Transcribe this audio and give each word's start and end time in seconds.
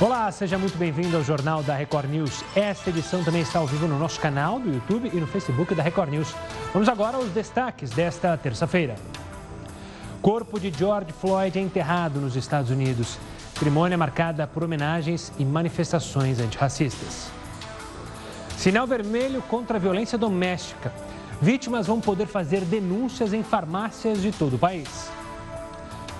Olá, 0.00 0.28
seja 0.32 0.58
muito 0.58 0.76
bem-vindo 0.76 1.16
ao 1.16 1.22
Jornal 1.22 1.62
da 1.62 1.76
Record 1.76 2.10
News. 2.10 2.44
Esta 2.56 2.90
edição 2.90 3.22
também 3.22 3.42
está 3.42 3.60
ao 3.60 3.66
vivo 3.66 3.86
no 3.86 3.96
nosso 3.96 4.18
canal 4.18 4.58
do 4.58 4.68
YouTube 4.68 5.08
e 5.14 5.20
no 5.20 5.26
Facebook 5.28 5.72
da 5.72 5.84
Record 5.84 6.10
News. 6.10 6.34
Vamos 6.72 6.88
agora 6.88 7.16
aos 7.16 7.30
destaques 7.30 7.90
desta 7.90 8.36
terça-feira. 8.36 8.96
Corpo 10.20 10.58
de 10.58 10.76
George 10.76 11.12
Floyd 11.12 11.56
é 11.56 11.62
enterrado 11.62 12.20
nos 12.20 12.34
Estados 12.34 12.72
Unidos. 12.72 13.16
Cerimônia 13.56 13.96
marcada 13.96 14.48
por 14.48 14.64
homenagens 14.64 15.32
e 15.38 15.44
manifestações 15.44 16.40
antirracistas. 16.40 17.30
Sinal 18.56 18.88
vermelho 18.88 19.42
contra 19.42 19.76
a 19.76 19.80
violência 19.80 20.18
doméstica. 20.18 20.92
Vítimas 21.40 21.86
vão 21.86 22.00
poder 22.00 22.26
fazer 22.26 22.62
denúncias 22.62 23.32
em 23.32 23.44
farmácias 23.44 24.20
de 24.20 24.32
todo 24.32 24.56
o 24.56 24.58
país. 24.58 25.08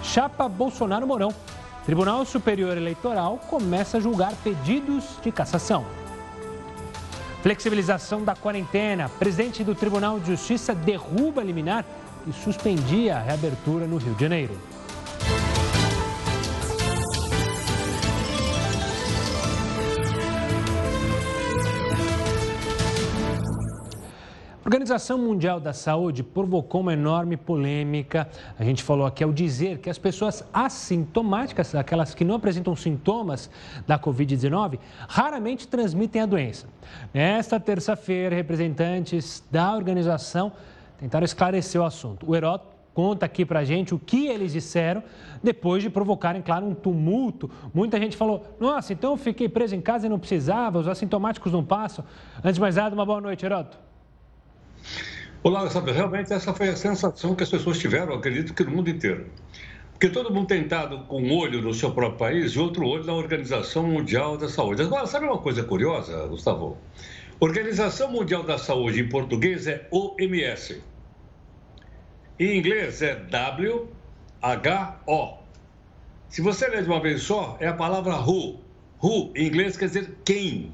Chapa 0.00 0.48
Bolsonaro 0.48 1.08
Mourão 1.08 1.34
Tribunal 1.84 2.24
Superior 2.24 2.78
Eleitoral 2.78 3.38
começa 3.46 3.98
a 3.98 4.00
julgar 4.00 4.32
pedidos 4.42 5.18
de 5.22 5.30
cassação. 5.30 5.84
Flexibilização 7.42 8.24
da 8.24 8.34
quarentena. 8.34 9.10
Presidente 9.10 9.62
do 9.62 9.74
Tribunal 9.74 10.18
de 10.18 10.28
Justiça 10.28 10.74
derruba 10.74 11.42
liminar 11.42 11.84
e 12.26 12.32
suspendia 12.32 13.18
a 13.18 13.20
reabertura 13.20 13.86
no 13.86 13.98
Rio 13.98 14.14
de 14.14 14.22
Janeiro. 14.22 14.58
Organização 24.74 25.16
Mundial 25.16 25.60
da 25.60 25.72
Saúde 25.72 26.24
provocou 26.24 26.80
uma 26.80 26.94
enorme 26.94 27.36
polêmica. 27.36 28.28
A 28.58 28.64
gente 28.64 28.82
falou 28.82 29.06
aqui 29.06 29.22
ao 29.22 29.32
dizer 29.32 29.78
que 29.78 29.88
as 29.88 29.98
pessoas 29.98 30.42
assintomáticas, 30.52 31.76
aquelas 31.76 32.12
que 32.12 32.24
não 32.24 32.34
apresentam 32.34 32.74
sintomas 32.74 33.48
da 33.86 33.96
Covid-19, 33.96 34.80
raramente 35.06 35.68
transmitem 35.68 36.22
a 36.22 36.26
doença. 36.26 36.66
Nesta 37.14 37.60
terça-feira, 37.60 38.34
representantes 38.34 39.44
da 39.48 39.72
organização 39.72 40.50
tentaram 40.98 41.24
esclarecer 41.24 41.80
o 41.80 41.84
assunto. 41.84 42.28
O 42.28 42.34
Heródoto 42.34 42.74
conta 42.92 43.26
aqui 43.26 43.44
pra 43.44 43.62
gente 43.62 43.94
o 43.94 43.98
que 44.00 44.26
eles 44.26 44.52
disseram 44.52 45.04
depois 45.40 45.84
de 45.84 45.88
provocarem, 45.88 46.42
claro, 46.42 46.66
um 46.66 46.74
tumulto. 46.74 47.48
Muita 47.72 47.96
gente 48.00 48.16
falou: 48.16 48.44
nossa, 48.58 48.92
então 48.92 49.12
eu 49.12 49.16
fiquei 49.16 49.48
preso 49.48 49.76
em 49.76 49.80
casa 49.80 50.06
e 50.06 50.10
não 50.10 50.18
precisava, 50.18 50.80
os 50.80 50.88
assintomáticos 50.88 51.52
não 51.52 51.64
passam. 51.64 52.04
Antes 52.38 52.54
de 52.54 52.60
mais 52.60 52.74
nada, 52.74 52.92
uma 52.92 53.06
boa 53.06 53.20
noite, 53.20 53.46
Heródoto. 53.46 53.93
Olá, 55.42 55.68
sabe, 55.68 55.92
realmente 55.92 56.32
essa 56.32 56.54
foi 56.54 56.70
a 56.70 56.76
sensação 56.76 57.34
que 57.34 57.42
as 57.42 57.50
pessoas 57.50 57.78
tiveram, 57.78 58.14
acredito 58.14 58.54
que 58.54 58.64
no 58.64 58.70
mundo 58.70 58.88
inteiro. 58.88 59.26
Porque 59.92 60.08
todo 60.08 60.32
mundo 60.32 60.46
tem 60.46 60.62
estado 60.62 61.00
com 61.04 61.22
um 61.22 61.36
olho 61.36 61.60
no 61.60 61.74
seu 61.74 61.92
próprio 61.92 62.18
país 62.18 62.52
e 62.52 62.58
outro 62.58 62.86
olho 62.86 63.04
na 63.04 63.12
Organização 63.12 63.82
Mundial 63.84 64.36
da 64.36 64.48
Saúde. 64.48 64.82
Agora, 64.82 65.06
sabe 65.06 65.26
uma 65.26 65.38
coisa 65.38 65.62
curiosa, 65.62 66.26
Gustavo? 66.26 66.78
Organização 67.40 68.10
Mundial 68.10 68.42
da 68.42 68.56
Saúde 68.56 69.00
em 69.00 69.08
português 69.08 69.66
é 69.66 69.86
OMS. 69.90 70.82
Em 72.38 72.58
inglês 72.58 73.02
é 73.02 73.14
WHO. 73.14 73.88
Se 76.28 76.40
você 76.40 76.68
ler 76.68 76.82
de 76.82 76.88
uma 76.88 77.00
vez 77.00 77.22
só, 77.22 77.56
é 77.60 77.68
a 77.68 77.74
palavra 77.74 78.16
WHO. 78.16 78.60
WHO 79.00 79.32
em 79.36 79.46
inglês 79.46 79.76
quer 79.76 79.86
dizer 79.86 80.16
quem. 80.24 80.72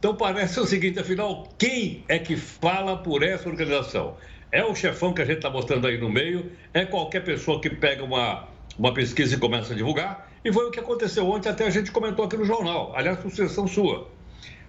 Então 0.00 0.16
parece 0.16 0.58
o 0.58 0.64
seguinte, 0.64 0.98
afinal, 0.98 1.46
quem 1.58 2.02
é 2.08 2.18
que 2.18 2.34
fala 2.34 2.96
por 2.96 3.22
essa 3.22 3.46
organização? 3.46 4.16
É 4.50 4.64
o 4.64 4.74
chefão 4.74 5.12
que 5.12 5.20
a 5.20 5.26
gente 5.26 5.36
está 5.36 5.50
mostrando 5.50 5.86
aí 5.86 5.98
no 5.98 6.08
meio? 6.08 6.50
É 6.72 6.86
qualquer 6.86 7.22
pessoa 7.22 7.60
que 7.60 7.68
pega 7.68 8.02
uma, 8.02 8.48
uma 8.78 8.94
pesquisa 8.94 9.34
e 9.34 9.38
começa 9.38 9.74
a 9.74 9.76
divulgar? 9.76 10.32
E 10.42 10.50
foi 10.50 10.64
o 10.64 10.70
que 10.70 10.80
aconteceu 10.80 11.28
ontem, 11.28 11.50
até 11.50 11.66
a 11.66 11.70
gente 11.70 11.92
comentou 11.92 12.24
aqui 12.24 12.34
no 12.34 12.46
jornal, 12.46 12.94
aliás, 12.96 13.20
sucessão 13.20 13.68
sua. 13.68 14.08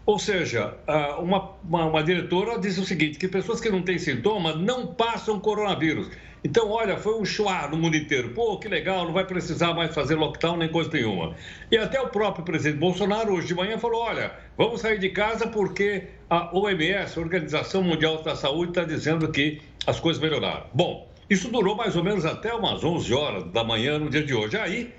Ou 0.06 0.20
seja, 0.20 0.76
uma, 1.20 1.52
uma, 1.64 1.86
uma 1.86 2.04
diretora 2.04 2.60
disse 2.60 2.82
o 2.82 2.86
seguinte, 2.86 3.18
que 3.18 3.30
pessoas 3.30 3.62
que 3.62 3.70
não 3.70 3.82
têm 3.82 3.98
sintomas 3.98 4.58
não 4.58 4.88
passam 4.88 5.40
coronavírus. 5.40 6.10
Então, 6.44 6.72
olha, 6.72 6.98
foi 6.98 7.20
um 7.20 7.24
chuá 7.24 7.68
no 7.68 7.78
mundo 7.78 7.96
inteiro. 7.96 8.30
Pô, 8.30 8.58
que 8.58 8.68
legal, 8.68 9.06
não 9.06 9.14
vai 9.14 9.26
precisar 9.26 9.76
mais 9.76 9.94
fazer 9.94 10.16
lockdown 10.16 10.58
nem 10.58 10.70
coisa 10.70 10.90
nenhuma. 10.92 11.36
E 11.70 11.78
até 11.78 12.02
o 12.02 12.08
próprio 12.08 12.44
presidente 12.44 12.80
Bolsonaro, 12.80 13.34
hoje 13.34 13.48
de 13.48 13.56
manhã, 13.56 13.78
falou: 13.78 14.02
olha, 14.02 14.32
vamos 14.58 14.82
sair 14.82 14.98
de 14.98 15.10
casa 15.10 15.48
porque 15.48 16.08
a 16.30 16.56
OMS, 16.58 17.18
a 17.18 17.22
Organização 17.22 17.84
Mundial 17.84 18.24
da 18.24 18.36
Saúde, 18.36 18.72
está 18.72 18.84
dizendo 18.84 19.32
que 19.32 19.62
as 19.86 20.00
coisas 20.00 20.22
melhoraram. 20.22 20.66
Bom, 20.74 21.08
isso 21.30 21.48
durou 21.50 21.76
mais 21.76 21.96
ou 21.96 22.04
menos 22.04 22.26
até 22.26 22.52
umas 22.54 22.84
11 22.84 23.14
horas 23.14 23.52
da 23.52 23.64
manhã 23.64 24.00
no 24.00 24.10
dia 24.10 24.24
de 24.24 24.34
hoje. 24.34 24.58
Aí 24.58 24.92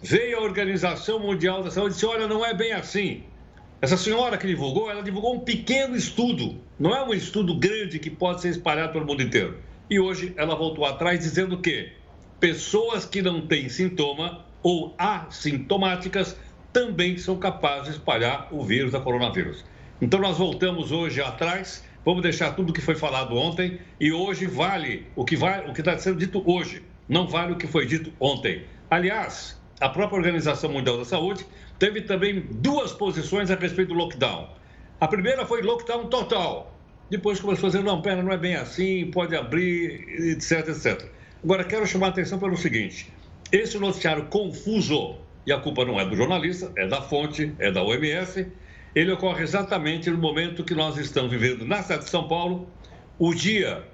veio 0.00 0.38
a 0.38 0.42
Organização 0.42 1.18
Mundial 1.18 1.64
da 1.64 1.72
Saúde 1.72 1.90
e 1.90 1.94
disse: 1.94 2.06
olha, 2.06 2.28
não 2.28 2.46
é 2.46 2.54
bem 2.54 2.72
assim. 2.72 3.24
Essa 3.82 3.96
senhora 3.96 4.38
que 4.38 4.46
divulgou, 4.46 4.88
ela 4.88 5.02
divulgou 5.02 5.34
um 5.34 5.40
pequeno 5.40 5.96
estudo, 5.96 6.56
não 6.78 6.94
é 6.94 7.04
um 7.04 7.12
estudo 7.12 7.58
grande 7.58 7.98
que 7.98 8.08
pode 8.08 8.40
ser 8.40 8.50
espalhado 8.50 8.92
pelo 8.92 9.04
mundo 9.04 9.22
inteiro. 9.22 9.58
E 9.88 10.00
hoje 10.00 10.32
ela 10.36 10.54
voltou 10.54 10.84
atrás 10.86 11.20
dizendo 11.20 11.58
que 11.58 11.92
pessoas 12.40 13.04
que 13.04 13.20
não 13.20 13.46
têm 13.46 13.68
sintoma 13.68 14.44
ou 14.62 14.94
assintomáticas 14.96 16.38
também 16.72 17.18
são 17.18 17.38
capazes 17.38 17.84
de 17.84 17.90
espalhar 17.98 18.48
o 18.50 18.62
vírus 18.62 18.92
da 18.92 19.00
coronavírus. 19.00 19.64
Então 20.00 20.18
nós 20.18 20.38
voltamos 20.38 20.90
hoje 20.90 21.20
atrás, 21.20 21.84
vamos 22.04 22.22
deixar 22.22 22.52
tudo 22.56 22.70
o 22.70 22.72
que 22.72 22.80
foi 22.80 22.94
falado 22.94 23.36
ontem 23.36 23.78
e 24.00 24.10
hoje 24.10 24.46
vale 24.46 25.06
o 25.14 25.24
que 25.24 25.36
vai, 25.36 25.68
o 25.68 25.72
que 25.74 25.80
está 25.80 25.96
sendo 25.98 26.18
dito 26.18 26.42
hoje, 26.44 26.82
não 27.08 27.28
vale 27.28 27.52
o 27.52 27.56
que 27.56 27.66
foi 27.66 27.86
dito 27.86 28.12
ontem. 28.18 28.64
Aliás, 28.90 29.60
a 29.80 29.88
própria 29.88 30.16
Organização 30.16 30.72
Mundial 30.72 30.98
da 30.98 31.04
Saúde 31.04 31.44
teve 31.78 32.00
também 32.00 32.40
duas 32.40 32.92
posições 32.92 33.50
a 33.50 33.54
respeito 33.54 33.88
do 33.88 33.94
lockdown. 33.94 34.48
A 35.00 35.06
primeira 35.06 35.44
foi 35.44 35.62
lockdown 35.62 36.06
total, 36.06 36.73
depois 37.10 37.40
começou 37.40 37.68
a 37.68 37.70
dizer, 37.70 37.84
não, 37.84 38.00
pera, 38.00 38.22
não 38.22 38.32
é 38.32 38.38
bem 38.38 38.54
assim, 38.54 39.10
pode 39.10 39.36
abrir, 39.36 40.32
etc, 40.32 40.68
etc. 40.68 41.06
Agora, 41.42 41.64
quero 41.64 41.86
chamar 41.86 42.06
a 42.06 42.10
atenção 42.10 42.38
pelo 42.38 42.56
seguinte, 42.56 43.12
esse 43.52 43.78
noticiário 43.78 44.26
confuso, 44.26 45.16
e 45.46 45.52
a 45.52 45.58
culpa 45.58 45.84
não 45.84 46.00
é 46.00 46.06
do 46.06 46.16
jornalista, 46.16 46.72
é 46.76 46.86
da 46.86 47.02
fonte, 47.02 47.52
é 47.58 47.70
da 47.70 47.82
OMS, 47.82 48.46
ele 48.94 49.12
ocorre 49.12 49.42
exatamente 49.42 50.08
no 50.08 50.18
momento 50.18 50.64
que 50.64 50.74
nós 50.74 50.96
estamos 50.96 51.30
vivendo 51.30 51.64
na 51.64 51.82
cidade 51.82 52.04
de 52.04 52.10
São 52.10 52.26
Paulo, 52.26 52.68
o 53.18 53.34
dia 53.34 53.84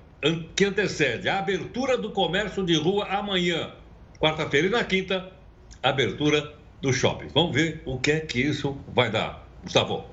que 0.54 0.64
antecede 0.64 1.28
a 1.28 1.38
abertura 1.38 1.96
do 1.96 2.10
comércio 2.10 2.64
de 2.64 2.74
rua 2.74 3.06
amanhã, 3.06 3.72
quarta-feira, 4.18 4.66
e 4.66 4.70
na 4.70 4.84
quinta, 4.84 5.32
abertura 5.82 6.54
do 6.82 6.92
shopping. 6.92 7.28
Vamos 7.34 7.54
ver 7.54 7.82
o 7.86 7.98
que 7.98 8.12
é 8.12 8.20
que 8.20 8.40
isso 8.40 8.78
vai 8.94 9.10
dar. 9.10 9.48
Gustavo. 9.62 10.09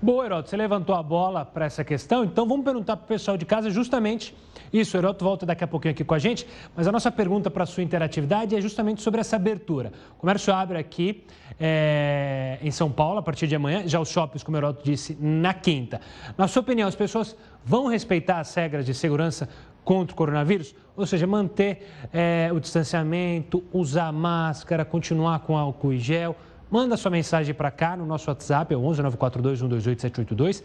Boa, 0.00 0.26
Heroto, 0.26 0.48
você 0.48 0.56
levantou 0.56 0.94
a 0.94 1.02
bola 1.02 1.44
para 1.44 1.64
essa 1.64 1.82
questão, 1.82 2.22
então 2.22 2.46
vamos 2.46 2.64
perguntar 2.64 2.96
para 2.96 3.04
o 3.04 3.08
pessoal 3.08 3.36
de 3.36 3.44
casa 3.44 3.68
justamente 3.68 4.32
isso. 4.72 4.96
O 4.96 5.00
Heroto 5.00 5.24
volta 5.24 5.44
daqui 5.44 5.64
a 5.64 5.66
pouquinho 5.66 5.90
aqui 5.90 6.04
com 6.04 6.14
a 6.14 6.20
gente, 6.20 6.46
mas 6.76 6.86
a 6.86 6.92
nossa 6.92 7.10
pergunta 7.10 7.50
para 7.50 7.64
a 7.64 7.66
sua 7.66 7.82
interatividade 7.82 8.54
é 8.54 8.60
justamente 8.60 9.02
sobre 9.02 9.20
essa 9.20 9.34
abertura. 9.34 9.92
O 10.12 10.20
comércio 10.20 10.54
abre 10.54 10.78
aqui 10.78 11.24
é, 11.58 12.60
em 12.62 12.70
São 12.70 12.92
Paulo 12.92 13.18
a 13.18 13.22
partir 13.22 13.48
de 13.48 13.56
amanhã, 13.56 13.88
já 13.88 13.98
os 13.98 14.08
shoppings, 14.08 14.44
como 14.44 14.56
o 14.56 14.60
Heroto 14.60 14.84
disse, 14.84 15.18
na 15.20 15.52
quinta. 15.52 16.00
Na 16.36 16.46
sua 16.46 16.62
opinião, 16.62 16.86
as 16.86 16.94
pessoas 16.94 17.36
vão 17.64 17.88
respeitar 17.88 18.38
as 18.38 18.54
regras 18.54 18.86
de 18.86 18.94
segurança 18.94 19.48
contra 19.82 20.14
o 20.14 20.16
coronavírus? 20.16 20.76
Ou 20.96 21.06
seja, 21.06 21.26
manter 21.26 21.88
é, 22.12 22.50
o 22.52 22.60
distanciamento, 22.60 23.64
usar 23.72 24.12
máscara, 24.12 24.84
continuar 24.84 25.40
com 25.40 25.58
álcool 25.58 25.92
e 25.92 25.98
gel 25.98 26.36
Manda 26.70 26.98
sua 26.98 27.10
mensagem 27.10 27.54
para 27.54 27.70
cá 27.70 27.96
no 27.96 28.04
nosso 28.04 28.28
WhatsApp, 28.28 28.74
é 28.74 28.76
11 28.76 29.00
942 29.00 29.58
128 29.60 30.02
782. 30.02 30.62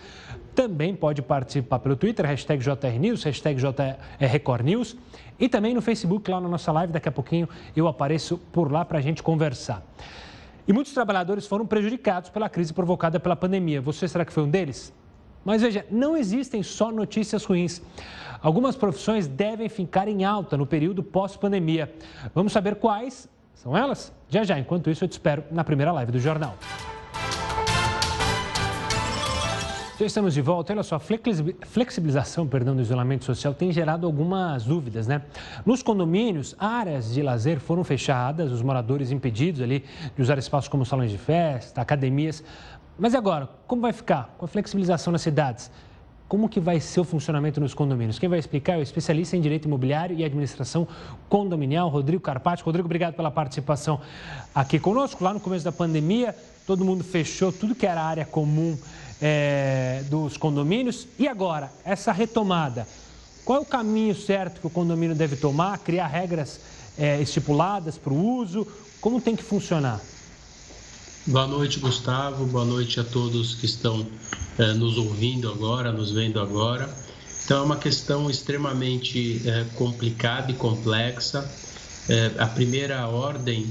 Também 0.54 0.94
pode 0.94 1.22
participar 1.22 1.80
pelo 1.80 1.96
Twitter, 1.96 2.26
hashtag 2.26 2.62
JRNews, 2.62 3.24
hashtag 3.24 3.62
JRecordNews. 3.62 4.98
E 5.40 5.48
também 5.48 5.74
no 5.74 5.82
Facebook, 5.82 6.30
lá 6.30 6.42
na 6.42 6.50
nossa 6.50 6.74
live. 6.74 6.92
Daqui 6.92 7.08
a 7.08 7.12
pouquinho 7.12 7.48
eu 7.74 7.88
apareço 7.88 8.38
por 8.52 8.70
lá 8.70 8.84
para 8.84 8.98
a 8.98 9.02
gente 9.02 9.24
conversar. 9.24 9.82
E 10.68 10.74
muitos 10.74 10.94
trabalhadores 10.94 11.48
foram 11.48 11.66
prejudicados 11.66 12.30
pela 12.30 12.50
crise 12.50 12.74
provocada 12.74 13.18
pela 13.18 13.36
pandemia. 13.36 13.80
Você 13.80 14.06
será 14.06 14.26
que 14.26 14.34
foi 14.34 14.44
um 14.44 14.50
deles? 14.50 14.94
Mas 15.46 15.62
veja, 15.62 15.86
não 15.90 16.18
existem 16.18 16.62
só 16.64 16.92
notícias 16.92 17.46
ruins. 17.46 17.82
Algumas 18.42 18.76
profissões 18.76 19.26
devem 19.26 19.70
ficar 19.70 20.10
em 20.10 20.26
alta 20.26 20.58
no 20.58 20.66
período 20.66 21.02
pós-pandemia. 21.02 21.94
Vamos 22.36 22.52
saber 22.52 22.76
quais 22.76 23.30
são 23.54 23.78
elas? 23.78 24.14
Já 24.30 24.44
já, 24.44 24.58
enquanto 24.60 24.90
isso 24.90 25.04
eu 25.04 25.08
te 25.08 25.14
espero 25.14 25.44
na 25.52 25.64
primeira 25.64 25.92
live 25.92 26.12
do 26.12 26.20
jornal. 26.20 26.56
Já 30.00 30.08
estamos 30.08 30.34
de 30.34 30.42
volta. 30.42 30.74
Olha 30.74 30.82
só, 30.82 30.96
a 30.96 31.00
flexibilização 31.00 32.48
perdão, 32.48 32.76
do 32.76 32.82
isolamento 32.82 33.24
social 33.26 33.54
tem 33.54 33.72
gerado 33.72 34.08
algumas 34.08 34.66
dúvidas, 34.66 35.06
né? 35.06 35.22
Nos 35.66 35.84
condomínios, 35.84 36.56
áreas 36.58 37.14
de 37.14 37.22
lazer 37.22 37.60
foram 37.60 37.84
fechadas, 37.84 38.52
os 38.52 38.62
moradores 38.62 39.12
impedidos 39.12 39.62
ali 39.62 39.86
de 40.16 40.22
usar 40.22 40.38
espaços 40.40 40.68
como 40.68 40.84
salões 40.84 41.12
de 41.12 41.18
festa, 41.18 41.80
academias. 41.80 42.44
Mas 42.98 43.14
e 43.14 43.18
agora, 43.18 43.48
como 43.68 43.84
vai 43.84 43.94
ficar 43.94 44.34
com 44.38 44.46
a 44.46 44.48
flexibilização 44.48 45.12
nas 45.14 45.22
cidades? 45.22 45.72
Como 46.34 46.50
que 46.50 46.60
vai 46.60 46.80
ser 46.80 47.00
o 47.00 47.04
funcionamento 47.04 47.62
nos 47.62 47.76
condomínios. 47.76 48.18
Quem 48.18 48.28
vai 48.28 48.40
explicar 48.40 48.74
é 48.74 48.78
o 48.78 48.82
especialista 48.82 49.38
em 49.38 49.40
direito 49.40 49.66
imobiliário 49.66 50.18
e 50.18 50.26
administração 50.26 50.88
condominial, 51.30 51.90
Rodrigo 51.90 52.24
Carpati. 52.24 52.64
Rodrigo, 52.64 52.88
obrigado 52.88 53.14
pela 53.14 53.30
participação 53.30 54.02
aqui 54.56 54.80
conosco. 54.80 55.24
Lá 55.24 55.32
no 55.32 55.40
começo 55.40 55.64
da 55.64 55.72
pandemia, 55.72 56.36
todo 56.66 56.84
mundo 56.84 57.04
fechou 57.04 57.52
tudo 57.52 57.76
que 57.76 57.86
era 57.86 58.02
área 58.02 58.26
comum 58.26 58.76
é, 59.22 60.02
dos 60.10 60.36
condomínios. 60.36 61.08
E 61.20 61.28
agora, 61.28 61.72
essa 61.86 62.12
retomada, 62.12 62.88
qual 63.46 63.60
é 63.60 63.62
o 63.62 63.66
caminho 63.66 64.16
certo 64.16 64.60
que 64.60 64.66
o 64.66 64.72
condomínio 64.72 65.16
deve 65.16 65.36
tomar? 65.36 65.78
Criar 65.78 66.08
regras 66.08 66.60
é, 66.98 67.22
estipuladas 67.22 67.96
para 67.96 68.12
o 68.12 68.38
uso? 68.38 68.68
Como 69.00 69.22
tem 69.22 69.36
que 69.36 69.44
funcionar? 69.44 70.02
Boa 71.26 71.48
noite, 71.48 71.80
Gustavo. 71.80 72.46
Boa 72.46 72.66
noite 72.66 73.00
a 73.00 73.04
todos 73.04 73.56
que 73.56 73.66
estão 73.66 74.06
é, 74.58 74.74
nos 74.74 74.98
ouvindo 74.98 75.50
agora, 75.50 75.90
nos 75.90 76.12
vendo 76.12 76.38
agora. 76.38 76.94
Então, 77.46 77.62
é 77.62 77.66
uma 77.66 77.78
questão 77.78 78.30
extremamente 78.30 79.42
é, 79.48 79.64
complicada 79.76 80.52
e 80.52 80.54
complexa. 80.54 81.50
É, 82.10 82.32
a 82.38 82.46
primeira 82.46 83.08
ordem 83.08 83.66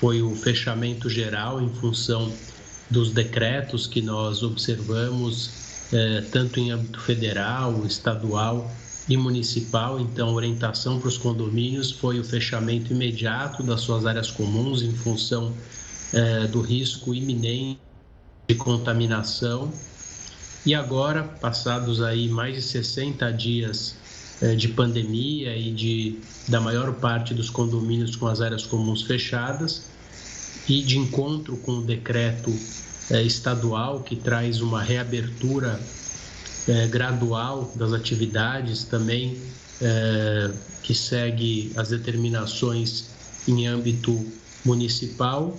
foi 0.00 0.22
o 0.22 0.34
fechamento 0.34 1.10
geral 1.10 1.60
em 1.60 1.68
função 1.68 2.32
dos 2.90 3.12
decretos 3.12 3.86
que 3.86 4.00
nós 4.00 4.42
observamos, 4.42 5.50
tanto 6.32 6.58
em 6.58 6.70
âmbito 6.70 7.00
federal, 7.00 7.84
estadual 7.84 8.70
e 9.06 9.18
municipal. 9.18 10.00
Então, 10.00 10.30
a 10.30 10.32
orientação 10.32 10.98
para 10.98 11.08
os 11.08 11.18
condomínios 11.18 11.90
foi 11.90 12.18
o 12.18 12.24
fechamento 12.24 12.94
imediato 12.94 13.62
das 13.62 13.82
suas 13.82 14.06
áreas 14.06 14.30
comuns 14.30 14.80
em 14.80 14.92
função 14.92 15.52
é, 16.12 16.46
do 16.46 16.60
risco 16.60 17.14
iminente 17.14 17.80
de 18.48 18.54
contaminação. 18.54 19.72
E 20.64 20.74
agora, 20.74 21.22
passados 21.22 22.02
aí 22.02 22.28
mais 22.28 22.54
de 22.56 22.62
60 22.62 23.30
dias 23.32 23.96
é, 24.42 24.54
de 24.54 24.68
pandemia 24.68 25.56
e 25.56 25.72
de, 25.72 26.18
da 26.48 26.60
maior 26.60 26.92
parte 26.94 27.32
dos 27.32 27.50
condomínios 27.50 28.16
com 28.16 28.26
as 28.26 28.40
áreas 28.40 28.66
comuns 28.66 29.02
fechadas, 29.02 29.84
e 30.68 30.82
de 30.82 30.98
encontro 30.98 31.56
com 31.58 31.78
o 31.78 31.82
decreto 31.82 32.52
é, 33.10 33.22
estadual 33.22 34.00
que 34.00 34.16
traz 34.16 34.60
uma 34.60 34.82
reabertura 34.82 35.80
é, 36.68 36.86
gradual 36.88 37.72
das 37.76 37.92
atividades, 37.92 38.84
também 38.84 39.40
é, 39.80 40.50
que 40.82 40.94
segue 40.94 41.72
as 41.76 41.90
determinações 41.90 43.10
em 43.46 43.66
âmbito 43.66 44.26
municipal, 44.64 45.56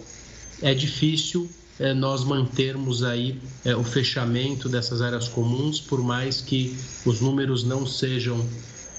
é 0.62 0.74
difícil 0.74 1.50
é, 1.80 1.94
nós 1.94 2.24
mantermos 2.24 3.04
aí 3.04 3.39
é, 3.63 3.75
o 3.75 3.83
fechamento 3.83 4.68
dessas 4.68 5.01
áreas 5.01 5.27
comuns, 5.27 5.80
por 5.80 6.01
mais 6.01 6.42
que 6.42 6.75
os 7.06 7.21
números 7.21 7.63
não 7.63 7.86
sejam 7.86 8.44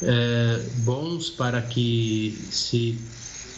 é, 0.02 0.62
bons 0.78 1.28
para 1.30 1.60
que 1.60 2.38
se 2.50 2.96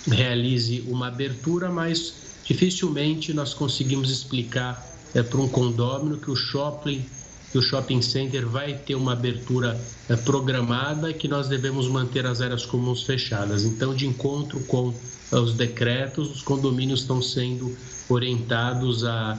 realize 0.07 0.83
uma 0.89 1.09
abertura, 1.09 1.71
mas 1.71 2.15
dificilmente 2.45 3.35
nós 3.35 3.53
conseguimos 3.53 4.11
explicar 4.11 4.87
é, 5.15 5.23
para 5.23 5.41
um 5.41 5.49
condômino 5.49 6.17
que 6.17 6.31
o 6.31 6.37
shopping 6.37 7.05
que 7.51 7.59
o 7.59 7.63
shopping 7.63 8.01
center 8.01 8.47
vai 8.47 8.75
ter 8.75 8.95
uma 8.95 9.13
abertura 9.13 9.79
é, 10.09 10.17
programada 10.17 11.11
e 11.11 11.15
que 11.15 11.27
nós 11.27 11.49
devemos 11.49 11.89
manter 11.89 12.25
as 12.25 12.41
áreas 12.41 12.65
comuns 12.65 13.03
fechadas. 13.03 13.65
Então, 13.65 13.95
de 13.95 14.07
encontro 14.07 14.61
com 14.61 14.95
os 15.33 15.55
decretos, 15.55 16.31
os 16.31 16.43
condomínios 16.43 17.01
estão 17.01 17.21
sendo 17.21 17.77
orientados 18.09 19.05
a, 19.05 19.39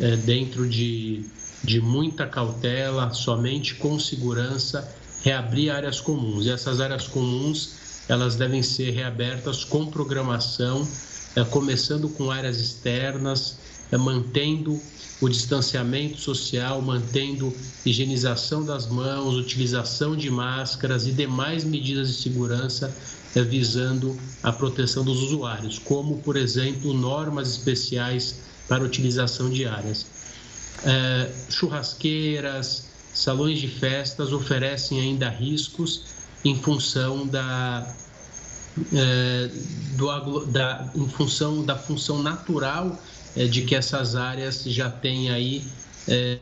é, 0.00 0.16
dentro 0.16 0.66
de, 0.68 1.26
de 1.62 1.80
muita 1.80 2.26
cautela, 2.26 3.12
somente 3.12 3.74
com 3.74 3.98
segurança, 3.98 4.88
reabrir 5.22 5.70
áreas 5.70 6.00
comuns. 6.00 6.46
E 6.46 6.50
essas 6.50 6.80
áreas 6.80 7.06
comuns, 7.06 8.04
elas 8.08 8.34
devem 8.34 8.62
ser 8.62 8.90
reabertas 8.90 9.62
com 9.62 9.86
programação, 9.86 10.86
começando 11.50 12.10
com 12.10 12.30
áreas 12.30 12.58
externas, 12.58 13.56
mantendo 13.96 14.80
o 15.20 15.28
distanciamento 15.28 16.18
social, 16.18 16.82
mantendo 16.82 17.54
higienização 17.86 18.64
das 18.64 18.86
mãos, 18.86 19.36
utilização 19.36 20.16
de 20.16 20.28
máscaras 20.30 21.06
e 21.06 21.12
demais 21.12 21.62
medidas 21.64 22.08
de 22.08 22.14
segurança 22.14 22.94
é, 23.34 23.42
visando 23.42 24.18
a 24.42 24.52
proteção 24.52 25.04
dos 25.04 25.22
usuários, 25.22 25.78
como, 25.78 26.18
por 26.18 26.36
exemplo, 26.36 26.92
normas 26.92 27.50
especiais 27.50 28.40
para 28.68 28.82
utilização 28.82 29.48
de 29.48 29.64
áreas. 29.64 30.06
É, 30.84 31.30
churrasqueiras, 31.48 32.88
salões 33.14 33.60
de 33.60 33.68
festas 33.68 34.32
oferecem 34.32 35.00
ainda 35.00 35.28
riscos 35.28 36.02
em 36.44 36.56
função 36.56 37.26
da, 37.26 37.94
é, 38.92 39.50
do, 39.96 40.46
da, 40.46 40.90
em 40.94 41.08
função 41.08 41.64
da 41.64 41.76
função 41.76 42.22
natural 42.22 42.98
é, 43.36 43.44
de 43.46 43.62
que 43.62 43.74
essas 43.74 44.16
áreas 44.16 44.62
já 44.64 44.90
têm 44.90 45.30
aí 45.30 45.62
é, 46.08 46.38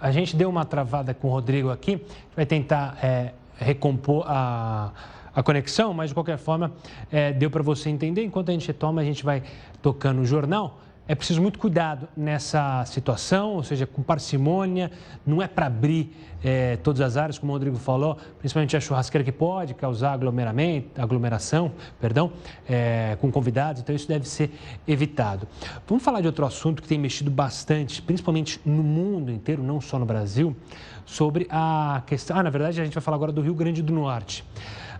a 0.00 0.10
gente 0.10 0.36
deu 0.36 0.50
uma 0.50 0.66
travada 0.66 1.14
com 1.14 1.28
o 1.28 1.30
Rodrigo 1.30 1.70
aqui, 1.70 2.04
vai 2.36 2.44
tentar 2.44 2.98
é, 3.02 3.32
recompor 3.56 4.24
a, 4.26 4.92
a 5.34 5.42
conexão, 5.42 5.94
mas 5.94 6.10
de 6.10 6.14
qualquer 6.14 6.36
forma 6.36 6.72
é, 7.10 7.32
deu 7.32 7.50
para 7.50 7.62
você 7.62 7.88
entender. 7.88 8.22
Enquanto 8.22 8.50
a 8.50 8.52
gente 8.52 8.66
retoma, 8.66 9.00
a 9.00 9.04
gente 9.04 9.24
vai 9.24 9.42
tocando 9.80 10.20
o 10.20 10.26
jornal. 10.26 10.78
É 11.06 11.14
preciso 11.14 11.42
muito 11.42 11.58
cuidado 11.58 12.08
nessa 12.16 12.82
situação, 12.86 13.56
ou 13.56 13.62
seja, 13.62 13.86
com 13.86 14.02
parcimônia, 14.02 14.90
não 15.26 15.42
é 15.42 15.46
para 15.46 15.66
abrir 15.66 16.16
é, 16.42 16.76
todas 16.76 17.02
as 17.02 17.18
áreas, 17.18 17.38
como 17.38 17.52
o 17.52 17.54
Rodrigo 17.54 17.76
falou, 17.76 18.16
principalmente 18.38 18.74
a 18.74 18.80
churrasqueira 18.80 19.22
que 19.22 19.30
pode 19.30 19.74
causar 19.74 20.14
aglomeramento, 20.14 20.98
aglomeração, 20.98 21.72
perdão, 22.00 22.32
é, 22.66 23.18
com 23.20 23.30
convidados, 23.30 23.82
então 23.82 23.94
isso 23.94 24.08
deve 24.08 24.26
ser 24.26 24.50
evitado. 24.88 25.46
Vamos 25.86 26.02
falar 26.02 26.22
de 26.22 26.26
outro 26.26 26.46
assunto 26.46 26.80
que 26.80 26.88
tem 26.88 26.98
mexido 26.98 27.30
bastante, 27.30 28.00
principalmente 28.00 28.58
no 28.64 28.82
mundo 28.82 29.30
inteiro, 29.30 29.62
não 29.62 29.82
só 29.82 29.98
no 29.98 30.06
Brasil, 30.06 30.56
sobre 31.04 31.46
a 31.50 32.02
questão. 32.06 32.38
Ah, 32.38 32.42
na 32.42 32.48
verdade, 32.48 32.80
a 32.80 32.84
gente 32.84 32.94
vai 32.94 33.02
falar 33.02 33.18
agora 33.18 33.30
do 33.30 33.42
Rio 33.42 33.54
Grande 33.54 33.82
do 33.82 33.92
Norte. 33.92 34.42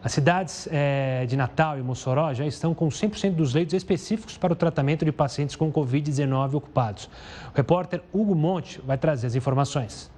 As 0.04 0.12
cidades 0.12 0.68
é, 0.70 1.24
de 1.24 1.34
Natal 1.34 1.78
e 1.78 1.82
Mossoró 1.82 2.34
já 2.34 2.44
estão 2.44 2.74
com 2.74 2.90
100% 2.90 3.30
dos 3.30 3.54
leitos 3.54 3.72
específicos 3.72 4.36
para 4.36 4.52
o 4.52 4.56
tratamento 4.56 5.02
de 5.02 5.10
pacientes 5.10 5.56
com 5.56 5.72
Covid-19 5.72 6.52
ocupados. 6.52 7.08
O 7.54 7.56
repórter 7.56 8.02
Hugo 8.12 8.34
Monte 8.34 8.82
vai 8.84 8.98
trazer 8.98 9.28
as 9.28 9.34
informações. 9.34 10.12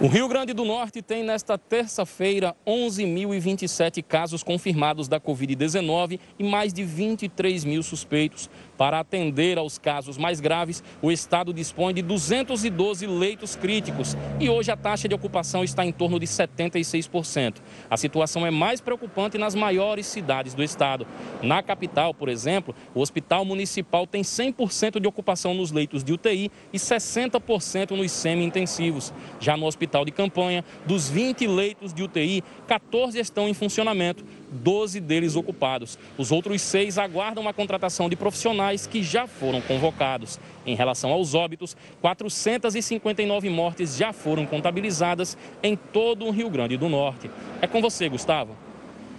O 0.00 0.06
Rio 0.06 0.28
Grande 0.28 0.52
do 0.52 0.64
Norte 0.64 1.02
tem 1.02 1.24
nesta 1.24 1.58
terça-feira 1.58 2.54
11.027 2.64 4.00
casos 4.00 4.44
confirmados 4.44 5.08
da 5.08 5.20
Covid-19 5.20 6.20
e 6.38 6.44
mais 6.44 6.72
de 6.72 6.84
23 6.84 7.64
mil 7.64 7.82
suspeitos. 7.82 8.48
Para 8.76 9.00
atender 9.00 9.58
aos 9.58 9.76
casos 9.76 10.16
mais 10.16 10.38
graves, 10.38 10.84
o 11.02 11.10
estado 11.10 11.52
dispõe 11.52 11.92
de 11.92 12.00
212 12.00 13.08
leitos 13.08 13.56
críticos 13.56 14.16
e 14.38 14.48
hoje 14.48 14.70
a 14.70 14.76
taxa 14.76 15.08
de 15.08 15.16
ocupação 15.16 15.64
está 15.64 15.84
em 15.84 15.90
torno 15.90 16.20
de 16.20 16.26
76%. 16.28 17.56
A 17.90 17.96
situação 17.96 18.46
é 18.46 18.52
mais 18.52 18.80
preocupante 18.80 19.36
nas 19.36 19.56
maiores 19.56 20.06
cidades 20.06 20.54
do 20.54 20.62
estado. 20.62 21.08
Na 21.42 21.60
capital, 21.60 22.14
por 22.14 22.28
exemplo, 22.28 22.72
o 22.94 23.00
Hospital 23.00 23.44
Municipal 23.44 24.06
tem 24.06 24.22
100% 24.22 25.00
de 25.00 25.08
ocupação 25.08 25.54
nos 25.54 25.72
leitos 25.72 26.04
de 26.04 26.12
UTI 26.12 26.52
e 26.72 26.78
60% 26.78 27.96
nos 27.96 28.12
semi-intensivos. 28.12 29.12
Já 29.40 29.56
no 29.56 29.66
hospital 29.66 29.87
de 30.04 30.12
campanha, 30.12 30.64
dos 30.86 31.08
20 31.08 31.46
leitos 31.46 31.92
de 31.92 32.02
UTI, 32.02 32.44
14 32.66 33.18
estão 33.18 33.48
em 33.48 33.54
funcionamento 33.54 34.24
12 34.50 35.00
deles 35.00 35.36
ocupados. 35.36 35.98
Os 36.16 36.32
outros 36.32 36.62
seis 36.62 36.98
aguardam 36.98 37.48
a 37.48 37.52
contratação 37.52 38.08
de 38.08 38.16
profissionais 38.16 38.86
que 38.86 39.02
já 39.02 39.26
foram 39.26 39.60
convocados. 39.60 40.38
Em 40.66 40.74
relação 40.74 41.10
aos 41.10 41.34
óbitos, 41.34 41.76
459 42.00 43.48
mortes 43.50 43.96
já 43.96 44.12
foram 44.12 44.46
contabilizadas 44.46 45.36
em 45.62 45.76
todo 45.76 46.26
o 46.26 46.30
Rio 46.30 46.50
Grande 46.50 46.76
do 46.76 46.88
Norte. 46.88 47.30
É 47.60 47.66
com 47.66 47.80
você, 47.80 48.08
Gustavo. 48.08 48.67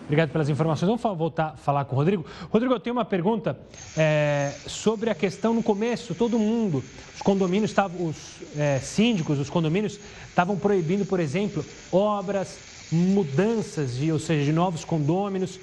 Obrigado 0.10 0.32
pelas 0.32 0.50
informações. 0.50 0.88
Vamos 0.88 1.20
voltar 1.20 1.50
a 1.50 1.58
falar 1.58 1.86
com 1.86 1.96
o 1.96 2.00
Rodrigo. 2.00 2.26
Rodrigo, 2.50 2.74
eu 2.74 2.80
tenho 2.80 2.96
uma 2.96 3.06
pergunta 3.06 3.56
é, 3.96 4.52
sobre 4.66 5.08
a 5.08 5.14
questão 5.14 5.54
no 5.54 5.62
começo. 5.62 6.16
Todo 6.16 6.40
mundo, 6.40 6.84
os 7.16 7.22
condomínios 7.22 7.70
estavam, 7.70 8.08
os 8.08 8.16
é, 8.58 8.80
síndicos, 8.80 9.38
os 9.38 9.52
condomínios 9.52 10.00
estavam 10.28 10.58
proibindo, 10.58 11.06
por 11.06 11.20
exemplo, 11.20 11.64
obras, 11.92 12.58
mudanças, 12.92 13.98
de, 13.98 14.12
ou 14.12 14.18
seja, 14.18 14.46
de 14.46 14.52
novos 14.52 14.84
condôminos. 14.84 15.60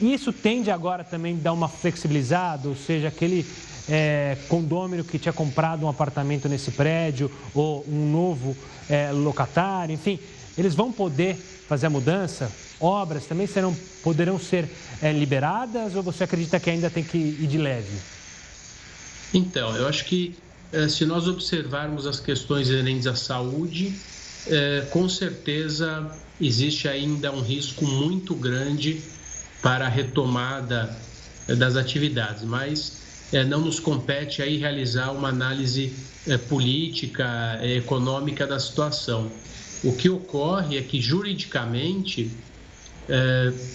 Isso 0.00 0.32
tende 0.32 0.72
agora 0.72 1.04
também 1.04 1.36
a 1.36 1.38
dar 1.40 1.52
uma 1.52 1.68
flexibilizada, 1.68 2.68
ou 2.68 2.74
seja, 2.74 3.06
aquele 3.06 3.46
é, 3.88 4.36
condômino 4.48 5.04
que 5.04 5.20
tinha 5.20 5.32
comprado 5.32 5.86
um 5.86 5.88
apartamento 5.88 6.48
nesse 6.48 6.72
prédio 6.72 7.30
ou 7.54 7.84
um 7.86 8.10
novo 8.10 8.56
é, 8.90 9.12
locatário, 9.12 9.94
enfim, 9.94 10.18
eles 10.56 10.74
vão 10.74 10.92
poder 10.92 11.62
fazer 11.66 11.86
a 11.86 11.90
mudança? 11.90 12.56
Obras 12.78 13.26
também 13.26 13.46
serão, 13.46 13.74
poderão 14.02 14.38
ser 14.38 14.70
é, 15.00 15.12
liberadas 15.12 15.94
ou 15.94 16.02
você 16.02 16.24
acredita 16.24 16.58
que 16.60 16.70
ainda 16.70 16.90
tem 16.90 17.04
que 17.04 17.16
ir 17.18 17.46
de 17.46 17.58
leve? 17.58 18.02
Então, 19.32 19.76
eu 19.76 19.86
acho 19.88 20.04
que 20.04 20.36
eh, 20.72 20.88
se 20.88 21.04
nós 21.04 21.26
observarmos 21.26 22.06
as 22.06 22.20
questões 22.20 22.68
inerentes 22.68 23.06
à 23.06 23.14
saúde, 23.14 24.00
eh, 24.46 24.82
com 24.92 25.08
certeza 25.08 26.20
existe 26.38 26.88
ainda 26.88 27.32
um 27.32 27.40
risco 27.42 27.84
muito 27.86 28.34
grande 28.36 29.12
para 29.62 29.86
a 29.86 29.88
retomada 29.88 31.02
das 31.46 31.76
atividades, 31.76 32.44
mas 32.44 33.02
não 33.48 33.60
nos 33.62 33.80
compete 33.80 34.40
aí 34.42 34.56
realizar 34.56 35.10
uma 35.12 35.28
análise 35.28 35.98
política, 36.48 37.58
econômica 37.62 38.46
da 38.46 38.58
situação. 38.58 39.42
O 39.84 39.92
que 39.92 40.08
ocorre 40.08 40.78
é 40.78 40.82
que 40.82 41.00
juridicamente 41.00 42.30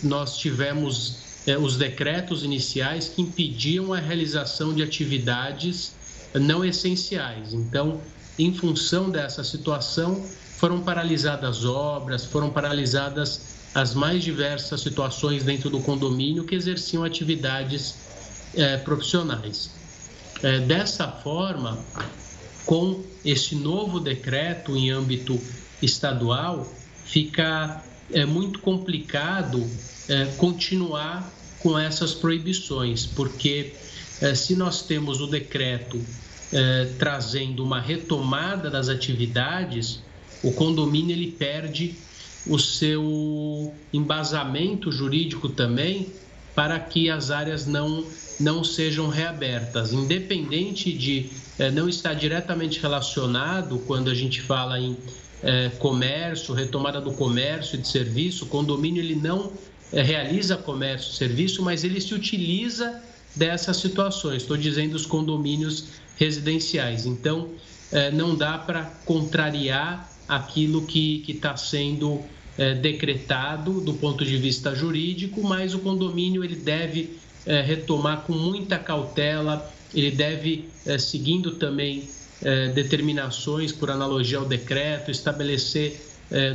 nós 0.04 0.38
tivemos 0.38 1.20
os 1.62 1.78
decretos 1.78 2.44
iniciais 2.44 3.10
que 3.10 3.22
impediam 3.22 3.94
a 3.94 4.00
realização 4.00 4.74
de 4.74 4.82
atividades 4.82 5.94
não 6.34 6.66
essenciais. 6.66 7.54
Então, 7.54 8.02
em 8.38 8.54
função 8.54 9.10
dessa 9.10 9.44
situação, 9.44 10.26
foram 10.58 10.82
paralisadas 10.82 11.64
obras, 11.64 12.26
foram 12.26 12.50
paralisadas 12.50 13.42
as 13.74 13.94
mais 13.94 14.24
diversas 14.24 14.82
situações 14.82 15.44
dentro 15.44 15.70
do 15.70 15.80
condomínio 15.80 16.44
que 16.44 16.56
exerciam 16.56 17.04
atividades 17.04 17.96
é, 18.56 18.78
profissionais. 18.78 19.72
É, 20.42 20.60
dessa 20.60 21.08
forma, 21.08 21.78
com 22.66 23.04
esse 23.24 23.56
novo 23.56 24.00
decreto 24.00 24.76
em 24.76 24.90
âmbito 24.90 25.40
estadual, 25.82 26.68
fica 27.06 27.84
é, 28.12 28.26
muito 28.26 28.60
complicado 28.60 29.66
é, 30.08 30.26
continuar 30.38 31.32
com 31.60 31.78
essas 31.78 32.14
proibições, 32.14 33.06
porque 33.06 33.74
é, 34.22 34.34
se 34.34 34.56
nós 34.56 34.82
temos 34.82 35.22
o 35.22 35.28
decreto 35.28 36.02
é, 36.52 36.94
trazendo 36.98 37.64
uma 37.64 37.80
retomada 37.80 38.70
das 38.70 38.90
atividades, 38.90 40.02
o 40.42 40.52
condomínio 40.52 41.16
ele 41.16 41.32
perde 41.32 41.96
o 42.48 42.58
seu 42.58 43.74
embasamento 43.94 44.92
jurídico 44.92 45.50
também 45.50 46.08
para 46.56 46.80
que 46.80 47.10
as 47.10 47.30
áreas 47.30 47.66
não, 47.66 48.04
não 48.40 48.64
sejam 48.64 49.08
reabertas. 49.08 49.94
Independente 49.94 50.92
de 50.92 51.30
é, 51.58 51.70
não 51.70 51.88
estar 51.88 52.14
diretamente 52.14 52.80
relacionado 52.80 53.80
quando 53.86 54.10
a 54.10 54.16
gente 54.16 54.42
fala 54.42 54.80
em 54.80 54.98
é, 55.44 55.70
comércio, 55.80 56.54
retomada 56.54 57.00
do 57.00 57.14
comércio 57.14 57.76
e 57.76 57.82
de 57.82 57.88
serviço, 57.88 58.46
o 58.46 58.48
condomínio 58.48 59.02
ele 59.02 59.16
não 59.16 59.52
é, 59.92 60.02
realiza 60.02 60.58
comércio 60.58 61.12
e 61.12 61.16
serviço, 61.16 61.64
mas 61.64 61.84
ele 61.84 62.00
se 62.02 62.14
utiliza 62.14 63.02
dessas 63.36 63.78
situações. 63.78 64.42
Estou 64.42 64.58
dizendo 64.58 64.96
os 64.96 65.06
condomínios 65.06 65.86
residenciais. 66.18 67.06
Então, 67.06 67.50
é, 67.92 68.12
não 68.12 68.36
dá 68.36 68.58
para 68.58 68.84
contrariar 69.06 70.10
aquilo 70.28 70.86
que 70.86 71.24
está 71.28 71.56
sendo 71.58 72.22
é, 72.58 72.76
decretado 72.76 73.82
do 73.82 73.94
ponto 73.94 74.24
de 74.24 74.38
vista 74.38 74.76
jurídico, 74.76 75.42
mas 75.42 75.74
o 75.74 75.80
condomínio 75.80 76.44
ele 76.44 76.56
deve 76.56 77.18
é, 77.46 77.62
retomar 77.62 78.22
com 78.22 78.34
muita 78.34 78.78
cautela, 78.78 79.72
ele 79.94 80.12
deve, 80.12 80.70
seguindo 81.00 81.56
também 81.56 82.08
determinações 82.74 83.72
por 83.72 83.92
analogia 83.92 84.38
ao 84.38 84.46
decreto, 84.46 85.12
estabelecer 85.12 86.00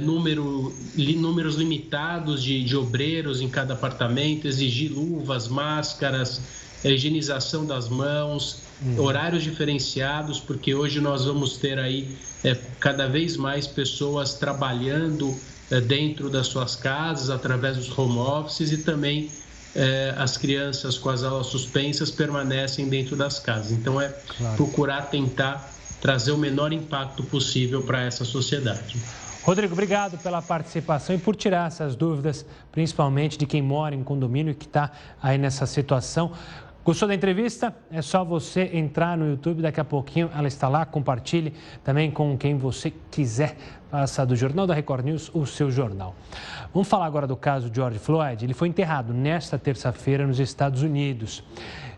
número, 0.01 0.75
números 0.97 1.57
limitados 1.57 2.43
de, 2.43 2.65
de 2.65 2.75
obreiros 2.75 3.43
em 3.43 3.49
cada 3.51 3.75
apartamento, 3.75 4.49
exigir 4.49 4.91
luvas, 4.91 5.47
máscaras, 5.47 6.41
higienização 6.93 7.65
das 7.65 7.89
mãos, 7.89 8.59
uhum. 8.83 9.01
horários 9.01 9.43
diferenciados, 9.43 10.41
porque 10.41 10.75
hoje 10.75 11.01
nós 11.01 11.25
vamos 11.25 11.57
ter 11.57 11.79
aí 11.79 12.17
é, 12.43 12.57
cada 12.79 13.09
vez 13.09 13.37
mais 13.37 13.67
pessoas 13.67 14.35
trabalhando 14.35 15.35
é, 15.71 15.81
dentro 15.81 16.29
das 16.29 16.47
suas 16.47 16.77
casas, 16.77 17.31
através 17.31 17.77
dos 17.77 17.97
home 17.97 18.19
offices 18.19 18.73
e 18.73 18.79
também 18.79 19.31
é, 19.75 20.15
as 20.17 20.37
crianças 20.37 20.99
com 20.99 21.09
as 21.09 21.23
aulas 21.23 21.47
suspensas 21.47 22.11
permanecem 22.11 22.89
dentro 22.89 23.17
das 23.17 23.39
casas. 23.39 23.73
Então 23.73 24.01
é 24.01 24.09
claro. 24.09 24.57
procurar 24.57 25.03
tentar 25.03 25.74
trazer 26.05 26.33
o 26.33 26.37
menor 26.37 26.71
impacto 26.71 27.23
possível 27.23 27.81
para 27.83 28.03
essa 28.03 28.27
sociedade. 28.27 28.99
Rodrigo, 29.43 29.73
obrigado 29.73 30.19
pela 30.19 30.43
participação 30.43 31.17
e 31.17 31.19
por 31.19 31.35
tirar 31.35 31.69
essas 31.69 31.97
dúvidas, 31.97 32.45
principalmente 32.71 33.39
de 33.39 33.47
quem 33.47 33.63
mora 33.63 33.95
em 33.95 34.05
condomínio 34.05 34.51
e 34.51 34.55
que 34.55 34.67
está 34.67 34.93
aí 35.23 35.39
nessa 35.39 35.65
situação. 35.65 36.33
Gostou 36.85 37.09
da 37.09 37.15
entrevista? 37.15 37.75
É 37.91 38.03
só 38.03 38.23
você 38.23 38.69
entrar 38.75 39.17
no 39.17 39.27
YouTube, 39.31 39.63
daqui 39.63 39.81
a 39.81 39.85
pouquinho 39.85 40.31
ela 40.37 40.47
está 40.47 40.69
lá. 40.69 40.85
Compartilhe 40.85 41.55
também 41.83 42.11
com 42.11 42.37
quem 42.37 42.59
você 42.59 42.93
quiser. 43.11 43.57
Faça 43.91 44.27
do 44.27 44.37
Jornal 44.37 44.67
da 44.67 44.75
Record 44.75 45.07
News 45.07 45.31
o 45.33 45.47
seu 45.47 45.71
jornal. 45.71 46.15
Vamos 46.75 46.87
falar 46.87 47.07
agora 47.07 47.27
do 47.27 47.35
caso 47.35 47.71
de 47.71 47.77
George 47.77 47.99
Floyd. 47.99 48.45
Ele 48.45 48.53
foi 48.53 48.69
enterrado 48.69 49.15
nesta 49.15 49.59
terça-feira 49.59 50.27
nos 50.27 50.39
Estados 50.39 50.83
Unidos. 50.83 51.43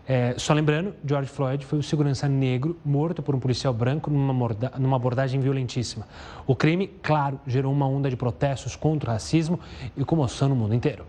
É, 0.09 0.35
só 0.37 0.53
lembrando, 0.53 0.95
George 1.05 1.29
Floyd 1.29 1.65
foi 1.65 1.79
o 1.79 1.83
segurança 1.83 2.29
negro 2.29 2.79
morto 2.85 3.21
por 3.21 3.35
um 3.35 3.39
policial 3.39 3.73
branco 3.73 4.09
numa, 4.09 4.33
numa 4.79 4.95
abordagem 4.95 5.41
violentíssima. 5.41 6.07
O 6.45 6.55
crime, 6.55 6.87
claro, 7.03 7.41
gerou 7.45 7.73
uma 7.73 7.85
onda 7.85 8.09
de 8.09 8.15
protestos 8.15 8.73
contra 8.73 9.09
o 9.09 9.13
racismo 9.13 9.59
e 9.97 10.05
comoção 10.05 10.47
no 10.47 10.55
mundo 10.55 10.73
inteiro. 10.73 11.05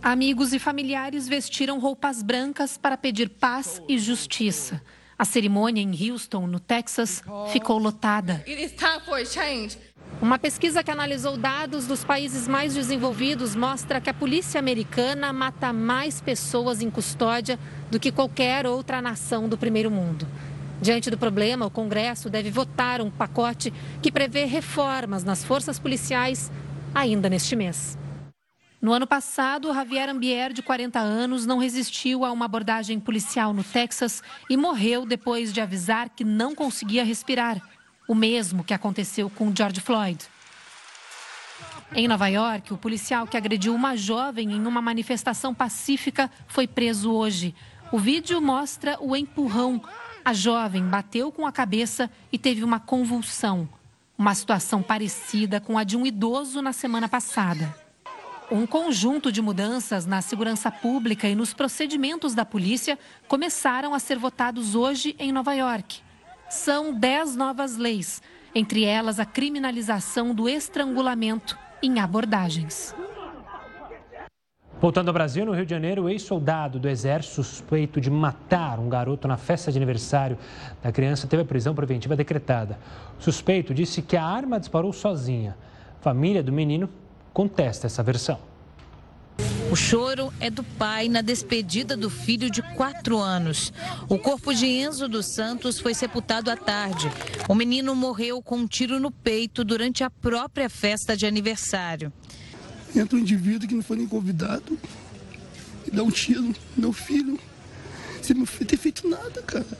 Amigos 0.00 0.52
e 0.52 0.60
familiares 0.60 1.28
vestiram 1.28 1.80
roupas 1.80 2.22
brancas 2.22 2.78
para 2.78 2.96
pedir 2.96 3.30
paz 3.30 3.82
e 3.88 3.98
justiça. 3.98 4.80
A 5.18 5.24
cerimônia 5.24 5.80
em 5.80 6.10
Houston, 6.10 6.46
no 6.46 6.58
Texas, 6.58 7.22
ficou 7.52 7.78
lotada. 7.78 8.42
Uma 10.22 10.38
pesquisa 10.38 10.84
que 10.84 10.90
analisou 10.92 11.36
dados 11.36 11.84
dos 11.88 12.04
países 12.04 12.46
mais 12.46 12.72
desenvolvidos 12.74 13.56
mostra 13.56 14.00
que 14.00 14.08
a 14.08 14.14
polícia 14.14 14.56
americana 14.60 15.32
mata 15.32 15.72
mais 15.72 16.20
pessoas 16.20 16.80
em 16.80 16.88
custódia 16.88 17.58
do 17.90 17.98
que 17.98 18.12
qualquer 18.12 18.64
outra 18.64 19.02
nação 19.02 19.48
do 19.48 19.58
primeiro 19.58 19.90
mundo. 19.90 20.24
Diante 20.80 21.10
do 21.10 21.18
problema, 21.18 21.66
o 21.66 21.70
Congresso 21.70 22.30
deve 22.30 22.52
votar 22.52 23.00
um 23.00 23.10
pacote 23.10 23.74
que 24.00 24.12
prevê 24.12 24.44
reformas 24.44 25.24
nas 25.24 25.42
forças 25.42 25.80
policiais 25.80 26.52
ainda 26.94 27.28
neste 27.28 27.56
mês. 27.56 27.98
No 28.80 28.92
ano 28.92 29.08
passado, 29.08 29.74
Javier 29.74 30.08
Ambier, 30.08 30.52
de 30.52 30.62
40 30.62 31.00
anos, 31.00 31.46
não 31.46 31.58
resistiu 31.58 32.24
a 32.24 32.30
uma 32.30 32.44
abordagem 32.44 33.00
policial 33.00 33.52
no 33.52 33.64
Texas 33.64 34.22
e 34.48 34.56
morreu 34.56 35.04
depois 35.04 35.52
de 35.52 35.60
avisar 35.60 36.10
que 36.10 36.22
não 36.22 36.54
conseguia 36.54 37.04
respirar. 37.04 37.60
O 38.12 38.14
mesmo 38.14 38.62
que 38.62 38.74
aconteceu 38.74 39.30
com 39.30 39.50
George 39.56 39.80
Floyd. 39.80 40.22
Em 41.94 42.06
Nova 42.06 42.28
York, 42.28 42.70
o 42.70 42.76
policial 42.76 43.26
que 43.26 43.38
agrediu 43.38 43.74
uma 43.74 43.96
jovem 43.96 44.52
em 44.52 44.66
uma 44.66 44.82
manifestação 44.82 45.54
pacífica 45.54 46.30
foi 46.46 46.66
preso 46.66 47.10
hoje. 47.10 47.54
O 47.90 47.98
vídeo 47.98 48.38
mostra 48.38 48.98
o 49.00 49.16
empurrão. 49.16 49.82
A 50.22 50.34
jovem 50.34 50.84
bateu 50.84 51.32
com 51.32 51.46
a 51.46 51.50
cabeça 51.50 52.10
e 52.30 52.36
teve 52.36 52.62
uma 52.62 52.78
convulsão. 52.78 53.66
Uma 54.18 54.34
situação 54.34 54.82
parecida 54.82 55.58
com 55.58 55.78
a 55.78 55.82
de 55.82 55.96
um 55.96 56.04
idoso 56.04 56.60
na 56.60 56.74
semana 56.74 57.08
passada. 57.08 57.74
Um 58.50 58.66
conjunto 58.66 59.32
de 59.32 59.40
mudanças 59.40 60.04
na 60.04 60.20
segurança 60.20 60.70
pública 60.70 61.26
e 61.26 61.34
nos 61.34 61.54
procedimentos 61.54 62.34
da 62.34 62.44
polícia 62.44 62.98
começaram 63.26 63.94
a 63.94 63.98
ser 63.98 64.18
votados 64.18 64.74
hoje 64.74 65.16
em 65.18 65.32
Nova 65.32 65.54
York. 65.54 66.02
São 66.52 66.92
dez 66.92 67.34
novas 67.34 67.78
leis, 67.78 68.20
entre 68.54 68.84
elas 68.84 69.18
a 69.18 69.24
criminalização 69.24 70.34
do 70.34 70.46
estrangulamento 70.46 71.58
em 71.82 71.98
abordagens. 71.98 72.94
Voltando 74.78 75.08
ao 75.08 75.14
Brasil, 75.14 75.46
no 75.46 75.52
Rio 75.52 75.64
de 75.64 75.70
Janeiro, 75.70 76.02
o 76.02 76.08
ex-soldado 76.10 76.78
do 76.78 76.90
Exército 76.90 77.42
suspeito 77.42 78.02
de 78.02 78.10
matar 78.10 78.78
um 78.78 78.88
garoto 78.90 79.26
na 79.26 79.38
festa 79.38 79.72
de 79.72 79.78
aniversário 79.78 80.36
da 80.82 80.92
criança 80.92 81.26
teve 81.26 81.42
a 81.42 81.46
prisão 81.46 81.74
preventiva 81.74 82.14
decretada. 82.14 82.78
O 83.18 83.22
suspeito 83.22 83.72
disse 83.72 84.02
que 84.02 84.16
a 84.16 84.24
arma 84.24 84.60
disparou 84.60 84.92
sozinha. 84.92 85.56
A 86.00 86.02
família 86.02 86.42
do 86.42 86.52
menino 86.52 86.86
contesta 87.32 87.86
essa 87.86 88.02
versão. 88.02 88.51
O 89.72 89.74
choro 89.74 90.30
é 90.38 90.50
do 90.50 90.62
pai 90.62 91.08
na 91.08 91.22
despedida 91.22 91.96
do 91.96 92.10
filho 92.10 92.50
de 92.50 92.60
quatro 92.76 93.16
anos. 93.16 93.72
O 94.06 94.18
corpo 94.18 94.52
de 94.52 94.66
Enzo 94.66 95.08
dos 95.08 95.34
Santos 95.34 95.80
foi 95.80 95.94
sepultado 95.94 96.50
à 96.50 96.56
tarde. 96.58 97.10
O 97.48 97.54
menino 97.54 97.94
morreu 97.94 98.42
com 98.42 98.58
um 98.58 98.66
tiro 98.66 99.00
no 99.00 99.10
peito 99.10 99.64
durante 99.64 100.04
a 100.04 100.10
própria 100.10 100.68
festa 100.68 101.16
de 101.16 101.24
aniversário. 101.24 102.12
Entra 102.94 103.16
um 103.16 103.20
indivíduo 103.20 103.66
que 103.66 103.74
não 103.74 103.82
foi 103.82 103.96
nem 103.96 104.06
convidado 104.06 104.78
e 105.86 105.90
dá 105.90 106.02
um 106.02 106.10
tiro 106.10 106.42
no 106.42 106.54
meu 106.76 106.92
filho. 106.92 107.40
Você 108.20 108.34
não 108.34 108.44
ter 108.44 108.76
feito 108.76 109.08
nada, 109.08 109.40
cara. 109.40 109.78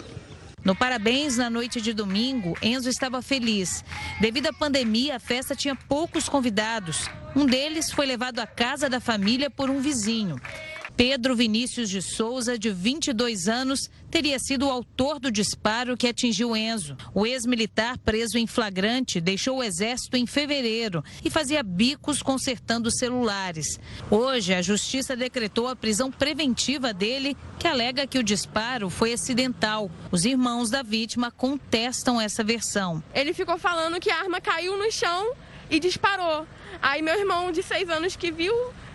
No 0.64 0.76
Parabéns, 0.76 1.36
na 1.36 1.50
noite 1.50 1.80
de 1.80 1.92
domingo, 1.92 2.56
Enzo 2.62 2.88
estava 2.88 3.20
feliz. 3.20 3.84
Devido 4.20 4.46
à 4.46 4.52
pandemia, 4.52 5.16
a 5.16 5.20
festa 5.20 5.56
tinha 5.56 5.74
poucos 5.74 6.28
convidados. 6.28 7.08
Um 7.34 7.46
deles 7.46 7.90
foi 7.90 8.06
levado 8.06 8.38
à 8.38 8.46
casa 8.46 8.88
da 8.88 9.00
família 9.00 9.50
por 9.50 9.68
um 9.68 9.80
vizinho. 9.80 10.40
Pedro 10.96 11.34
Vinícius 11.34 11.88
de 11.88 12.02
Souza, 12.02 12.58
de 12.58 12.70
22 12.70 13.48
anos, 13.48 13.90
teria 14.10 14.38
sido 14.38 14.66
o 14.66 14.70
autor 14.70 15.18
do 15.18 15.30
disparo 15.30 15.96
que 15.96 16.06
atingiu 16.06 16.54
Enzo. 16.54 16.96
O 17.14 17.26
ex-militar, 17.26 17.98
preso 17.98 18.36
em 18.36 18.46
flagrante, 18.46 19.20
deixou 19.20 19.58
o 19.58 19.62
exército 19.62 20.16
em 20.16 20.26
fevereiro 20.26 21.02
e 21.24 21.30
fazia 21.30 21.62
bicos 21.62 22.22
consertando 22.22 22.90
celulares. 22.90 23.80
Hoje, 24.10 24.52
a 24.52 24.60
justiça 24.60 25.16
decretou 25.16 25.66
a 25.66 25.76
prisão 25.76 26.10
preventiva 26.10 26.92
dele, 26.92 27.36
que 27.58 27.66
alega 27.66 28.06
que 28.06 28.18
o 28.18 28.22
disparo 28.22 28.90
foi 28.90 29.14
acidental. 29.14 29.90
Os 30.10 30.24
irmãos 30.24 30.68
da 30.68 30.82
vítima 30.82 31.30
contestam 31.30 32.20
essa 32.20 32.44
versão. 32.44 33.02
Ele 33.14 33.32
ficou 33.32 33.58
falando 33.58 33.98
que 33.98 34.10
a 34.10 34.20
arma 34.20 34.40
caiu 34.40 34.76
no 34.76 34.90
chão 34.92 35.32
e 35.70 35.80
disparou. 35.80 36.46
Aí 36.82 37.00
meu 37.00 37.18
irmão 37.18 37.50
de 37.50 37.62
seis 37.62 37.88
anos 37.88 38.14
que 38.14 38.30
viu 38.30 38.52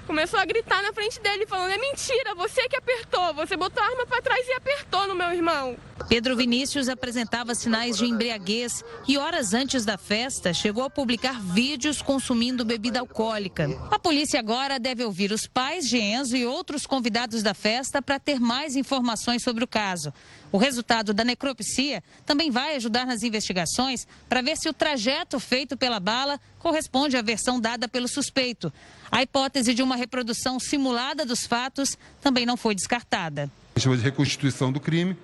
começou 0.08 0.40
a 0.40 0.46
gritar 0.46 0.82
na 0.82 0.94
frente 0.94 1.20
dele, 1.20 1.46
falando: 1.46 1.72
é 1.72 1.78
mentira, 1.78 2.34
você 2.34 2.68
que 2.70 2.78
apertou, 2.78 3.34
você 3.34 3.58
botou 3.58 3.84
a 3.84 3.86
arma 3.86 4.08
para 4.08 4.22
trás 4.22 4.48
e 4.48 4.54
apertou 4.54 5.06
no 5.08 5.14
meu 5.14 5.32
irmão. 5.32 5.78
Pedro 6.08 6.38
Vinícius 6.38 6.88
apresentava 6.88 7.54
sinais 7.54 7.98
de 7.98 8.06
embriaguez 8.06 8.84
e, 9.08 9.18
horas 9.18 9.54
antes 9.54 9.84
da 9.84 9.98
festa, 9.98 10.54
chegou 10.54 10.84
a 10.84 10.90
publicar 10.90 11.42
vídeos 11.42 12.02
consumindo 12.02 12.64
bebida 12.64 13.00
alcoólica. 13.00 13.70
A 13.92 14.00
polícia 14.00 14.40
agora 14.40 14.80
deve 14.80 15.04
ouvir 15.04 15.32
os 15.32 15.46
pais 15.46 15.86
de 15.86 15.98
Enzo 15.98 16.38
e 16.38 16.46
outros 16.46 16.86
convidados 16.86 17.44
da 17.44 17.54
festa 17.54 18.02
para 18.02 18.20
ter 18.20 18.40
mais 18.40 18.76
informações 18.76 19.44
sobre 19.44 19.64
o 19.64 19.68
caso. 19.68 20.14
O 20.50 20.58
resultado 20.58 21.14
da 21.14 21.26
necropsia 21.26 22.02
também 22.26 22.50
vai 22.50 22.76
ajudar 22.78 23.06
nas 23.06 23.22
investigações 23.22 24.08
para 24.30 24.42
ver 24.42 24.56
se 24.56 24.70
o 24.70 24.74
trajeto 24.74 25.40
feito 25.40 25.76
pela 25.76 26.00
bala 26.00 26.40
corresponde 26.60 27.18
à 27.18 27.22
versão 27.22 27.60
dada 27.60 27.88
pelo 27.88 28.08
suspeito. 28.08 28.72
A 29.12 29.22
hipótese 29.24 29.74
de 29.74 29.84
uma 29.84 29.98
reprodução 29.98 30.58
simulada 30.58 31.26
dos 31.26 31.46
fatos 31.46 31.98
também 32.22 32.46
não 32.46 32.56
foi 32.56 32.76
descartada. 32.76 33.52
Chama 33.78 33.98
de 33.98 34.04
reconstituição 34.04 34.72
do 34.72 34.80
crime 34.80 35.16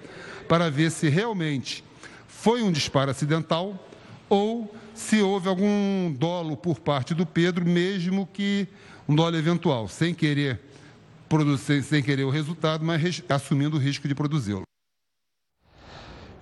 para 0.44 0.70
ver 0.70 0.92
se 0.92 1.10
realmente 1.10 1.84
foi 2.28 2.62
um 2.62 2.72
disparo 2.72 3.12
acidental 3.12 3.74
ou 4.30 4.74
se 4.94 5.22
houve 5.22 5.48
algum 5.48 6.14
dolo 6.14 6.56
por 6.56 6.80
parte 6.80 7.14
do 7.14 7.26
Pedro, 7.26 7.66
mesmo 7.66 8.28
que 8.32 8.68
um 9.08 9.16
dolo 9.16 9.36
eventual, 9.36 9.88
sem 9.88 10.14
querer 10.14 10.60
produzir, 11.28 11.82
sem 11.84 12.04
querer 12.04 12.24
o 12.24 12.30
resultado, 12.30 12.86
mas 12.86 13.24
assumindo 13.28 13.78
o 13.78 13.80
risco 13.80 14.08
de 14.08 14.14
produzi-lo. 14.14 14.64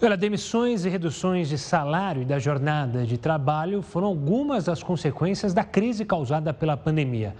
Olha, 0.03 0.17
demissões 0.17 0.83
e 0.83 0.89
reduções 0.89 1.47
de 1.47 1.59
salário 1.59 2.23
e 2.23 2.25
da 2.25 2.39
jornada 2.39 3.05
de 3.05 3.19
trabalho 3.19 3.83
foram 3.83 4.07
algumas 4.07 4.65
das 4.65 4.81
consequências 4.81 5.53
da 5.53 5.63
crise 5.63 6.03
causada 6.03 6.51
pela 6.51 6.75
pandemia. 6.75 7.35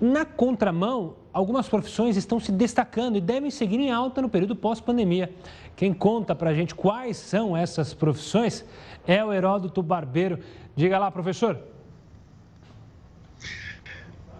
Na 0.00 0.24
contramão, 0.24 1.16
algumas 1.32 1.68
profissões 1.68 2.16
estão 2.16 2.40
se 2.40 2.50
destacando 2.50 3.16
e 3.16 3.20
devem 3.20 3.50
seguir 3.50 3.78
em 3.80 3.90
alta 3.90 4.20
no 4.20 4.28
período 4.28 4.56
pós-pandemia. 4.56 5.30
Quem 5.76 5.92
conta 5.92 6.34
para 6.34 6.50
a 6.50 6.54
gente 6.54 6.74
quais 6.74 7.18
são 7.18 7.54
essas 7.54 7.92
profissões 7.92 8.64
é 9.06 9.22
o 9.22 9.30
Heródoto 9.30 9.82
Barbeiro. 9.82 10.38
Diga 10.74 10.98
lá, 10.98 11.10
professor. 11.10 11.58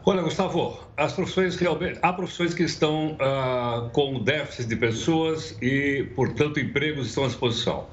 Olha, 0.09 0.23
Gustavo, 0.23 0.79
as 0.97 1.13
profissões 1.13 1.57
que, 1.57 1.67
há 2.01 2.13
profissões 2.13 2.55
que 2.55 2.63
estão 2.63 3.17
ah, 3.21 3.91
com 3.93 4.23
déficit 4.23 4.69
de 4.69 4.77
pessoas 4.77 5.59
e, 5.61 6.09
portanto, 6.15 6.59
empregos 6.61 7.09
estão 7.09 7.25
à 7.25 7.27
disposição. 7.27 7.87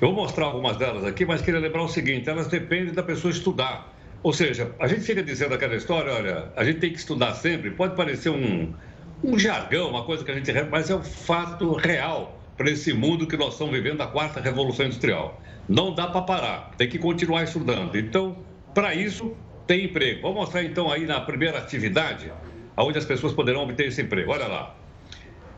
Eu 0.00 0.08
vou 0.08 0.24
mostrar 0.24 0.46
algumas 0.46 0.76
delas 0.76 1.04
aqui, 1.04 1.24
mas 1.24 1.40
queria 1.40 1.60
lembrar 1.60 1.82
o 1.82 1.88
seguinte: 1.88 2.28
elas 2.28 2.48
dependem 2.48 2.92
da 2.92 3.02
pessoa 3.02 3.30
estudar. 3.30 3.94
Ou 4.22 4.32
seja, 4.32 4.74
a 4.78 4.86
gente 4.88 5.02
fica 5.02 5.22
dizendo 5.22 5.54
aquela 5.54 5.76
história, 5.76 6.12
olha, 6.12 6.52
a 6.56 6.64
gente 6.64 6.80
tem 6.80 6.92
que 6.92 6.98
estudar 6.98 7.34
sempre, 7.34 7.70
pode 7.70 7.94
parecer 7.94 8.30
um, 8.30 8.74
um 9.22 9.38
jargão, 9.38 9.88
uma 9.88 10.04
coisa 10.04 10.24
que 10.24 10.30
a 10.30 10.34
gente. 10.34 10.52
Mas 10.64 10.90
é 10.90 10.96
um 10.96 11.04
fato 11.04 11.72
real 11.74 12.39
para 12.60 12.70
esse 12.70 12.92
mundo 12.92 13.26
que 13.26 13.38
nós 13.38 13.54
estamos 13.54 13.72
vivendo, 13.72 14.02
a 14.02 14.06
quarta 14.06 14.38
revolução 14.38 14.84
industrial. 14.84 15.40
Não 15.66 15.94
dá 15.94 16.08
para 16.08 16.20
parar, 16.20 16.72
tem 16.76 16.90
que 16.90 16.98
continuar 16.98 17.42
estudando. 17.42 17.96
Então, 17.96 18.36
para 18.74 18.94
isso, 18.94 19.34
tem 19.66 19.86
emprego. 19.86 20.20
Vou 20.20 20.34
mostrar 20.34 20.62
então 20.62 20.92
aí 20.92 21.06
na 21.06 21.22
primeira 21.22 21.56
atividade, 21.56 22.30
onde 22.76 22.98
as 22.98 23.06
pessoas 23.06 23.32
poderão 23.32 23.62
obter 23.62 23.86
esse 23.86 24.02
emprego. 24.02 24.32
Olha 24.32 24.46
lá. 24.46 24.76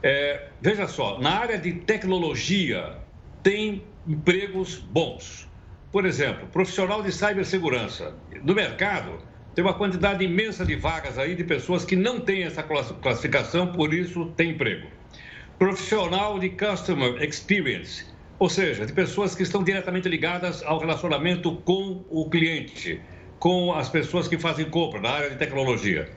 É, 0.01 0.47
veja 0.61 0.87
só, 0.87 1.19
na 1.19 1.41
área 1.41 1.59
de 1.59 1.73
tecnologia 1.73 2.99
tem 3.43 3.83
empregos 4.07 4.77
bons. 4.77 5.51
Por 5.91 6.07
exemplo, 6.07 6.47
profissional 6.53 7.03
de 7.03 7.11
cibersegurança. 7.11 8.15
No 8.45 8.55
mercado, 8.55 9.19
tem 9.57 9.65
uma 9.65 9.75
quantidade 9.75 10.25
imensa 10.25 10.65
de 10.65 10.77
vagas 10.77 11.19
aí 11.19 11.35
de 11.35 11.43
pessoas 11.43 11.85
que 11.85 11.97
não 11.97 12.21
têm 12.21 12.45
essa 12.45 12.63
classificação, 12.63 13.73
por 13.73 13.93
isso 13.93 14.27
tem 14.37 14.51
emprego. 14.51 15.02
Profissional 15.59 16.39
de 16.39 16.51
customer 16.51 17.23
experience, 17.23 18.05
ou 18.39 18.49
seja, 18.49 18.85
de 18.85 18.93
pessoas 18.93 19.35
que 19.35 19.43
estão 19.43 19.63
diretamente 19.63 20.09
ligadas 20.09 20.63
ao 20.63 20.79
relacionamento 20.79 21.57
com 21.63 22.05
o 22.09 22.29
cliente 22.29 23.05
com 23.43 23.73
as 23.73 23.89
pessoas 23.89 24.29
que 24.29 24.39
fazem 24.39 24.71
compra 24.71 25.01
na 25.01 25.11
área 25.11 25.31
de 25.31 25.37
tecnologia. 25.37 26.09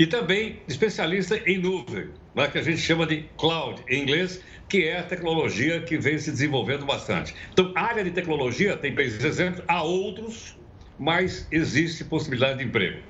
E 0.00 0.04
também 0.04 0.64
especialista 0.66 1.40
em 1.46 1.56
nuvem, 1.56 2.10
né, 2.34 2.48
que 2.48 2.58
a 2.58 2.62
gente 2.62 2.78
chama 2.78 3.06
de 3.06 3.30
cloud 3.38 3.80
em 3.88 4.02
inglês, 4.02 4.42
que 4.68 4.82
é 4.82 4.98
a 4.98 5.04
tecnologia 5.04 5.80
que 5.82 5.96
vem 5.96 6.18
se 6.18 6.32
desenvolvendo 6.32 6.84
bastante. 6.84 7.36
Então, 7.52 7.72
área 7.76 8.02
de 8.02 8.10
tecnologia, 8.10 8.76
tem 8.76 8.96
países 8.96 9.22
exemplos, 9.22 9.64
há 9.68 9.84
outros, 9.84 10.58
mas 10.98 11.46
existe 11.52 12.04
possibilidade 12.04 12.58
de 12.58 12.64
emprego. 12.64 13.00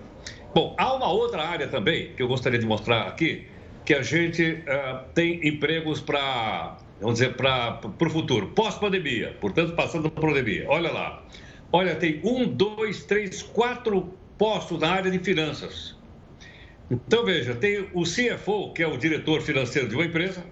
Bom, 0.55 0.77
há 0.79 0.92
uma 0.92 1.11
outra 1.11 1.42
área 1.42 1.66
também 1.66 2.14
que 2.14 2.23
eu 2.23 2.29
gostaria 2.29 2.59
de 2.59 2.66
mostrar 2.66 3.09
aqui, 3.09 3.49
que 3.85 3.95
a 3.95 4.03
gente 4.03 4.42
uh, 4.42 5.05
tem 5.14 5.47
empregos 5.47 6.01
para, 6.01 6.77
vamos 7.01 7.18
dizer, 7.18 7.35
para 7.35 7.81
o 7.85 8.11
futuro, 8.11 8.49
pós-pandemia, 8.49 9.37
portanto, 9.40 9.75
passando 9.75 10.11
por 10.11 10.29
pandemia. 10.29 10.66
Olha 10.68 10.90
lá. 10.90 11.25
Olha, 11.73 11.95
tem 11.95 12.21
um, 12.23 12.47
dois, 12.47 13.05
três, 13.05 13.42
quatro 13.42 14.12
postos 14.37 14.79
na 14.79 14.90
área 14.90 15.11
de 15.11 15.18
finanças. 15.18 15.97
Então, 16.90 17.25
veja, 17.25 17.55
tem 17.55 17.88
o 17.95 18.03
CFO, 18.03 18.73
que 18.75 18.83
é 18.83 18.87
o 18.87 18.99
diretor 18.99 19.40
financeiro 19.40 19.88
de 19.88 19.95
uma 19.95 20.05
empresa, 20.05 20.45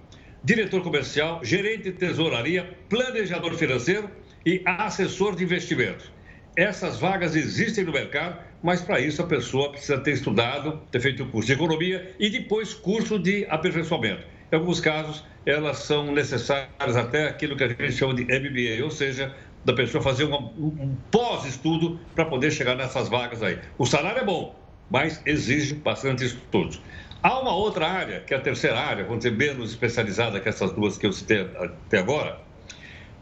diretor 0.43 0.83
comercial, 0.83 1.45
gerente 1.45 1.85
de 1.85 1.93
tesouraria, 1.93 2.77
planejador 2.89 3.55
financeiro 3.55 4.11
e 4.47 4.63
assessor 4.65 5.37
de 5.37 5.45
investimentos. 5.45 6.11
Essas 6.57 6.99
vagas 6.99 7.37
existem 7.37 7.85
no 7.85 7.93
mercado, 7.93 8.43
mas 8.63 8.83
para 8.83 9.01
isso 9.01 9.23
a 9.23 9.27
pessoa 9.27 9.71
precisa 9.71 9.99
ter 9.99 10.13
estudado, 10.13 10.81
ter 10.91 11.01
feito 11.01 11.25
curso 11.27 11.47
de 11.47 11.55
economia 11.55 12.15
e 12.19 12.29
depois 12.29 12.75
curso 12.75 13.19
de 13.19 13.47
aperfeiçoamento. 13.49 14.23
Em 14.53 14.57
alguns 14.57 14.81
casos, 14.81 15.25
elas 15.47 15.79
são 15.79 16.13
necessárias 16.13 16.97
até 16.97 17.29
aquilo 17.29 17.57
que 17.57 17.65
a 17.65 17.69
gente 17.69 17.93
chama 17.93 18.15
de 18.15 18.25
MBA, 18.25 18.85
ou 18.85 18.91
seja, 18.91 19.35
da 19.65 19.73
pessoa 19.73 20.03
fazer 20.03 20.25
um, 20.25 20.35
um 20.35 20.97
pós-estudo 21.11 22.01
para 22.15 22.25
poder 22.25 22.51
chegar 22.51 22.75
nessas 22.75 23.09
vagas 23.09 23.43
aí. 23.43 23.59
O 23.79 23.87
salário 23.87 24.21
é 24.21 24.25
bom, 24.25 24.55
mas 24.91 25.23
exige 25.25 25.75
bastante 25.75 26.25
estudos. 26.25 26.81
Há 27.23 27.39
uma 27.39 27.55
outra 27.55 27.87
área, 27.87 28.21
que 28.21 28.33
é 28.33 28.37
a 28.37 28.41
terceira 28.41 28.81
área, 28.81 29.05
vamos 29.05 29.25
dizer, 29.25 29.37
menos 29.37 29.71
especializada 29.71 30.41
que 30.41 30.49
essas 30.49 30.73
duas 30.73 30.97
que 30.97 31.07
eu 31.07 31.13
citei 31.13 31.43
até 31.43 31.99
agora, 31.99 32.41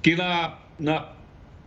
que 0.01 0.15
na, 0.15 0.57
na 0.79 1.13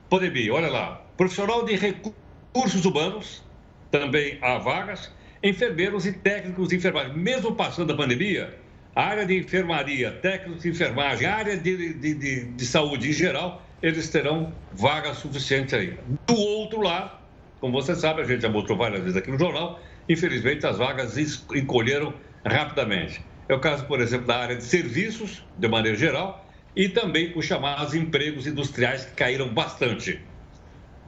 pandemia, 0.09 0.53
olha 0.53 0.69
lá, 0.69 1.01
profissional 1.17 1.65
de 1.65 1.75
recursos 1.75 2.85
humanos, 2.85 3.43
também 3.91 4.39
há 4.41 4.57
vagas, 4.57 5.11
enfermeiros 5.43 6.05
e 6.05 6.13
técnicos 6.13 6.69
de 6.69 6.77
enfermagem. 6.77 7.13
Mesmo 7.15 7.53
passando 7.55 7.93
a 7.93 7.97
pandemia, 7.97 8.57
a 8.95 9.03
área 9.03 9.25
de 9.25 9.37
enfermaria, 9.37 10.11
técnicos 10.11 10.63
de 10.63 10.69
enfermagem, 10.69 11.27
a 11.27 11.35
área 11.35 11.57
de, 11.57 11.93
de, 11.93 12.13
de, 12.13 12.45
de 12.45 12.65
saúde 12.65 13.09
em 13.09 13.13
geral, 13.13 13.61
eles 13.81 14.09
terão 14.09 14.53
vaga 14.71 15.13
suficiente 15.13 15.75
aí. 15.75 15.97
Do 16.25 16.35
outro 16.35 16.81
lado, 16.81 17.11
como 17.59 17.73
você 17.73 17.95
sabe, 17.95 18.21
a 18.21 18.25
gente 18.25 18.41
já 18.41 18.49
mostrou 18.49 18.77
várias 18.77 19.01
vezes 19.01 19.17
aqui 19.17 19.29
no 19.29 19.37
jornal, 19.37 19.79
infelizmente 20.07 20.65
as 20.65 20.77
vagas 20.77 21.17
encolheram 21.17 22.13
rapidamente. 22.45 23.21
É 23.47 23.53
o 23.53 23.59
caso, 23.59 23.85
por 23.85 23.99
exemplo, 23.99 24.27
da 24.27 24.37
área 24.37 24.55
de 24.55 24.63
serviços, 24.63 25.43
de 25.57 25.67
maneira 25.67 25.97
geral, 25.97 26.47
e 26.75 26.87
também 26.87 27.33
os 27.35 27.45
chamados 27.45 27.93
empregos 27.93 28.47
industriais 28.47 29.05
que 29.05 29.11
caíram 29.11 29.49
bastante. 29.49 30.21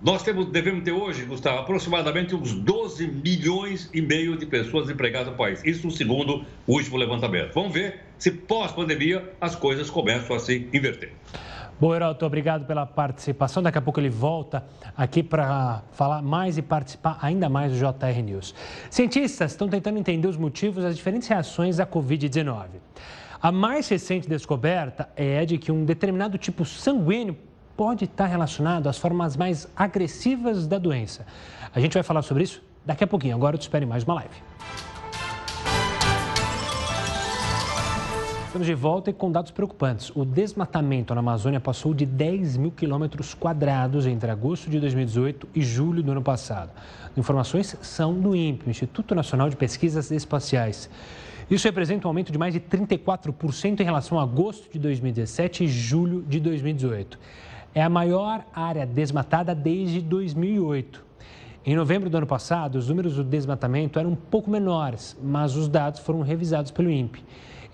Nós 0.04 0.22
temos, 0.22 0.48
devemos 0.48 0.84
ter 0.84 0.92
hoje, 0.92 1.24
Gustavo, 1.24 1.60
aproximadamente 1.60 2.36
uns 2.36 2.52
12 2.52 3.08
milhões 3.08 3.90
e 3.94 4.02
meio 4.02 4.36
de 4.36 4.46
pessoas 4.46 4.90
empregadas 4.90 5.30
no 5.30 5.36
país. 5.36 5.64
Isso 5.64 5.90
segundo 5.92 6.44
o 6.68 6.74
último 6.74 6.98
levantamento. 6.98 7.54
Vamos 7.54 7.72
ver 7.72 8.02
se 8.18 8.30
pós-pandemia 8.30 9.32
as 9.40 9.56
coisas 9.56 9.90
começam 9.90 10.36
a 10.36 10.40
se 10.40 10.68
inverter. 10.74 11.14
Bom, 11.80 11.96
Heraldo, 11.96 12.26
obrigado 12.26 12.66
pela 12.66 12.86
participação. 12.86 13.64
Daqui 13.64 13.78
a 13.78 13.82
pouco 13.82 13.98
ele 13.98 14.10
volta 14.10 14.66
aqui 14.96 15.24
para 15.24 15.84
falar 15.94 16.22
mais 16.22 16.58
e 16.58 16.62
participar 16.62 17.18
ainda 17.22 17.48
mais 17.48 17.72
do 17.72 17.78
JR 17.78 18.22
News. 18.22 18.54
Cientistas 18.90 19.52
estão 19.52 19.70
tentando 19.70 19.98
entender 19.98 20.28
os 20.28 20.36
motivos 20.36 20.84
das 20.84 20.98
diferentes 20.98 21.30
reações 21.30 21.80
à 21.80 21.88
Covid-19. 21.88 22.66
A 23.42 23.54
mais 23.54 23.88
recente 23.88 24.28
descoberta 24.28 25.08
é 25.16 25.46
de 25.46 25.58
que 25.58 25.72
um 25.72 25.86
determinado 25.86 26.38
tipo 26.38 26.66
sanguíneo 26.66 27.38
pode 27.76 28.06
estar 28.06 28.28
relacionado 28.28 28.88
às 28.88 28.98
formas 28.98 29.36
mais 29.36 29.68
agressivas 29.76 30.68
da 30.68 30.78
doença. 30.78 31.26
A 31.74 31.80
gente 31.80 31.94
vai 31.94 32.04
falar 32.04 32.22
sobre 32.22 32.44
isso 32.44 32.62
daqui 32.86 33.04
a 33.04 33.08
pouquinho. 33.08 33.36
Agora 33.36 33.56
eu 33.56 33.60
te 33.60 33.64
espero 33.64 33.84
em 33.84 33.88
mais 33.88 34.04
uma 34.04 34.16
live. 34.16 34.36
Estamos 38.54 38.68
de 38.68 38.76
volta 38.76 39.10
e 39.10 39.14
com 39.14 39.32
dados 39.32 39.50
preocupantes. 39.50 40.12
O 40.16 40.24
desmatamento 40.24 41.16
na 41.16 41.22
Amazônia 41.22 41.60
passou 41.60 41.92
de 41.92 42.06
10 42.06 42.58
mil 42.58 42.72
quilômetros 42.72 43.34
quadrados 43.34 44.06
entre 44.06 44.30
agosto 44.30 44.70
de 44.70 44.80
2018 44.80 45.50
e 45.56 45.62
julho 45.64 46.04
do 46.04 46.12
ano 46.12 46.22
passado. 46.22 46.70
Informações 47.18 47.76
são 47.82 48.14
do 48.14 48.36
INPE, 48.36 48.70
Instituto 48.70 49.16
Nacional 49.16 49.50
de 49.50 49.56
Pesquisas 49.56 50.12
Espaciais. 50.12 50.88
Isso 51.50 51.68
representa 51.68 52.08
um 52.08 52.10
aumento 52.10 52.32
de 52.32 52.38
mais 52.38 52.54
de 52.54 52.60
34% 52.60 53.80
em 53.80 53.84
relação 53.84 54.20
a 54.20 54.24
agosto 54.24 54.72
de 54.72 54.78
2017 54.78 55.64
e 55.64 55.68
julho 55.68 56.22
de 56.22 56.40
2018. 56.40 57.18
É 57.76 57.82
a 57.82 57.90
maior 57.90 58.46
área 58.54 58.86
desmatada 58.86 59.56
desde 59.56 60.00
2008. 60.00 61.04
Em 61.66 61.76
novembro 61.76 62.10
do 62.10 62.18
ano 62.18 62.28
passado, 62.28 62.76
os 62.76 62.88
números 62.88 63.16
do 63.16 63.24
desmatamento 63.24 63.98
eram 63.98 64.12
um 64.12 64.16
pouco 64.16 64.52
menores, 64.52 65.18
mas 65.24 65.56
os 65.56 65.68
dados 65.68 66.00
foram 66.02 66.22
revisados 66.22 66.70
pelo 66.70 66.92
INPE. 66.92 67.24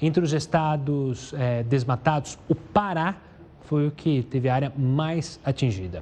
Entre 0.01 0.23
os 0.23 0.31
estados 0.31 1.33
é, 1.33 1.63
desmatados, 1.63 2.39
o 2.47 2.55
Pará 2.55 3.17
foi 3.61 3.87
o 3.87 3.91
que 3.91 4.23
teve 4.23 4.47
a 4.47 4.55
área 4.55 4.73
mais 4.77 5.39
atingida. 5.43 6.01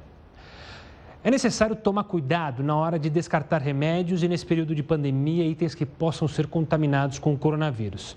É 1.24 1.30
necessário 1.30 1.74
tomar 1.74 2.04
cuidado 2.04 2.62
na 2.62 2.76
hora 2.76 2.98
de 2.98 3.10
descartar 3.10 3.60
remédios 3.60 4.22
e, 4.22 4.28
nesse 4.28 4.46
período 4.46 4.74
de 4.74 4.82
pandemia, 4.82 5.44
itens 5.44 5.74
que 5.74 5.84
possam 5.84 6.28
ser 6.28 6.46
contaminados 6.46 7.18
com 7.18 7.34
o 7.34 7.38
coronavírus. 7.38 8.16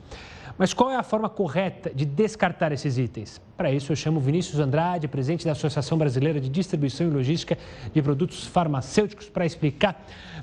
Mas 0.61 0.75
qual 0.75 0.91
é 0.91 0.95
a 0.95 1.01
forma 1.01 1.27
correta 1.27 1.89
de 1.89 2.05
descartar 2.05 2.71
esses 2.71 2.95
itens? 2.99 3.41
Para 3.57 3.71
isso, 3.71 3.91
eu 3.91 3.95
chamo 3.95 4.19
Vinícius 4.19 4.59
Andrade, 4.59 5.07
presidente 5.07 5.43
da 5.43 5.53
Associação 5.53 5.97
Brasileira 5.97 6.39
de 6.39 6.47
Distribuição 6.47 7.07
e 7.07 7.09
Logística 7.09 7.57
de 7.91 7.99
Produtos 7.99 8.45
Farmacêuticos, 8.45 9.27
para 9.27 9.43
explicar. 9.43 9.99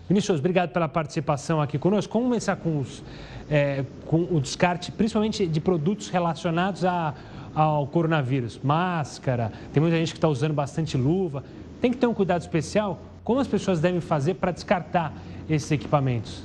Vinícius, 0.09 0.41
obrigado 0.41 0.71
pela 0.71 0.89
participação 0.89 1.61
aqui 1.63 1.79
conosco. 1.79 2.13
Vamos 2.13 2.31
começar 2.31 2.57
com 2.57 2.81
os 2.81 3.01
é, 3.49 3.85
com 4.07 4.23
o 4.29 4.41
descarte, 4.41 4.91
principalmente 4.91 5.47
de 5.47 5.61
produtos 5.61 6.09
relacionados 6.09 6.85
a, 6.85 7.15
ao 7.55 7.87
coronavírus. 7.87 8.59
Máscara, 8.61 9.53
tem 9.73 9.81
muita 9.81 9.99
gente 9.99 10.11
que 10.11 10.19
está 10.19 10.27
usando 10.27 10.53
bastante 10.53 10.97
luva. 10.97 11.45
Tem 11.81 11.93
que 11.93 11.97
ter 11.97 12.09
um 12.09 12.15
cuidado 12.15 12.41
especial. 12.41 12.99
Como 13.23 13.39
as 13.39 13.47
pessoas 13.47 13.79
devem 13.79 14.01
fazer 14.01 14.35
para 14.35 14.51
descartar 14.51 15.15
esses 15.49 15.71
equipamentos? 15.71 16.43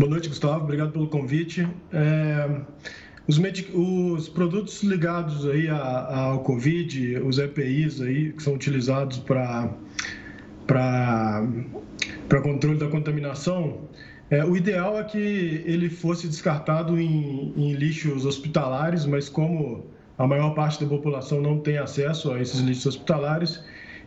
Boa 0.00 0.08
noite, 0.08 0.30
Gustavo. 0.30 0.64
Obrigado 0.64 0.92
pelo 0.92 1.08
convite. 1.08 1.68
É, 1.92 2.48
os, 3.28 3.36
medic... 3.36 3.70
os, 3.76 4.30
produtos 4.30 4.82
ligados 4.82 5.46
aí 5.46 5.68
ao 5.68 6.42
Covid, 6.42 7.18
os 7.18 7.38
EPIs 7.38 8.00
aí 8.00 8.32
que 8.32 8.42
são 8.42 8.54
utilizados 8.54 9.18
para 9.18 9.68
para 10.66 12.40
controle 12.42 12.78
da 12.78 12.88
contaminação, 12.88 13.90
é, 14.30 14.42
o 14.42 14.56
ideal 14.56 14.98
é 14.98 15.04
que 15.04 15.18
ele 15.66 15.90
fosse 15.90 16.26
descartado 16.28 16.98
em, 16.98 17.52
em, 17.54 17.74
lixos 17.74 18.24
hospitalares, 18.24 19.04
mas 19.04 19.28
como 19.28 19.84
a 20.16 20.26
maior 20.26 20.54
parte 20.54 20.82
da 20.82 20.88
população 20.88 21.42
não 21.42 21.58
tem 21.58 21.76
acesso 21.76 22.32
a 22.32 22.40
esses 22.40 22.60
lixos 22.60 22.86
hospitalares, 22.86 23.62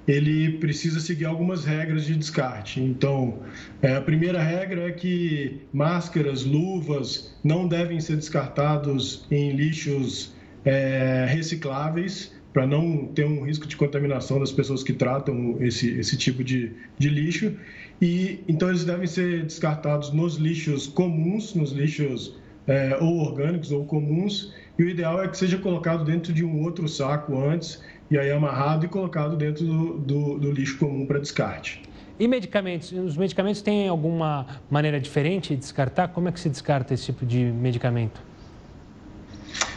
ele 0.07 0.57
precisa 0.57 0.99
seguir 0.99 1.25
algumas 1.25 1.63
regras 1.63 2.05
de 2.05 2.15
descarte. 2.15 2.81
Então, 2.81 3.39
é, 3.81 3.95
a 3.95 4.01
primeira 4.01 4.41
regra 4.41 4.89
é 4.89 4.91
que 4.91 5.61
máscaras, 5.71 6.43
luvas 6.43 7.33
não 7.43 7.67
devem 7.67 7.99
ser 7.99 8.17
descartados 8.17 9.25
em 9.31 9.51
lixos 9.51 10.33
é, 10.65 11.25
recicláveis 11.27 12.33
para 12.51 12.67
não 12.67 13.07
ter 13.07 13.25
um 13.25 13.43
risco 13.43 13.65
de 13.65 13.75
contaminação 13.75 14.39
das 14.39 14.51
pessoas 14.51 14.83
que 14.83 14.93
tratam 14.93 15.57
esse, 15.59 15.89
esse 15.97 16.15
tipo 16.15 16.43
de, 16.43 16.71
de 16.99 17.09
lixo. 17.09 17.55
E 18.01 18.43
então 18.47 18.69
eles 18.69 18.85
devem 18.85 19.07
ser 19.07 19.43
descartados 19.43 20.11
nos 20.11 20.35
lixos 20.35 20.87
comuns, 20.87 21.55
nos 21.55 21.71
lixos 21.71 22.37
é, 22.67 22.97
ou 23.01 23.17
orgânicos 23.17 23.71
ou 23.71 23.85
comuns. 23.85 24.53
E 24.77 24.83
o 24.83 24.89
ideal 24.89 25.23
é 25.23 25.27
que 25.27 25.37
seja 25.37 25.57
colocado 25.57 26.03
dentro 26.03 26.31
de 26.31 26.43
um 26.43 26.61
outro 26.61 26.87
saco 26.87 27.39
antes 27.39 27.81
e 28.13 28.17
aí 28.19 28.30
amarrado 28.30 28.86
e 28.86 28.88
colocado 28.88 29.36
dentro 29.36 29.65
do, 29.65 29.97
do, 29.97 30.38
do 30.38 30.52
lixo 30.52 30.78
comum 30.78 31.04
para 31.04 31.17
descarte. 31.17 31.82
E 32.19 32.28
medicamentos? 32.28 32.91
Os 32.91 33.17
medicamentos 33.17 33.60
têm 33.63 33.88
alguma 33.88 34.45
maneira 34.69 34.99
diferente 34.99 35.56
de 35.56 35.56
descartar? 35.56 36.10
Como 36.10 36.30
é 36.30 36.32
que 36.32 36.39
se 36.39 36.47
descarta 36.47 36.93
esse 36.93 37.06
tipo 37.06 37.26
de 37.26 37.39
medicamento? 37.39 38.21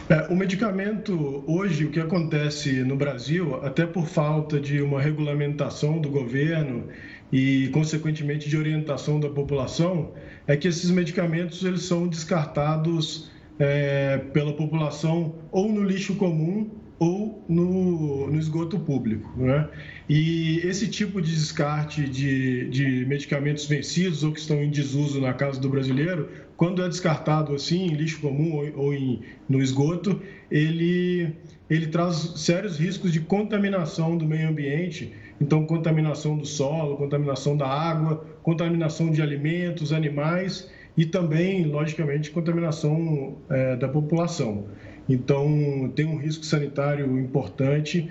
É, 0.07 0.31
o 0.31 0.35
medicamento, 0.35 1.43
hoje, 1.47 1.85
o 1.85 1.89
que 1.89 1.99
acontece 1.99 2.83
no 2.83 2.95
Brasil, 2.95 3.55
até 3.65 3.87
por 3.87 4.05
falta 4.05 4.59
de 4.59 4.83
uma 4.83 5.01
regulamentação 5.01 5.99
do 5.99 6.07
governo 6.07 6.89
e, 7.33 7.69
consequentemente, 7.69 8.47
de 8.47 8.55
orientação 8.55 9.19
da 9.19 9.29
população, 9.29 10.11
é 10.45 10.55
que 10.55 10.67
esses 10.67 10.91
medicamentos 10.91 11.63
eles 11.63 11.81
são 11.85 12.07
descartados 12.07 13.31
é, 13.57 14.19
pela 14.31 14.53
população 14.53 15.33
ou 15.51 15.71
no 15.71 15.83
lixo 15.83 16.15
comum 16.17 16.69
ou 16.99 17.43
no, 17.47 18.27
no 18.27 18.39
esgoto 18.39 18.79
público. 18.79 19.31
Né? 19.37 19.67
E 20.09 20.59
esse 20.63 20.87
tipo 20.87 21.21
de 21.21 21.31
descarte 21.31 22.07
de, 22.07 22.69
de 22.69 23.05
medicamentos 23.05 23.65
vencidos 23.65 24.23
ou 24.23 24.31
que 24.31 24.39
estão 24.39 24.61
em 24.63 24.69
desuso 24.69 25.21
na 25.21 25.33
casa 25.33 25.59
do 25.59 25.69
brasileiro, 25.69 26.29
quando 26.55 26.83
é 26.83 26.89
descartado 26.89 27.53
assim, 27.53 27.87
em 27.87 27.93
lixo 27.93 28.19
comum 28.19 28.55
ou, 28.55 28.85
ou 28.85 28.93
em, 28.93 29.21
no 29.47 29.61
esgoto, 29.61 30.19
ele, 30.49 31.33
ele 31.69 31.87
traz 31.87 32.33
sérios 32.37 32.77
riscos 32.77 33.11
de 33.11 33.19
contaminação 33.19 34.17
do 34.17 34.25
meio 34.25 34.49
ambiente. 34.49 35.13
Então, 35.39 35.65
contaminação 35.65 36.35
do 36.35 36.47
solo, 36.47 36.97
contaminação 36.97 37.55
da 37.55 37.67
água, 37.67 38.25
contaminação 38.41 39.11
de 39.11 39.21
alimentos, 39.21 39.93
animais 39.93 40.67
e 40.97 41.05
também, 41.05 41.63
logicamente, 41.65 42.31
contaminação 42.31 43.37
é, 43.49 43.75
da 43.75 43.87
população. 43.87 44.65
Então, 45.07 45.91
tem 45.95 46.05
um 46.05 46.17
risco 46.17 46.45
sanitário 46.45 47.19
importante 47.19 48.09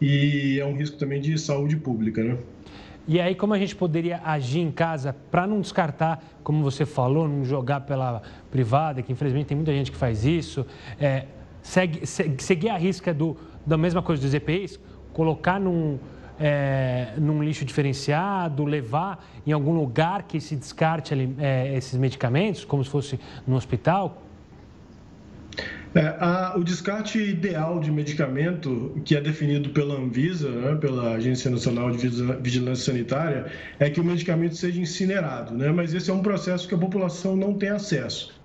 e 0.00 0.58
é 0.60 0.64
um 0.64 0.76
risco 0.76 0.96
também 0.96 1.20
de 1.20 1.38
saúde 1.38 1.76
pública, 1.76 2.22
né? 2.22 2.38
E 3.06 3.18
aí, 3.18 3.34
como 3.34 3.54
a 3.54 3.58
gente 3.58 3.74
poderia 3.74 4.20
agir 4.22 4.60
em 4.60 4.70
casa 4.70 5.16
para 5.30 5.46
não 5.46 5.62
descartar, 5.62 6.22
como 6.44 6.62
você 6.62 6.84
falou, 6.84 7.26
não 7.26 7.42
jogar 7.42 7.80
pela 7.80 8.20
privada, 8.50 9.00
que 9.00 9.10
infelizmente 9.10 9.46
tem 9.46 9.56
muita 9.56 9.72
gente 9.72 9.90
que 9.90 9.96
faz 9.96 10.26
isso, 10.26 10.66
é, 11.00 11.24
segue, 11.62 12.06
segue, 12.06 12.42
seguir 12.42 12.68
a 12.68 12.76
risca 12.76 13.14
do, 13.14 13.34
da 13.64 13.78
mesma 13.78 14.02
coisa 14.02 14.20
dos 14.20 14.34
EPIs, 14.34 14.78
colocar 15.14 15.58
num, 15.58 15.98
é, 16.38 17.14
num 17.16 17.42
lixo 17.42 17.64
diferenciado, 17.64 18.66
levar 18.66 19.26
em 19.46 19.52
algum 19.52 19.72
lugar 19.72 20.24
que 20.24 20.38
se 20.38 20.54
descarte 20.54 21.14
é, 21.38 21.74
esses 21.74 21.98
medicamentos, 21.98 22.62
como 22.62 22.84
se 22.84 22.90
fosse 22.90 23.18
no 23.46 23.56
hospital? 23.56 24.22
É, 25.94 26.00
a, 26.20 26.54
o 26.56 26.62
descarte 26.62 27.18
ideal 27.18 27.80
de 27.80 27.90
medicamento, 27.90 29.00
que 29.04 29.16
é 29.16 29.20
definido 29.20 29.70
pela 29.70 29.94
Anvisa, 29.94 30.50
né, 30.50 30.74
pela 30.76 31.14
Agência 31.14 31.50
Nacional 31.50 31.90
de 31.90 32.08
Vigilância 32.42 32.92
Sanitária, 32.92 33.46
é 33.78 33.88
que 33.88 34.00
o 34.00 34.04
medicamento 34.04 34.54
seja 34.56 34.80
incinerado, 34.80 35.54
né? 35.54 35.70
mas 35.70 35.94
esse 35.94 36.10
é 36.10 36.14
um 36.14 36.22
processo 36.22 36.68
que 36.68 36.74
a 36.74 36.78
população 36.78 37.36
não 37.36 37.54
tem 37.54 37.70
acesso. 37.70 38.38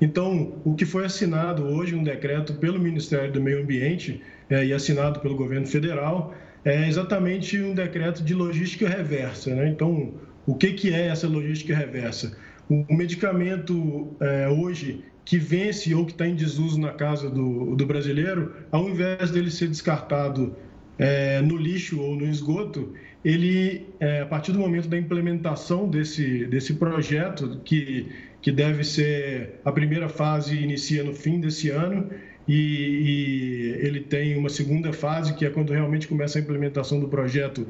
Então, 0.00 0.54
o 0.64 0.74
que 0.74 0.84
foi 0.84 1.04
assinado 1.04 1.64
hoje, 1.64 1.94
um 1.94 2.02
decreto 2.02 2.54
pelo 2.54 2.78
Ministério 2.78 3.32
do 3.32 3.40
Meio 3.40 3.62
Ambiente 3.62 4.20
é, 4.48 4.64
e 4.64 4.72
assinado 4.72 5.20
pelo 5.20 5.36
governo 5.36 5.66
federal, 5.66 6.34
é 6.64 6.88
exatamente 6.88 7.60
um 7.60 7.74
decreto 7.74 8.22
de 8.22 8.34
logística 8.34 8.88
reversa. 8.88 9.54
Né? 9.54 9.68
Então, 9.68 10.14
o 10.46 10.54
que, 10.54 10.72
que 10.72 10.92
é 10.92 11.08
essa 11.08 11.28
logística 11.28 11.74
reversa? 11.74 12.36
O 12.68 12.94
medicamento 12.94 14.16
é, 14.20 14.48
hoje 14.48 15.04
que 15.24 15.38
vence 15.38 15.94
ou 15.94 16.04
que 16.04 16.12
está 16.12 16.26
em 16.26 16.34
desuso 16.34 16.78
na 16.78 16.92
casa 16.92 17.30
do, 17.30 17.74
do 17.74 17.86
brasileiro, 17.86 18.54
ao 18.70 18.88
invés 18.88 19.30
dele 19.30 19.50
ser 19.50 19.68
descartado 19.68 20.54
é, 20.98 21.40
no 21.40 21.56
lixo 21.56 22.00
ou 22.00 22.14
no 22.14 22.26
esgoto, 22.26 22.92
ele, 23.24 23.86
é, 23.98 24.20
a 24.20 24.26
partir 24.26 24.52
do 24.52 24.58
momento 24.58 24.86
da 24.86 24.98
implementação 24.98 25.88
desse, 25.88 26.46
desse 26.46 26.74
projeto, 26.74 27.60
que, 27.64 28.06
que 28.42 28.52
deve 28.52 28.84
ser 28.84 29.60
a 29.64 29.72
primeira 29.72 30.08
fase 30.08 30.56
inicia 30.56 31.02
no 31.02 31.14
fim 31.14 31.40
desse 31.40 31.70
ano, 31.70 32.10
e, 32.46 32.54
e 32.54 33.86
ele 33.86 34.00
tem 34.00 34.36
uma 34.36 34.50
segunda 34.50 34.92
fase, 34.92 35.34
que 35.34 35.46
é 35.46 35.50
quando 35.50 35.72
realmente 35.72 36.06
começa 36.06 36.38
a 36.38 36.42
implementação 36.42 37.00
do 37.00 37.08
projeto, 37.08 37.66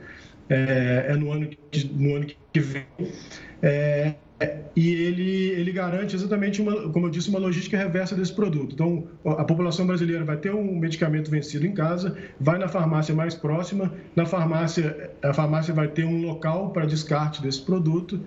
é, 0.48 1.06
é 1.10 1.16
no, 1.16 1.30
ano 1.30 1.48
que, 1.70 1.86
no 1.86 2.16
ano 2.16 2.26
que 2.52 2.60
vem. 2.60 2.84
É, 3.66 4.14
e 4.76 4.92
ele, 4.92 5.48
ele 5.52 5.72
garante 5.72 6.14
exatamente, 6.14 6.60
uma, 6.60 6.90
como 6.90 7.06
eu 7.06 7.10
disse, 7.10 7.30
uma 7.30 7.38
logística 7.38 7.78
reversa 7.78 8.14
desse 8.14 8.34
produto. 8.34 8.74
Então, 8.74 9.06
a 9.24 9.44
população 9.44 9.86
brasileira 9.86 10.22
vai 10.22 10.36
ter 10.36 10.54
um 10.54 10.78
medicamento 10.78 11.30
vencido 11.30 11.66
em 11.66 11.72
casa, 11.72 12.14
vai 12.38 12.58
na 12.58 12.68
farmácia 12.68 13.14
mais 13.14 13.34
próxima, 13.34 13.90
na 14.14 14.26
farmácia, 14.26 15.10
a 15.22 15.32
farmácia 15.32 15.72
vai 15.72 15.88
ter 15.88 16.04
um 16.04 16.20
local 16.20 16.72
para 16.72 16.84
descarte 16.84 17.40
desse 17.40 17.62
produto, 17.62 18.20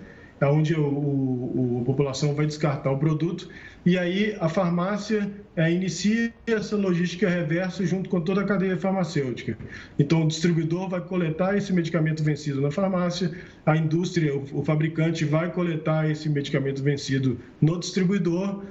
onde 0.46 0.74
o, 0.74 0.84
o, 0.84 1.78
a 1.82 1.84
população 1.84 2.34
vai 2.34 2.46
descartar 2.46 2.90
o 2.92 2.98
produto, 2.98 3.48
e 3.84 3.98
aí 3.98 4.36
a 4.38 4.48
farmácia 4.48 5.30
é, 5.56 5.70
inicia 5.72 6.32
essa 6.46 6.76
logística 6.76 7.28
reversa 7.28 7.84
junto 7.84 8.08
com 8.08 8.20
toda 8.20 8.42
a 8.42 8.44
cadeia 8.44 8.76
farmacêutica. 8.76 9.58
Então, 9.98 10.24
o 10.24 10.28
distribuidor 10.28 10.88
vai 10.88 11.00
coletar 11.00 11.56
esse 11.56 11.72
medicamento 11.72 12.22
vencido 12.22 12.60
na 12.60 12.70
farmácia, 12.70 13.32
a 13.66 13.76
indústria, 13.76 14.36
o, 14.36 14.44
o 14.52 14.64
fabricante 14.64 15.24
vai 15.24 15.50
coletar 15.50 16.08
esse 16.08 16.28
medicamento 16.28 16.82
vencido 16.82 17.38
no 17.60 17.78
distribuidor, 17.78 18.62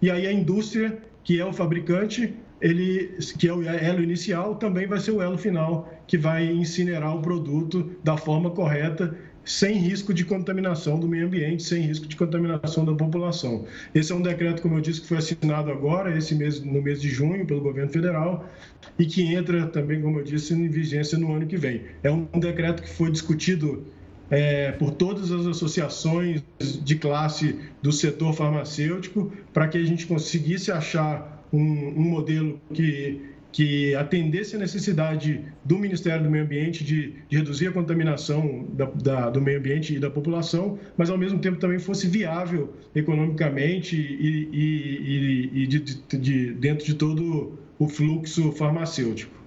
e 0.00 0.10
aí 0.10 0.26
a 0.26 0.32
indústria, 0.32 0.98
que 1.24 1.40
é 1.40 1.44
o 1.44 1.52
fabricante, 1.52 2.34
ele, 2.62 3.18
que 3.36 3.48
é 3.48 3.52
o 3.52 3.62
elo 3.62 4.02
inicial, 4.02 4.54
também 4.54 4.86
vai 4.86 5.00
ser 5.00 5.10
o 5.10 5.20
elo 5.20 5.36
final 5.36 5.92
que 6.06 6.16
vai 6.16 6.46
incinerar 6.46 7.16
o 7.16 7.20
produto 7.20 7.90
da 8.04 8.16
forma 8.16 8.50
correta 8.50 9.14
sem 9.44 9.74
risco 9.74 10.14
de 10.14 10.24
contaminação 10.24 11.00
do 11.00 11.08
meio 11.08 11.26
ambiente, 11.26 11.64
sem 11.64 11.82
risco 11.82 12.06
de 12.06 12.14
contaminação 12.14 12.84
da 12.84 12.94
população. 12.94 13.66
Esse 13.92 14.12
é 14.12 14.14
um 14.14 14.22
decreto, 14.22 14.62
como 14.62 14.76
eu 14.76 14.80
disse, 14.80 15.00
que 15.00 15.08
foi 15.08 15.18
assinado 15.18 15.72
agora, 15.72 16.16
esse 16.16 16.36
mês, 16.36 16.60
no 16.60 16.80
mês 16.80 17.02
de 17.02 17.08
junho, 17.08 17.44
pelo 17.44 17.60
governo 17.60 17.90
federal, 17.90 18.48
e 18.96 19.04
que 19.04 19.34
entra 19.34 19.66
também, 19.66 20.00
como 20.00 20.20
eu 20.20 20.24
disse, 20.24 20.54
em 20.54 20.68
vigência 20.68 21.18
no 21.18 21.34
ano 21.34 21.46
que 21.46 21.56
vem. 21.56 21.82
É 22.04 22.10
um 22.12 22.24
decreto 22.38 22.84
que 22.84 22.88
foi 22.88 23.10
discutido 23.10 23.84
é, 24.30 24.70
por 24.70 24.92
todas 24.92 25.32
as 25.32 25.44
associações 25.44 26.40
de 26.60 26.94
classe 26.94 27.58
do 27.82 27.90
setor 27.90 28.32
farmacêutico, 28.32 29.32
para 29.52 29.66
que 29.66 29.76
a 29.76 29.84
gente 29.84 30.06
conseguisse 30.06 30.70
achar 30.70 31.41
um, 31.52 31.60
um 31.60 32.02
modelo 32.02 32.60
que 32.72 33.32
que 33.52 33.94
atendesse 33.94 34.56
a 34.56 34.58
necessidade 34.58 35.44
do 35.62 35.78
Ministério 35.78 36.24
do 36.24 36.30
Meio 36.30 36.44
Ambiente 36.44 36.82
de, 36.82 37.14
de 37.28 37.36
reduzir 37.36 37.68
a 37.68 37.72
contaminação 37.72 38.66
da, 38.72 38.86
da, 38.86 39.30
do 39.30 39.42
meio 39.42 39.58
ambiente 39.58 39.94
e 39.94 39.98
da 39.98 40.10
população, 40.10 40.78
mas 40.96 41.10
ao 41.10 41.18
mesmo 41.18 41.38
tempo 41.38 41.58
também 41.58 41.78
fosse 41.78 42.08
viável 42.08 42.72
economicamente 42.94 43.94
e, 43.94 44.48
e, 44.50 45.50
e, 45.52 45.62
e 45.62 45.66
de, 45.66 45.80
de, 46.18 46.54
dentro 46.54 46.86
de 46.86 46.94
todo 46.94 47.58
o 47.78 47.86
fluxo 47.86 48.50
farmacêutico. 48.52 49.41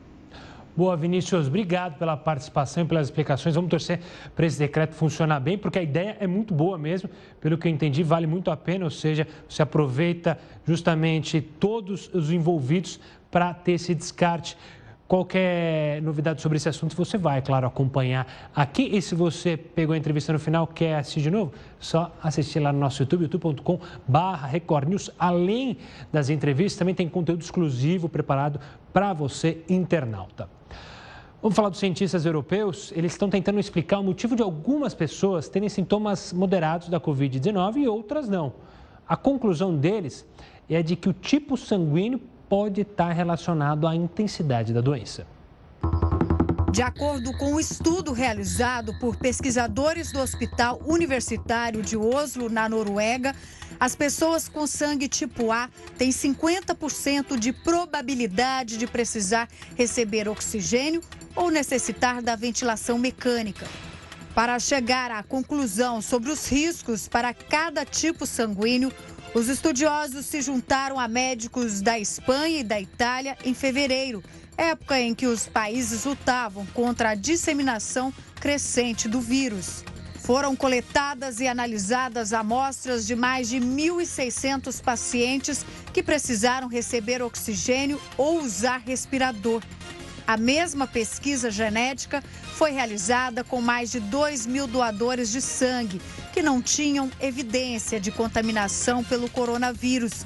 Boa, 0.78 0.98
Vinícius, 0.98 1.48
obrigado 1.48 1.98
pela 1.98 2.18
participação 2.18 2.84
e 2.84 2.86
pelas 2.86 3.08
explicações. 3.08 3.56
Vamos 3.56 3.70
torcer 3.70 4.02
para 4.36 4.46
esse 4.46 4.60
decreto 4.60 4.94
funcionar 4.94 5.40
bem, 5.40 5.58
porque 5.58 5.80
a 5.80 5.82
ideia 5.82 6.18
é 6.20 6.28
muito 6.28 6.54
boa 6.54 6.78
mesmo. 6.78 7.10
Pelo 7.40 7.58
que 7.58 7.66
eu 7.66 7.72
entendi, 7.72 8.04
vale 8.04 8.28
muito 8.28 8.52
a 8.52 8.58
pena, 8.58 8.84
ou 8.84 8.92
seja, 8.92 9.26
você 9.48 9.62
aproveita 9.62 10.38
justamente 10.66 11.40
todos 11.40 12.14
os 12.14 12.30
envolvidos 12.30 13.00
para 13.32 13.54
ter 13.54 13.74
esse 13.74 13.96
descarte. 13.96 14.58
Qualquer 15.08 16.02
novidade 16.02 16.42
sobre 16.42 16.58
esse 16.58 16.68
assunto, 16.68 16.94
você 16.94 17.18
vai, 17.18 17.42
claro, 17.42 17.68
acompanhar 17.68 18.50
aqui. 18.54 18.90
E 18.92 19.02
se 19.02 19.16
você 19.16 19.56
pegou 19.56 19.94
a 19.94 19.98
entrevista 19.98 20.34
no 20.34 20.40
final, 20.40 20.68
quer 20.68 20.96
assistir 20.96 21.22
de 21.22 21.32
novo, 21.32 21.54
só 21.80 22.14
assistir 22.22 22.60
lá 22.60 22.74
no 22.74 22.80
nosso 22.80 23.02
YouTube, 23.02 23.22
youtube.com.br 23.22 24.46
Record 24.50 24.90
News. 24.90 25.10
Além 25.18 25.78
das 26.12 26.30
entrevistas, 26.30 26.78
também 26.78 26.96
tem 26.96 27.08
conteúdo 27.08 27.42
exclusivo 27.42 28.10
preparado 28.10 28.60
para 28.92 29.14
você, 29.14 29.64
internauta. 29.70 30.50
Vamos 31.46 31.56
falar 31.56 31.70
dos 31.70 31.78
cientistas 31.78 32.26
europeus. 32.26 32.92
Eles 32.96 33.12
estão 33.12 33.30
tentando 33.30 33.60
explicar 33.60 34.00
o 34.00 34.04
motivo 34.04 34.36
de 34.36 34.42
algumas 34.42 34.96
pessoas 34.96 35.48
terem 35.48 35.70
sintomas 35.70 36.34
moderados 36.34 36.90
da 36.90 37.00
Covid-19 37.00 37.84
e 37.84 37.88
outras 37.88 38.28
não. 38.28 38.54
A 39.08 39.16
conclusão 39.16 39.78
deles 39.78 40.26
é 40.68 40.82
de 40.82 40.96
que 40.96 41.08
o 41.08 41.14
tipo 41.14 41.56
sanguíneo 41.56 42.20
pode 42.50 42.82
estar 42.82 43.12
relacionado 43.12 43.86
à 43.86 43.96
intensidade 43.96 44.74
da 44.74 44.82
doença. 44.82 45.28
De 46.72 46.82
acordo 46.82 47.32
com 47.38 47.52
o 47.52 47.56
um 47.58 47.60
estudo 47.60 48.12
realizado 48.12 48.98
por 49.00 49.16
pesquisadores 49.16 50.12
do 50.12 50.22
Hospital 50.22 50.82
Universitário 50.84 51.84
de 51.84 51.96
Oslo, 51.96 52.50
na 52.50 52.68
Noruega, 52.68 53.36
as 53.80 53.96
pessoas 53.96 54.50
com 54.50 54.66
sangue 54.66 55.08
tipo 55.08 55.52
A 55.52 55.70
têm 55.96 56.10
50% 56.10 57.38
de 57.38 57.54
probabilidade 57.54 58.78
de 58.78 58.88
precisar 58.88 59.48
receber 59.78 60.28
oxigênio 60.28 61.02
ou 61.36 61.52
necessitar 61.52 62.22
da 62.22 62.36
ventilação 62.36 62.98
mecânica. 62.98 63.68
Para 64.34 64.60
chegar 64.60 65.12
à 65.12 65.24
conclusão 65.24 66.02
sobre 66.02 66.30
os 66.30 66.48
riscos 66.48 67.08
para 67.08 67.34
cada 67.34 67.86
tipo 67.86 68.26
sanguíneo, 68.26 68.92
os 69.34 69.50
estudiosos 69.50 70.26
se 70.26 70.42
juntaram 70.42 71.00
a 71.00 71.08
médicos 71.08 71.82
da 71.82 72.00
Espanha 72.00 72.60
e 72.60 72.64
da 72.64 72.80
Itália 72.80 73.38
em 73.44 73.54
fevereiro, 73.54 74.24
época 74.58 75.00
em 75.00 75.14
que 75.14 75.28
os 75.28 75.48
países 75.48 76.06
lutavam 76.06 76.66
contra 76.68 77.10
a 77.10 77.16
disseminação 77.16 78.14
crescente 78.40 79.08
do 79.08 79.20
vírus. 79.20 79.84
Foram 80.26 80.56
coletadas 80.56 81.40
e 81.40 81.48
analisadas 81.48 82.34
amostras 82.34 83.06
de 83.06 83.16
mais 83.16 83.48
de 83.48 83.58
1.600 83.60 84.82
pacientes 84.82 85.66
que 85.94 86.02
precisaram 86.02 86.68
receber 86.68 87.22
oxigênio 87.22 88.02
ou 88.18 88.42
usar 88.42 88.78
respirador. 88.78 89.62
A 90.28 90.38
mesma 90.38 90.88
pesquisa 90.88 91.52
genética 91.52 92.24
foi 92.56 92.72
realizada 92.72 93.44
com 93.44 93.62
mais 93.62 93.92
de 93.92 94.00
2 94.00 94.48
mil 94.48 94.66
doadores 94.66 95.32
de 95.32 95.40
sangue 95.40 96.02
que 96.34 96.42
não 96.42 96.62
tinham 96.62 97.12
evidência 97.22 98.00
de 98.00 98.12
contaminação 98.12 99.04
pelo 99.04 99.30
coronavírus. 99.30 100.26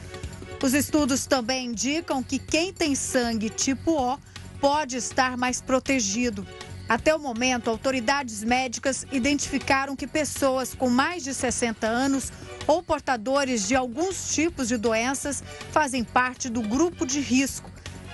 Os 0.64 0.74
estudos 0.74 1.26
também 1.26 1.68
indicam 1.68 2.24
que 2.24 2.40
quem 2.40 2.72
tem 2.72 2.96
sangue 2.96 3.50
tipo 3.50 3.92
O 3.92 4.18
pode 4.62 4.96
estar 4.96 5.36
mais 5.36 5.62
protegido. 5.62 6.48
Até 6.88 7.14
o 7.14 7.20
momento, 7.20 7.70
autoridades 7.70 8.44
médicas 8.44 9.06
identificaram 9.12 9.96
que 9.96 10.08
pessoas 10.08 10.74
com 10.74 10.90
mais 10.90 11.24
de 11.24 11.34
60 11.34 11.86
anos 11.86 12.32
ou 12.66 12.82
portadores 12.82 13.68
de 13.68 13.76
alguns 13.76 14.34
tipos 14.34 14.70
de 14.70 14.78
doenças 14.78 15.44
fazem 15.72 16.04
parte 16.04 16.50
do 16.50 16.62
grupo 16.62 17.06
de 17.06 17.20
risco 17.20 17.69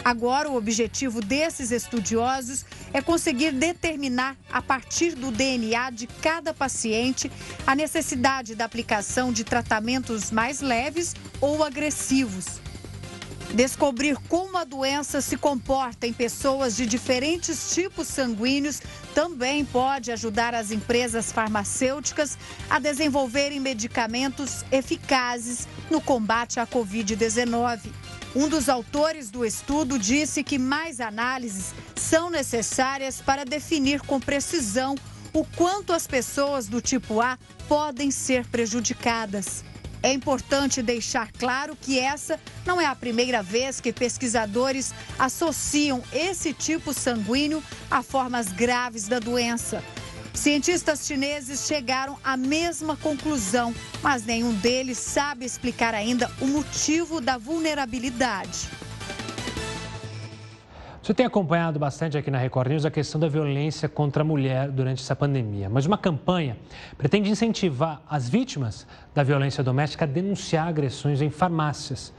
Agora, 0.05 0.51
o 0.51 0.55
objetivo 0.55 1.19
desses 1.19 1.71
estudiosos 1.71 2.63
é 2.93 3.01
conseguir 3.01 3.51
determinar, 3.51 4.37
a 4.51 4.61
partir 4.61 5.15
do 5.15 5.31
DNA 5.31 5.89
de 5.89 6.05
cada 6.05 6.53
paciente, 6.53 7.31
a 7.65 7.73
necessidade 7.73 8.53
da 8.53 8.65
aplicação 8.65 9.33
de 9.33 9.43
tratamentos 9.43 10.29
mais 10.29 10.61
leves 10.61 11.15
ou 11.41 11.63
agressivos. 11.63 12.61
Descobrir 13.55 14.15
como 14.29 14.57
a 14.59 14.63
doença 14.63 15.21
se 15.21 15.37
comporta 15.37 16.05
em 16.05 16.13
pessoas 16.13 16.75
de 16.75 16.85
diferentes 16.85 17.73
tipos 17.73 18.07
sanguíneos 18.07 18.81
também 19.15 19.65
pode 19.65 20.11
ajudar 20.11 20.53
as 20.53 20.69
empresas 20.69 21.31
farmacêuticas 21.31 22.37
a 22.69 22.77
desenvolverem 22.77 23.59
medicamentos 23.59 24.63
eficazes 24.71 25.67
no 25.89 25.99
combate 25.99 26.59
à 26.59 26.67
Covid-19. 26.67 28.04
Um 28.35 28.49
dos 28.49 28.67
autores 28.67 29.31
do 29.31 29.45
estudo 29.45 29.97
disse 29.97 30.43
que 30.43 30.59
mais 30.59 30.99
análises 30.99 31.73
são 31.95 32.29
necessárias 32.29 33.21
para 33.21 33.45
definir 33.45 34.01
com 34.01 34.19
precisão 34.19 34.95
o 35.31 35.45
quanto 35.45 35.93
as 35.93 36.05
pessoas 36.05 36.67
do 36.67 36.81
tipo 36.81 37.21
A 37.21 37.39
podem 37.69 38.11
ser 38.11 38.45
prejudicadas. 38.47 39.63
É 40.03 40.11
importante 40.11 40.81
deixar 40.81 41.31
claro 41.31 41.77
que 41.79 41.97
essa 41.97 42.37
não 42.65 42.79
é 42.79 42.85
a 42.85 42.93
primeira 42.93 43.41
vez 43.41 43.79
que 43.79 43.93
pesquisadores 43.93 44.93
associam 45.17 46.03
esse 46.11 46.53
tipo 46.53 46.93
sanguíneo 46.93 47.63
a 47.89 48.03
formas 48.03 48.51
graves 48.51 49.07
da 49.07 49.17
doença. 49.17 49.81
Cientistas 50.35 51.07
chineses 51.07 51.65
chegaram 51.65 52.17
à 52.21 52.35
mesma 52.35 52.97
conclusão, 52.97 53.73
mas 54.03 54.25
nenhum 54.25 54.53
deles 54.53 54.97
sabe 54.97 55.45
explicar 55.45 55.93
ainda 55.93 56.29
o 56.41 56.45
motivo 56.45 57.21
da 57.21 57.37
vulnerabilidade. 57.37 58.69
Você 61.01 61.13
tem 61.13 61.25
acompanhado 61.25 61.79
bastante 61.79 62.17
aqui 62.17 62.29
na 62.31 62.37
Record 62.37 62.67
News 62.67 62.83
a 62.83 62.91
questão 62.91 63.21
da 63.21 63.29
violência 63.29 63.87
contra 63.87 64.23
a 64.23 64.25
mulher 64.25 64.69
durante 64.71 65.03
essa 65.03 65.15
pandemia. 65.15 65.69
Mas 65.69 65.85
uma 65.85 65.99
campanha 65.99 66.57
pretende 66.97 67.29
incentivar 67.29 68.01
as 68.09 68.27
vítimas 68.27 68.85
da 69.13 69.23
violência 69.23 69.63
doméstica 69.63 70.03
a 70.03 70.07
denunciar 70.07 70.67
agressões 70.67 71.21
em 71.21 71.29
farmácias. 71.29 72.11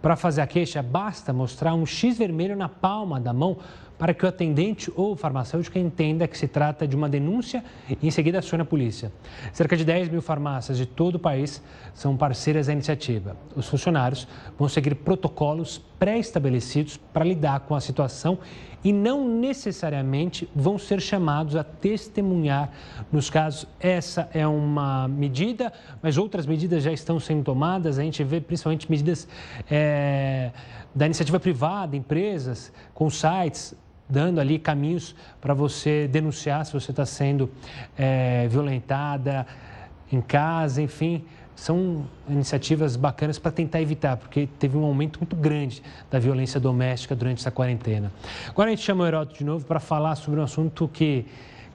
Para 0.00 0.16
fazer 0.16 0.40
a 0.40 0.46
queixa, 0.46 0.82
basta 0.82 1.32
mostrar 1.32 1.74
um 1.74 1.84
X 1.84 2.16
vermelho 2.16 2.56
na 2.56 2.68
palma 2.68 3.20
da 3.20 3.34
mão 3.34 3.58
para 4.00 4.14
que 4.14 4.24
o 4.24 4.28
atendente 4.28 4.90
ou 4.96 5.14
farmacêutico 5.14 5.78
entenda 5.78 6.26
que 6.26 6.38
se 6.38 6.48
trata 6.48 6.88
de 6.88 6.96
uma 6.96 7.06
denúncia 7.06 7.62
e 8.00 8.08
em 8.08 8.10
seguida 8.10 8.38
acione 8.38 8.62
a 8.62 8.64
polícia. 8.64 9.12
Cerca 9.52 9.76
de 9.76 9.84
10 9.84 10.08
mil 10.08 10.22
farmácias 10.22 10.78
de 10.78 10.86
todo 10.86 11.16
o 11.16 11.18
país 11.18 11.62
são 11.92 12.16
parceiras 12.16 12.68
da 12.68 12.72
iniciativa. 12.72 13.36
Os 13.54 13.68
funcionários 13.68 14.26
vão 14.58 14.70
seguir 14.70 14.94
protocolos 14.94 15.84
pré-estabelecidos 15.98 16.96
para 16.96 17.26
lidar 17.26 17.60
com 17.60 17.74
a 17.74 17.80
situação 17.80 18.38
e 18.82 18.90
não 18.90 19.28
necessariamente 19.28 20.48
vão 20.56 20.78
ser 20.78 20.98
chamados 20.98 21.54
a 21.54 21.62
testemunhar 21.62 22.70
nos 23.12 23.28
casos. 23.28 23.66
Essa 23.78 24.30
é 24.32 24.46
uma 24.46 25.06
medida, 25.08 25.70
mas 26.02 26.16
outras 26.16 26.46
medidas 26.46 26.82
já 26.82 26.90
estão 26.90 27.20
sendo 27.20 27.44
tomadas. 27.44 27.98
A 27.98 28.02
gente 28.02 28.24
vê 28.24 28.40
principalmente 28.40 28.90
medidas 28.90 29.28
é, 29.70 30.52
da 30.94 31.04
iniciativa 31.04 31.38
privada, 31.38 31.94
empresas 31.94 32.72
com 32.94 33.10
sites 33.10 33.74
dando 34.10 34.40
ali 34.40 34.58
caminhos 34.58 35.14
para 35.40 35.54
você 35.54 36.08
denunciar 36.08 36.66
se 36.66 36.72
você 36.72 36.90
está 36.90 37.06
sendo 37.06 37.48
é, 37.96 38.48
violentada 38.48 39.46
em 40.12 40.20
casa, 40.20 40.82
enfim. 40.82 41.24
São 41.54 42.06
iniciativas 42.28 42.96
bacanas 42.96 43.38
para 43.38 43.52
tentar 43.52 43.82
evitar, 43.82 44.16
porque 44.16 44.48
teve 44.58 44.76
um 44.76 44.84
aumento 44.84 45.18
muito 45.20 45.36
grande 45.36 45.82
da 46.10 46.18
violência 46.18 46.58
doméstica 46.58 47.14
durante 47.14 47.38
essa 47.40 47.50
quarentena. 47.50 48.10
Agora 48.48 48.70
a 48.70 48.74
gente 48.74 48.82
chama 48.82 49.04
o 49.04 49.06
Heródoto 49.06 49.38
de 49.38 49.44
novo 49.44 49.64
para 49.66 49.78
falar 49.78 50.16
sobre 50.16 50.40
um 50.40 50.42
assunto 50.42 50.88
que, 50.88 51.26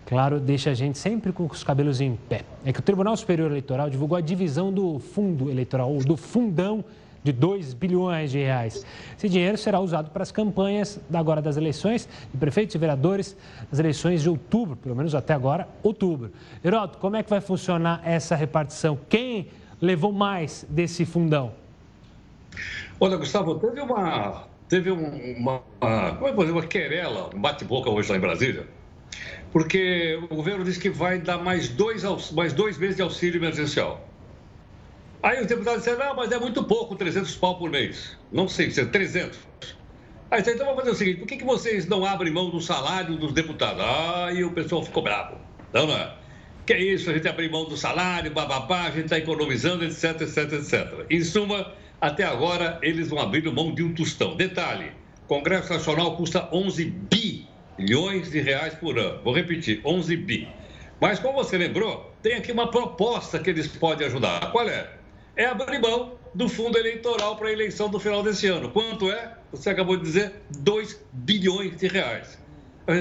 claro, 0.06 0.39
deixa 0.39 0.71
a 0.71 0.74
gente 0.74 0.98
sempre 0.98 1.32
com 1.32 1.45
os 1.45 1.63
cabelos 1.63 2.02
em 2.02 2.17
pé. 2.28 2.41
É 2.65 2.74
que 2.74 2.80
o 2.80 2.84
Tribunal 2.84 3.15
Superior 3.15 3.52
Eleitoral 3.52 3.89
divulgou 3.89 4.17
a 4.17 4.21
divisão 4.21 4.74
do 4.74 4.98
fundo 4.98 5.52
eleitoral, 5.52 5.91
ou 5.91 6.04
do 6.04 6.17
fundão 6.17 6.84
de 7.26 7.32
2 7.32 7.74
bilhões 7.74 8.30
de 8.30 8.38
reais. 8.38 8.86
Esse 9.18 9.28
dinheiro 9.28 9.58
será 9.58 9.80
usado 9.80 10.12
para 10.12 10.22
as 10.22 10.32
campanhas 10.32 11.00
agora 11.12 11.42
das 11.42 11.58
eleições 11.58 12.08
de 12.32 12.38
prefeitos 12.38 12.76
e 12.76 12.78
vereadores, 12.78 13.36
as 13.72 13.80
eleições 13.80 14.22
de 14.22 14.30
outubro, 14.30 14.76
pelo 14.76 14.96
menos 14.96 15.16
até 15.16 15.34
agora, 15.34 15.68
outubro. 15.82 16.32
Heroto, 16.64 17.00
como 17.00 17.16
é 17.16 17.24
que 17.24 17.30
vai 17.32 17.42
funcionar 17.42 18.00
essa 18.06 18.36
repartição? 18.36 18.96
Quem 19.10 19.48
levou 19.82 20.14
mais 20.14 20.68
desse 20.70 21.04
fundão? 21.04 21.52
Olha, 23.00 23.18
Gustavo, 23.18 23.56
teve 23.56 23.82
uma. 23.82 24.44
Teve 24.70 24.92
uma. 24.92 25.62
como 25.80 26.28
é 26.28 26.46
que 26.46 26.52
uma 26.52 26.62
querela, 26.62 27.32
um 27.34 27.42
bate-boca 27.42 27.90
hoje 27.90 28.12
lá 28.12 28.18
em 28.18 28.22
Brasília, 28.22 28.68
porque 29.52 30.20
o 30.30 30.36
governo 30.36 30.64
disse 30.64 30.80
que 30.80 30.92
vai 30.92 31.18
dar 31.18 31.40
mais 31.40 31.70
dois, 31.70 32.04
mais 32.34 32.54
dois 32.54 32.78
meses 32.78 32.96
de 32.96 33.02
auxílio 33.02 33.40
emergencial. 33.40 34.08
Aí 35.26 35.42
os 35.42 35.48
deputados 35.48 35.80
disseram, 35.80 36.06
não, 36.06 36.16
mas 36.16 36.32
é 36.32 36.38
muito 36.38 36.64
pouco, 36.64 36.96
300 36.96 37.36
pau 37.38 37.58
por 37.58 37.68
mês. 37.68 38.16
Não 38.32 38.48
sei, 38.48 38.70
se 38.70 38.82
é 38.82 38.86
300. 38.86 39.40
Aí 40.30 40.40
então 40.40 40.58
vamos 40.58 40.76
fazer 40.76 40.92
o 40.92 40.94
seguinte, 40.96 41.18
por 41.18 41.28
que, 41.28 41.38
que 41.38 41.44
vocês 41.44 41.88
não 41.88 42.06
abrem 42.06 42.32
mão 42.32 42.52
do 42.52 42.62
salário 42.62 43.18
dos 43.18 43.34
deputados? 43.34 43.84
Aí 43.84 44.44
o 44.44 44.52
pessoal 44.52 44.84
ficou 44.84 45.02
bravo. 45.02 45.40
Não, 45.74 45.88
não 45.88 45.98
é? 45.98 46.14
Que 46.64 46.74
é 46.74 46.80
isso, 46.80 47.10
a 47.10 47.14
gente 47.14 47.28
abrir 47.28 47.50
mão 47.50 47.66
do 47.66 47.76
salário, 47.76 48.32
bababá, 48.32 48.84
a 48.84 48.92
gente 48.92 49.06
está 49.06 49.18
economizando, 49.18 49.84
etc, 49.84 50.22
etc, 50.22 50.54
etc. 50.54 51.06
Em 51.10 51.24
suma, 51.24 51.74
até 52.00 52.24
agora 52.24 52.78
eles 52.84 53.10
vão 53.10 53.18
abrir 53.20 53.52
mão 53.52 53.74
de 53.74 53.82
um 53.82 53.96
tostão. 53.96 54.36
Detalhe, 54.36 54.92
Congresso 55.28 55.74
Nacional 55.74 56.16
custa 56.18 56.48
11 56.52 56.86
bilhões 57.80 58.30
de 58.30 58.42
reais 58.42 58.76
por 58.76 59.00
ano. 59.00 59.24
Vou 59.24 59.34
repetir, 59.34 59.82
11 59.84 60.18
bi. 60.18 60.48
Mas 61.02 61.18
como 61.18 61.44
você 61.44 61.58
lembrou, 61.58 62.14
tem 62.22 62.36
aqui 62.36 62.52
uma 62.52 62.70
proposta 62.70 63.40
que 63.40 63.50
eles 63.50 63.68
podem 63.68 64.06
ajudar. 64.06 64.52
Qual 64.52 64.70
é? 64.70 64.94
É 65.36 65.45
abrir 65.45 65.80
mão 65.80 66.17
do 66.34 66.50
fundo 66.50 66.78
eleitoral 66.78 67.36
para 67.38 67.48
a 67.48 67.52
eleição 67.52 67.89
do 67.89 68.00
final 68.00 68.24
desse 68.24 68.48
ano. 68.48 68.69
Quanto 68.69 69.10
é? 69.10 69.38
Você 69.52 69.69
acabou 69.69 69.98
de 69.98 70.04
dizer 70.04 70.41
2 70.58 71.02
bilhões 71.13 71.78
de 71.78 71.88
reais. 71.88 72.38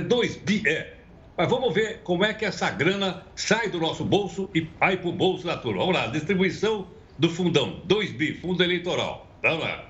2 0.08 0.36
bi 0.36 0.62
é. 0.66 0.94
Mas 1.36 1.48
vamos 1.48 1.74
ver 1.74 2.00
como 2.04 2.24
é 2.24 2.32
que 2.32 2.44
essa 2.44 2.70
grana 2.70 3.24
sai 3.34 3.68
do 3.68 3.80
nosso 3.80 4.04
bolso 4.04 4.48
e 4.54 4.60
vai 4.60 4.96
para 4.96 5.08
o 5.08 5.12
bolso 5.12 5.46
da 5.46 5.56
turma. 5.56 5.80
Vamos 5.80 5.94
lá, 5.96 6.06
distribuição 6.06 6.86
do 7.18 7.28
fundão, 7.28 7.80
2 7.84 8.12
bi, 8.12 8.34
fundo 8.34 8.62
eleitoral. 8.62 9.26
Vamos 9.42 9.64
lá. 9.64 9.88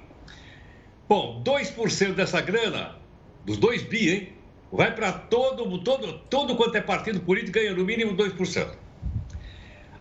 Bom, 1.06 1.42
2% 1.44 2.14
dessa 2.14 2.40
grana, 2.40 2.96
dos 3.44 3.58
2 3.58 3.82
bi, 3.82 4.10
hein? 4.10 4.32
Vai 4.72 4.94
para 4.94 5.12
todo, 5.12 5.78
todo, 5.78 6.18
todo 6.30 6.56
quanto 6.56 6.76
é 6.76 6.80
partido 6.80 7.20
político 7.20 7.52
ganha 7.52 7.74
no 7.74 7.84
mínimo 7.84 8.16
2%. 8.16 8.83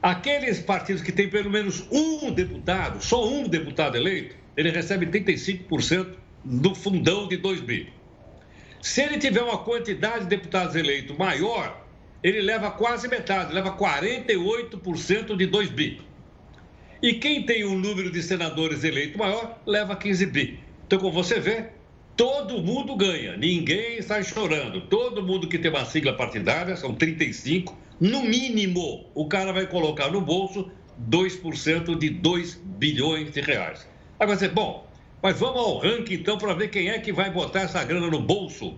Aqueles 0.03 0.59
partidos 0.59 1.01
que 1.01 1.13
têm 1.13 1.29
pelo 1.29 1.49
menos 1.49 1.87
um 1.89 2.29
deputado, 2.29 3.01
só 3.01 3.25
um 3.25 3.47
deputado 3.47 3.95
eleito, 3.95 4.35
ele 4.57 4.69
recebe 4.69 5.05
35% 5.05 6.17
do 6.43 6.75
fundão 6.75 7.25
de 7.25 7.37
2 7.37 7.61
bi. 7.61 7.93
Se 8.81 9.01
ele 9.01 9.17
tiver 9.17 9.41
uma 9.41 9.59
quantidade 9.59 10.25
de 10.25 10.29
deputados 10.29 10.75
eleitos 10.75 11.17
maior, 11.17 11.87
ele 12.21 12.41
leva 12.41 12.69
quase 12.69 13.07
metade, 13.07 13.53
leva 13.53 13.77
48% 13.77 15.37
de 15.37 15.45
2 15.45 15.69
bi. 15.69 16.01
E 17.01 17.13
quem 17.13 17.45
tem 17.45 17.63
um 17.63 17.79
número 17.79 18.11
de 18.11 18.21
senadores 18.21 18.83
eleitos 18.83 19.15
maior, 19.15 19.57
leva 19.65 19.95
15 19.95 20.25
bi. 20.25 20.59
Então, 20.85 20.99
como 20.99 21.13
você 21.13 21.39
vê, 21.39 21.67
todo 22.17 22.61
mundo 22.61 22.93
ganha, 22.97 23.37
ninguém 23.37 24.01
sai 24.01 24.21
chorando. 24.25 24.81
Todo 24.81 25.23
mundo 25.23 25.47
que 25.47 25.57
tem 25.57 25.71
uma 25.71 25.85
sigla 25.85 26.11
partidária, 26.11 26.75
são 26.75 26.93
35, 26.93 27.77
no 27.99 28.23
mínimo, 28.23 29.05
o 29.13 29.27
cara 29.27 29.51
vai 29.53 29.67
colocar 29.67 30.09
no 30.11 30.21
bolso 30.21 30.71
2% 31.09 31.97
de 31.97 32.09
2 32.09 32.55
bilhões 32.55 33.31
de 33.31 33.41
reais. 33.41 33.87
Vai 34.17 34.27
dizer, 34.27 34.51
bom, 34.51 34.87
mas 35.21 35.39
vamos 35.39 35.59
ao 35.59 35.77
ranking 35.77 36.15
então 36.15 36.37
para 36.37 36.53
ver 36.53 36.69
quem 36.69 36.89
é 36.89 36.99
que 36.99 37.11
vai 37.11 37.29
botar 37.31 37.61
essa 37.61 37.83
grana 37.83 38.07
no 38.07 38.21
bolso. 38.21 38.77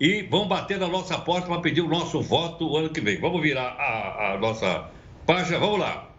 E 0.00 0.22
vão 0.22 0.48
bater 0.48 0.78
na 0.78 0.88
nossa 0.88 1.18
porta 1.18 1.46
para 1.46 1.60
pedir 1.60 1.80
o 1.80 1.88
nosso 1.88 2.20
voto 2.20 2.68
o 2.68 2.76
ano 2.76 2.90
que 2.90 3.00
vem. 3.00 3.20
Vamos 3.20 3.40
virar 3.40 3.76
a, 3.78 4.32
a 4.32 4.38
nossa 4.38 4.90
página, 5.26 5.58
vamos 5.58 5.78
lá. 5.78 6.10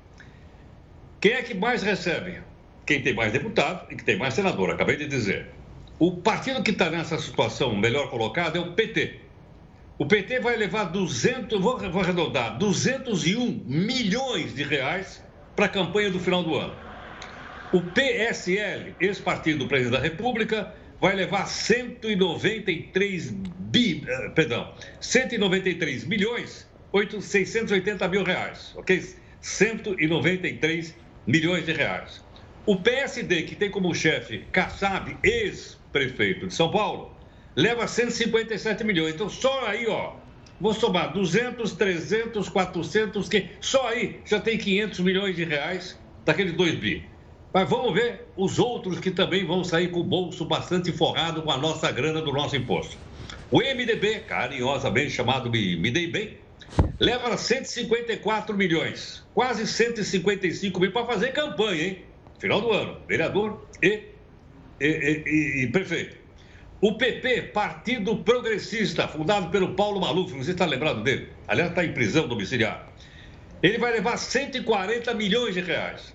Quem 1.20 1.34
é 1.34 1.42
que 1.42 1.54
mais 1.54 1.84
recebe? 1.84 2.42
Quem 2.86 3.02
tem 3.02 3.14
mais 3.14 3.32
deputado 3.32 3.92
e 3.92 3.96
que 3.96 4.04
tem 4.04 4.18
mais 4.18 4.34
senador, 4.34 4.70
acabei 4.70 4.98
de 4.98 5.08
dizer. 5.08 5.50
O 6.00 6.12
partido 6.18 6.62
que 6.64 6.72
está 6.72 6.90
nessa 6.90 7.18
situação 7.18 7.76
melhor 7.76 8.10
colocado 8.10 8.58
é 8.58 8.60
o 8.60 8.74
PT. 8.74 9.22
O 9.98 10.06
PT 10.08 10.40
vai 10.40 10.58
levar 10.58 10.86
200, 10.86 11.62
vou, 11.62 11.78
vou 11.78 12.02
arredondar, 12.02 12.58
201 12.58 13.64
milhões 13.66 14.56
de 14.56 14.64
reais 14.64 15.24
para 15.56 15.66
a 15.66 15.70
campanha 15.70 16.10
do 16.10 16.20
final 16.20 16.44
do 16.44 16.56
ano. 16.56 16.74
O 17.72 17.82
PSL, 17.82 18.96
ex-partido 19.00 19.60
do 19.60 19.68
presidente 19.68 19.94
da 19.94 20.00
República, 20.00 20.74
vai 21.00 21.16
levar 21.16 21.46
193 21.46 23.32
bi, 23.32 24.04
eh, 24.08 24.30
perdão, 24.30 24.74
193 25.00 26.06
milhões 26.06 26.68
680 27.22 28.08
mil 28.08 28.24
reais, 28.24 28.74
ok? 28.76 29.04
193 29.42 30.96
milhões 31.26 31.66
de 31.66 31.74
reais. 31.74 32.24
O 32.66 32.78
PSD, 32.78 33.44
que 33.44 33.56
tem 33.56 33.70
como 33.70 33.94
chefe 33.94 34.46
Kassab, 34.52 35.18
ex-prefeito 35.24 36.48
de 36.48 36.54
São 36.54 36.72
Paulo, 36.72 37.13
leva 37.56 37.88
157 37.88 38.84
milhões. 38.84 39.16
Então, 39.16 39.30
só 39.30 39.66
aí, 39.66 39.88
ó, 39.88 40.14
vou 40.60 40.74
somar 40.74 41.14
200, 41.14 41.74
300, 41.74 42.50
400, 42.50 43.30
que 43.30 43.50
só 43.60 43.88
aí 43.88 44.20
já 44.26 44.40
tem 44.40 44.58
500 44.58 45.00
milhões 45.00 45.36
de 45.36 45.44
reais 45.44 46.00
daqueles 46.26 46.54
2 46.54 46.76
bi. 46.76 47.06
Mas 47.54 47.70
vamos 47.70 47.94
ver 47.94 48.28
os 48.36 48.58
outros 48.58 49.00
que 49.00 49.12
também 49.12 49.46
vão 49.46 49.64
sair 49.64 49.90
com 49.92 50.00
o 50.00 50.04
bolso 50.04 50.44
bastante 50.44 50.92
forrado 50.92 51.44
com 51.44 51.52
a 51.52 51.58
nossa 51.58 51.92
grana 51.92 52.20
do 52.22 52.32
nosso 52.32 52.56
imposto. 52.56 52.98
O 53.52 53.60
MDB, 53.60 54.22
carinhosamente 54.22 55.12
chamado 55.12 55.52
Me, 55.52 55.76
Me 55.76 55.92
Dei 55.92 56.08
Bem, 56.08 56.38
leva 57.00 57.38
154 57.38 58.58
milhões, 58.58 59.24
quase 59.36 59.68
155 59.68 60.80
mil 60.80 60.92
para 60.92 61.06
fazer 61.06 61.32
campanha, 61.32 61.84
hein? 61.84 62.06
Final 62.40 62.62
do 62.62 62.72
ano, 62.72 62.98
vereador 63.08 63.68
e, 63.82 64.02
e, 64.82 64.88
e, 64.88 65.64
e 65.64 65.68
prefeito. 65.68 66.23
O 66.86 66.96
PP, 66.96 67.44
Partido 67.54 68.18
Progressista, 68.18 69.08
fundado 69.08 69.50
pelo 69.50 69.74
Paulo 69.74 70.02
Maluf, 70.02 70.34
você 70.34 70.52
está 70.52 70.66
lembrado 70.66 71.02
dele? 71.02 71.30
Aliás, 71.48 71.70
está 71.70 71.86
em 71.86 71.94
prisão 71.94 72.28
domiciliar. 72.28 72.92
Ele 73.64 73.78
vai 73.78 73.94
levar 73.94 74.18
140 74.18 75.14
milhões 75.14 75.54
de 75.54 75.62
reais. 75.62 76.14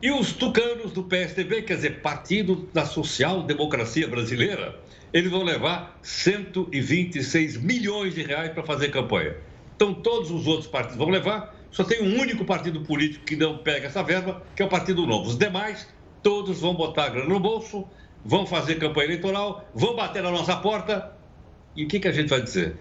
E 0.00 0.10
os 0.10 0.32
tucanos 0.32 0.92
do 0.92 1.04
PSDB, 1.04 1.60
quer 1.60 1.76
dizer, 1.76 2.00
Partido 2.00 2.70
da 2.72 2.86
Social 2.86 3.42
Democracia 3.42 4.08
Brasileira, 4.08 4.80
eles 5.12 5.30
vão 5.30 5.42
levar 5.42 5.98
126 6.00 7.58
milhões 7.58 8.14
de 8.14 8.22
reais 8.22 8.50
para 8.50 8.62
fazer 8.62 8.88
campanha. 8.88 9.36
Então, 9.76 9.92
todos 9.92 10.30
os 10.30 10.46
outros 10.46 10.68
partidos 10.68 10.96
vão 10.96 11.10
levar, 11.10 11.54
só 11.70 11.84
tem 11.84 12.00
um 12.00 12.18
único 12.18 12.46
partido 12.46 12.80
político 12.80 13.26
que 13.26 13.36
não 13.36 13.58
pega 13.58 13.88
essa 13.88 14.02
verba, 14.02 14.42
que 14.56 14.62
é 14.62 14.64
o 14.64 14.70
Partido 14.70 15.06
Novo. 15.06 15.28
Os 15.28 15.36
demais, 15.36 15.86
todos 16.22 16.62
vão 16.62 16.74
botar 16.74 17.04
a 17.04 17.08
grana 17.10 17.28
no 17.28 17.38
bolso 17.38 17.86
vão 18.24 18.46
fazer 18.46 18.76
campanha 18.76 19.06
eleitoral, 19.06 19.68
vão 19.74 19.96
bater 19.96 20.22
na 20.22 20.30
nossa 20.30 20.56
porta. 20.56 21.12
E 21.74 21.84
o 21.84 21.88
que, 21.88 22.00
que 22.00 22.08
a 22.08 22.12
gente 22.12 22.28
vai 22.28 22.40
dizer? 22.40 22.76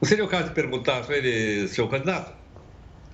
Não 0.00 0.08
seria 0.08 0.24
o 0.24 0.28
caso 0.28 0.48
de 0.48 0.54
perguntar 0.54 1.02
para 1.04 1.16
ele, 1.16 1.66
seu 1.68 1.88
candidato, 1.88 2.32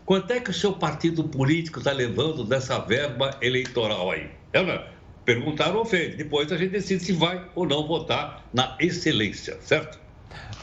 quanto 0.04 0.32
é 0.32 0.40
que 0.40 0.50
o 0.50 0.54
seu 0.54 0.72
partido 0.72 1.24
político 1.24 1.78
está 1.78 1.92
levando 1.92 2.44
dessa 2.44 2.78
verba 2.78 3.36
eleitoral 3.40 4.10
aí? 4.10 4.30
É, 4.52 4.62
não? 4.62 4.82
Perguntar 5.24 5.74
ou 5.74 5.82
ofende. 5.82 6.16
Depois 6.16 6.50
a 6.50 6.56
gente 6.56 6.70
decide 6.70 7.04
se 7.04 7.12
vai 7.12 7.44
ou 7.54 7.66
não 7.66 7.86
votar 7.86 8.44
na 8.52 8.76
excelência, 8.80 9.56
certo? 9.60 10.00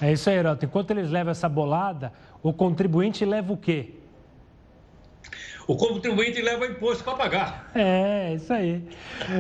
É 0.01 0.11
isso 0.11 0.29
aí, 0.29 0.35
Heroto. 0.35 0.65
Enquanto 0.65 0.91
eles 0.91 1.09
levam 1.09 1.31
essa 1.31 1.47
bolada, 1.47 2.11
o 2.43 2.51
contribuinte 2.51 3.23
leva 3.23 3.53
o 3.53 3.57
quê? 3.57 3.93
O 5.67 5.75
contribuinte 5.75 6.41
leva 6.41 6.65
imposto 6.65 7.03
para 7.03 7.15
pagar. 7.15 7.71
É, 7.75 8.35
isso 8.35 8.53
aí. 8.53 8.81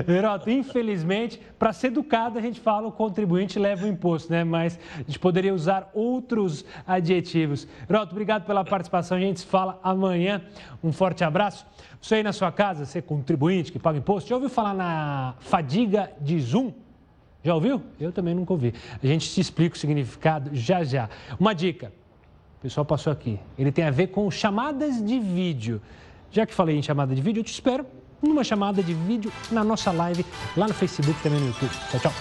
Heroto, 0.05 0.49
infelizmente, 0.49 1.39
para 1.57 1.71
ser 1.71 1.87
educado, 1.87 2.37
a 2.37 2.41
gente 2.41 2.59
fala 2.59 2.87
o 2.87 2.91
contribuinte 2.91 3.57
leva 3.57 3.85
o 3.85 3.87
imposto, 3.87 4.29
né? 4.29 4.43
Mas 4.43 4.77
a 4.93 5.03
gente 5.03 5.17
poderia 5.17 5.53
usar 5.53 5.89
outros 5.93 6.65
adjetivos. 6.85 7.65
Heroto, 7.89 8.11
obrigado 8.11 8.45
pela 8.45 8.65
participação. 8.65 9.17
A 9.17 9.21
gente 9.21 9.39
se 9.39 9.45
fala 9.45 9.79
amanhã. 9.81 10.41
Um 10.83 10.91
forte 10.91 11.23
abraço. 11.23 11.65
Você 12.01 12.15
aí 12.15 12.23
na 12.23 12.33
sua 12.33 12.51
casa, 12.51 12.85
você 12.85 12.99
é 12.99 13.01
contribuinte 13.01 13.71
que 13.71 13.79
paga 13.79 13.97
imposto, 13.97 14.29
já 14.29 14.35
ouviu 14.35 14.49
falar 14.49 14.73
na 14.73 15.33
fadiga 15.39 16.11
de 16.19 16.39
Zoom? 16.41 16.73
Já 17.41 17.55
ouviu? 17.55 17.81
Eu 17.99 18.11
também 18.11 18.35
nunca 18.35 18.51
ouvi. 18.51 18.73
A 19.01 19.07
gente 19.07 19.29
te 19.31 19.39
explica 19.39 19.77
o 19.77 19.79
significado 19.79 20.49
já 20.53 20.83
já. 20.83 21.09
Uma 21.39 21.55
dica. 21.55 21.93
O 22.59 22.61
pessoal 22.61 22.85
passou 22.85 23.13
aqui. 23.13 23.39
Ele 23.57 23.71
tem 23.71 23.85
a 23.85 23.91
ver 23.91 24.07
com 24.07 24.29
chamadas 24.29 25.01
de 25.03 25.17
vídeo. 25.19 25.81
Já 26.31 26.45
que 26.45 26.53
falei 26.53 26.77
em 26.77 26.81
chamada 26.81 27.15
de 27.15 27.21
vídeo, 27.21 27.41
eu 27.41 27.43
te 27.43 27.51
espero 27.51 27.85
numa 28.21 28.43
chamada 28.43 28.81
de 28.81 28.93
vídeo 28.93 29.31
na 29.51 29.63
nossa 29.63 29.91
live 29.91 30.25
lá 30.55 30.67
no 30.67 30.73
Facebook 30.73 31.21
também 31.21 31.39
no 31.39 31.47
YouTube. 31.47 31.71
Tchau, 31.91 31.99
tchau. 31.99 32.13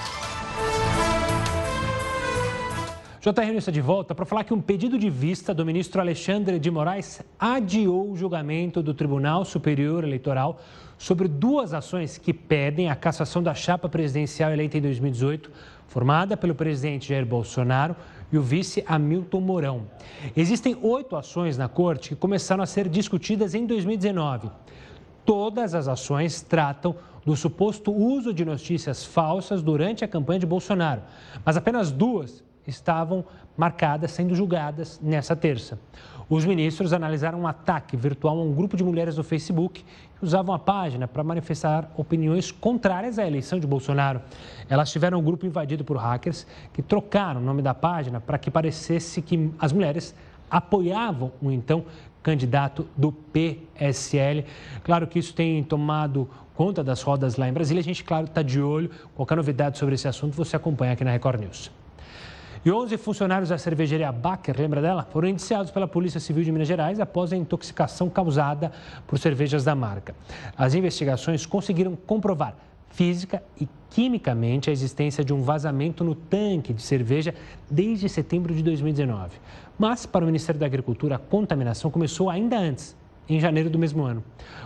JR 3.20 3.56
está 3.56 3.72
de 3.72 3.80
volta 3.80 4.14
para 4.14 4.24
falar 4.24 4.44
que 4.44 4.54
um 4.54 4.60
pedido 4.60 4.96
de 4.96 5.10
vista 5.10 5.52
do 5.52 5.66
ministro 5.66 6.00
Alexandre 6.00 6.60
de 6.60 6.70
Moraes 6.70 7.20
adiou 7.36 8.12
o 8.12 8.16
julgamento 8.16 8.80
do 8.80 8.94
Tribunal 8.94 9.44
Superior 9.44 10.04
Eleitoral 10.04 10.60
sobre 10.96 11.26
duas 11.26 11.74
ações 11.74 12.18
que 12.18 12.32
pedem 12.32 12.88
a 12.88 12.94
cassação 12.94 13.42
da 13.42 13.52
chapa 13.52 13.88
presidencial 13.88 14.52
eleita 14.52 14.78
em 14.78 14.80
2018, 14.80 15.50
formada 15.88 16.36
pelo 16.36 16.54
presidente 16.54 17.08
Jair 17.08 17.26
Bolsonaro 17.26 17.96
e 18.32 18.38
o 18.38 18.42
vice 18.42 18.84
Hamilton 18.86 19.40
Mourão. 19.40 19.82
Existem 20.36 20.76
oito 20.82 21.16
ações 21.16 21.56
na 21.56 21.68
corte 21.68 22.10
que 22.10 22.16
começaram 22.16 22.62
a 22.62 22.66
ser 22.66 22.88
discutidas 22.88 23.54
em 23.54 23.66
2019. 23.66 24.50
Todas 25.24 25.74
as 25.74 25.88
ações 25.88 26.42
tratam 26.42 26.94
do 27.24 27.34
suposto 27.34 27.92
uso 27.92 28.32
de 28.32 28.44
notícias 28.44 29.04
falsas 29.04 29.62
durante 29.62 30.04
a 30.04 30.08
campanha 30.08 30.38
de 30.38 30.46
Bolsonaro, 30.46 31.02
mas 31.44 31.56
apenas 31.56 31.90
duas 31.90 32.44
estavam 32.66 33.24
marcadas, 33.56 34.12
sendo 34.12 34.34
julgadas 34.34 35.00
nessa 35.02 35.34
terça. 35.34 35.78
Os 36.28 36.44
ministros 36.44 36.92
analisaram 36.92 37.40
um 37.40 37.46
ataque 37.46 37.96
virtual 37.96 38.36
a 38.38 38.42
um 38.42 38.52
grupo 38.52 38.76
de 38.76 38.82
mulheres 38.82 39.16
no 39.16 39.22
Facebook 39.22 39.84
que 39.84 40.24
usavam 40.24 40.52
a 40.52 40.58
página 40.58 41.06
para 41.06 41.22
manifestar 41.22 41.88
opiniões 41.96 42.50
contrárias 42.50 43.16
à 43.16 43.24
eleição 43.24 43.60
de 43.60 43.66
Bolsonaro. 43.66 44.20
Elas 44.68 44.90
tiveram 44.90 45.20
um 45.20 45.22
grupo 45.22 45.46
invadido 45.46 45.84
por 45.84 45.96
hackers 45.96 46.44
que 46.72 46.82
trocaram 46.82 47.40
o 47.40 47.44
nome 47.44 47.62
da 47.62 47.72
página 47.72 48.20
para 48.20 48.38
que 48.38 48.50
parecesse 48.50 49.22
que 49.22 49.52
as 49.56 49.72
mulheres 49.72 50.16
apoiavam 50.50 51.30
o 51.40 51.52
então 51.52 51.84
candidato 52.24 52.88
do 52.96 53.12
PSL. 53.12 54.44
Claro 54.82 55.06
que 55.06 55.20
isso 55.20 55.32
tem 55.32 55.62
tomado 55.62 56.28
conta 56.56 56.82
das 56.82 57.02
rodas 57.02 57.36
lá 57.36 57.48
em 57.48 57.52
Brasília. 57.52 57.80
A 57.80 57.84
gente, 57.84 58.02
claro, 58.02 58.24
está 58.24 58.42
de 58.42 58.60
olho. 58.60 58.90
Qualquer 59.14 59.36
novidade 59.36 59.78
sobre 59.78 59.94
esse 59.94 60.08
assunto 60.08 60.34
você 60.34 60.56
acompanha 60.56 60.94
aqui 60.94 61.04
na 61.04 61.12
Record 61.12 61.40
News. 61.40 61.70
E 62.66 62.72
11 62.72 62.96
funcionários 62.96 63.50
da 63.50 63.58
cervejaria 63.58 64.10
Baker, 64.10 64.58
lembra 64.58 64.82
dela? 64.82 65.06
Foram 65.12 65.28
indiciados 65.28 65.70
pela 65.70 65.86
Polícia 65.86 66.18
Civil 66.18 66.42
de 66.42 66.50
Minas 66.50 66.66
Gerais 66.66 66.98
após 66.98 67.32
a 67.32 67.36
intoxicação 67.36 68.10
causada 68.10 68.72
por 69.06 69.20
cervejas 69.20 69.62
da 69.62 69.72
marca. 69.72 70.16
As 70.58 70.74
investigações 70.74 71.46
conseguiram 71.46 71.94
comprovar 71.94 72.56
física 72.90 73.40
e 73.60 73.68
quimicamente 73.88 74.68
a 74.68 74.72
existência 74.72 75.22
de 75.22 75.32
um 75.32 75.42
vazamento 75.42 76.02
no 76.02 76.16
tanque 76.16 76.72
de 76.72 76.82
cerveja 76.82 77.32
desde 77.70 78.08
setembro 78.08 78.52
de 78.52 78.64
2019. 78.64 79.38
Mas, 79.78 80.04
para 80.04 80.24
o 80.24 80.26
Ministério 80.26 80.58
da 80.58 80.66
Agricultura, 80.66 81.14
a 81.14 81.18
contaminação 81.20 81.88
começou 81.88 82.28
ainda 82.28 82.58
antes, 82.58 82.96
em 83.28 83.38
janeiro 83.38 83.70
do 83.70 83.78
mesmo 83.78 84.02
ano. 84.02 84.24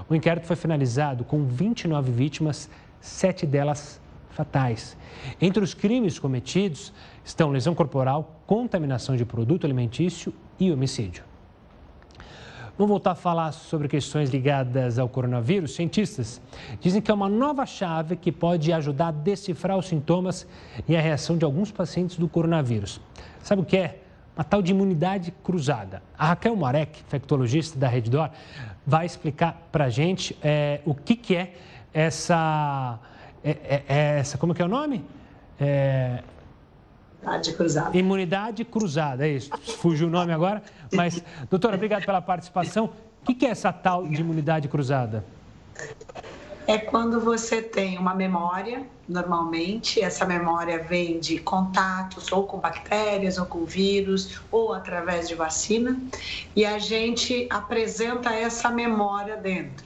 O 0.09 0.15
inquérito 0.15 0.47
foi 0.47 0.57
finalizado 0.57 1.23
com 1.23 1.45
29 1.45 2.11
vítimas, 2.11 2.71
sete 2.99 3.45
delas 3.45 4.01
fatais. 4.31 4.97
Entre 5.41 5.63
os 5.63 5.75
crimes 5.75 6.19
cometidos 6.19 6.93
estão 7.25 7.51
lesão 7.51 7.75
corporal, 7.75 8.41
contaminação 8.47 9.17
de 9.17 9.25
produto 9.25 9.65
alimentício 9.65 10.33
e 10.59 10.73
homicídio. 10.73 11.25
Vamos 12.81 12.93
voltar 12.93 13.11
a 13.11 13.15
falar 13.15 13.53
sobre 13.53 13.89
questões 13.89 14.31
ligadas 14.31 14.99
ao 14.99 15.07
coronavírus. 15.07 15.75
Cientistas 15.75 16.41
dizem 16.81 17.03
que 17.03 17.11
é 17.11 17.15
uma 17.15 17.29
nova 17.29 17.67
chave 17.67 18.17
que 18.17 18.33
pode 18.33 18.73
ajudar 18.73 19.09
a 19.09 19.11
decifrar 19.11 19.77
os 19.77 19.87
sintomas 19.87 20.47
e 20.89 20.97
a 20.97 21.01
reação 21.01 21.37
de 21.37 21.45
alguns 21.45 21.71
pacientes 21.71 22.17
do 22.17 22.27
coronavírus. 22.27 22.99
Sabe 23.43 23.61
o 23.61 23.67
que 23.67 23.77
é? 23.77 24.01
Uma 24.35 24.45
tal 24.45 24.63
de 24.63 24.71
imunidade 24.71 25.31
cruzada. 25.45 26.03
A 26.17 26.29
Raquel 26.29 26.57
Marek, 26.57 27.03
infectologista 27.07 27.79
da 27.79 27.87
Reddor, 27.87 28.31
vai 28.87 29.05
explicar 29.05 29.69
para 29.71 29.85
a 29.85 29.91
gente 29.91 30.35
é, 30.43 30.81
o 30.87 30.95
que, 30.95 31.17
que 31.17 31.37
é 31.37 31.53
essa 31.93 32.99
é, 33.43 33.51
é, 33.51 33.85
é, 33.89 34.19
essa, 34.19 34.37
como 34.37 34.55
que 34.55 34.63
é 34.63 34.65
o 34.65 34.69
nome? 34.69 35.05
É... 35.59 36.23
Imunidade 37.23 37.53
cruzada. 37.53 37.99
Imunidade 37.99 38.65
cruzada, 38.65 39.27
é 39.27 39.33
isso. 39.33 39.51
Fugiu 39.79 40.09
o 40.09 40.11
nome 40.11 40.33
agora. 40.33 40.63
Mas, 40.93 41.23
doutora, 41.51 41.77
obrigado 41.77 42.05
pela 42.05 42.23
participação. 42.23 42.91
O 43.23 43.35
que 43.35 43.45
é 43.45 43.51
essa 43.51 43.73
tal 43.73 44.07
de 44.07 44.21
imunidade 44.21 44.69
cruzada? 44.69 45.25
É 46.67 46.79
quando 46.79 47.21
você 47.21 47.61
tem 47.61 47.99
uma 47.99 48.15
memória, 48.15 48.87
normalmente, 49.09 50.01
essa 50.01 50.25
memória 50.25 50.83
vem 50.83 51.19
de 51.19 51.39
contatos 51.39 52.31
ou 52.33 52.45
com 52.45 52.59
bactérias, 52.59 53.39
ou 53.39 53.47
com 53.47 53.65
vírus, 53.65 54.41
ou 54.51 54.73
através 54.73 55.29
de 55.29 55.35
vacina, 55.35 56.01
e 56.55 56.65
a 56.65 56.79
gente 56.79 57.47
apresenta 57.51 58.33
essa 58.33 58.71
memória 58.71 59.37
dentro. 59.37 59.85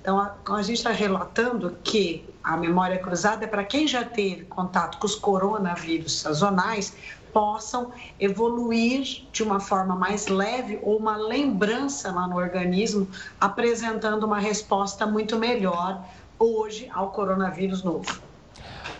Então, 0.00 0.18
a, 0.20 0.36
a 0.50 0.62
gente 0.62 0.76
está 0.76 0.92
relatando 0.92 1.76
que 1.82 2.24
a 2.46 2.56
memória 2.56 2.96
cruzada 2.96 3.44
é 3.44 3.48
para 3.48 3.64
quem 3.64 3.88
já 3.88 4.04
teve 4.04 4.44
contato 4.44 4.98
com 4.98 5.06
os 5.06 5.16
coronavírus 5.16 6.20
sazonais, 6.20 6.96
possam 7.32 7.90
evoluir 8.20 9.24
de 9.32 9.42
uma 9.42 9.58
forma 9.58 9.96
mais 9.96 10.28
leve 10.28 10.78
ou 10.80 10.96
uma 10.96 11.16
lembrança 11.16 12.12
lá 12.12 12.28
no 12.28 12.36
organismo, 12.36 13.08
apresentando 13.40 14.24
uma 14.24 14.38
resposta 14.38 15.04
muito 15.04 15.36
melhor 15.36 16.04
hoje 16.38 16.88
ao 16.94 17.10
coronavírus 17.10 17.82
novo. 17.82 18.20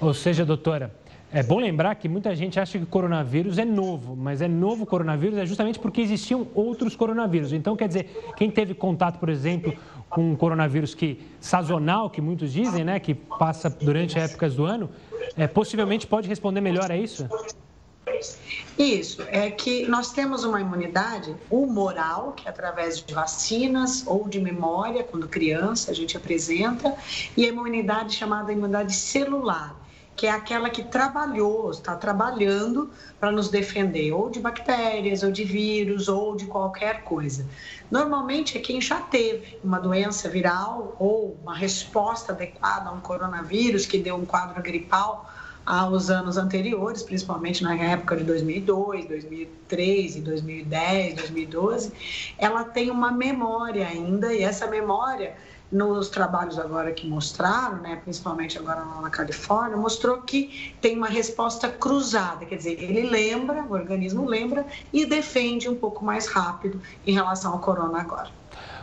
Ou 0.01 0.12
seja, 0.12 0.44
doutora, 0.44 0.92
é 1.33 1.43
bom 1.43 1.59
lembrar 1.59 1.95
que 1.97 2.09
muita 2.09 2.35
gente 2.35 2.59
acha 2.59 2.79
que 2.79 2.85
o 2.85 2.87
coronavírus 2.87 3.59
é 3.59 3.64
novo, 3.64 4.14
mas 4.16 4.41
é 4.41 4.49
novo 4.49 4.87
coronavírus 4.87 5.39
é 5.39 5.45
justamente 5.45 5.79
porque 5.79 6.01
existiam 6.01 6.47
outros 6.55 6.95
coronavírus. 6.95 7.53
Então, 7.53 7.77
quer 7.77 7.89
dizer, 7.89 8.33
quem 8.37 8.51
teve 8.51 8.74
contato, 8.74 9.18
por 9.18 9.29
exemplo, 9.29 9.77
com 10.09 10.31
um 10.31 10.37
coronavírus 10.37 10.95
que 10.95 11.20
sazonal, 11.41 12.09
que 12.09 12.20
muitos 12.20 12.53
dizem, 12.53 12.85
né, 12.85 13.01
que 13.01 13.14
passa 13.14 13.68
durante 13.68 14.18
épocas 14.18 14.55
do 14.55 14.64
ano, 14.64 14.89
é, 15.37 15.47
possivelmente 15.47 16.07
pode 16.07 16.29
responder 16.29 16.61
melhor 16.61 16.91
a 16.91 16.97
isso? 16.97 17.29
Isso, 18.79 19.22
é 19.29 19.51
que 19.51 19.87
nós 19.89 20.12
temos 20.12 20.45
uma 20.45 20.61
imunidade 20.61 21.35
humoral, 21.51 22.33
que 22.33 22.47
é 22.47 22.51
através 22.51 23.03
de 23.03 23.12
vacinas 23.12 24.05
ou 24.07 24.29
de 24.29 24.41
memória, 24.41 25.03
quando 25.03 25.27
criança 25.27 25.91
a 25.91 25.95
gente 25.95 26.16
apresenta, 26.16 26.95
e 27.37 27.45
a 27.45 27.49
imunidade 27.49 28.14
chamada 28.14 28.53
imunidade 28.53 28.95
celular, 28.95 29.74
que 30.17 30.27
é 30.27 30.31
aquela 30.31 30.71
que 30.71 30.83
trabalhou, 30.83 31.71
está 31.71 31.95
trabalhando 31.95 32.91
para 33.21 33.31
nos 33.31 33.51
defender 33.51 34.12
ou 34.12 34.31
de 34.31 34.41
bactérias, 34.41 35.23
ou 35.23 35.31
de 35.31 35.45
vírus, 35.45 36.09
ou 36.09 36.35
de 36.35 36.47
qualquer 36.47 37.03
coisa. 37.03 37.47
Normalmente 37.91 38.57
é 38.57 38.61
quem 38.61 38.81
já 38.81 38.99
teve 39.01 39.59
uma 39.62 39.79
doença 39.79 40.29
viral 40.29 40.97
ou 40.99 41.37
uma 41.43 41.55
resposta 41.55 42.33
adequada 42.33 42.89
a 42.89 42.93
um 42.93 43.01
coronavírus 43.01 43.85
que 43.85 43.99
deu 43.99 44.17
um 44.17 44.25
quadro 44.25 44.62
gripal 44.62 45.31
aos 45.67 46.11
anos 46.11 46.37
anteriores, 46.37 47.03
principalmente 47.03 47.62
na 47.64 47.75
época 47.75 48.17
de 48.17 48.23
2002, 48.23 49.07
2003, 49.07 50.17
2010, 50.21 51.14
2012, 51.17 51.93
ela 52.39 52.64
tem 52.64 52.89
uma 52.89 53.11
memória 53.11 53.87
ainda 53.87 54.33
e 54.33 54.43
essa 54.43 54.69
memória 54.69 55.35
nos 55.71 56.09
trabalhos 56.09 56.59
agora 56.59 56.93
que 56.93 57.07
mostraram, 57.07 57.79
né, 57.79 57.97
principalmente 57.97 58.59
agora 58.59 58.81
lá 58.81 59.01
na 59.01 59.11
Califórnia, 59.11 59.77
mostrou 59.77 60.23
que 60.23 60.75
tem 60.81 60.97
uma 60.97 61.09
resposta 61.09 61.69
cruzada, 61.69 62.45
quer 62.45 62.57
dizer, 62.57 62.83
ele 62.83 63.09
lembra, 63.09 63.64
o 63.64 63.73
organismo 63.73 64.25
lembra 64.25 64.64
e 64.93 65.05
defende 65.05 65.69
um 65.69 65.75
pouco 65.75 66.05
mais 66.05 66.29
rápido 66.29 66.81
em 67.07 67.12
relação 67.12 67.53
ao 67.53 67.59
corona 67.59 68.01
agora. 68.01 68.31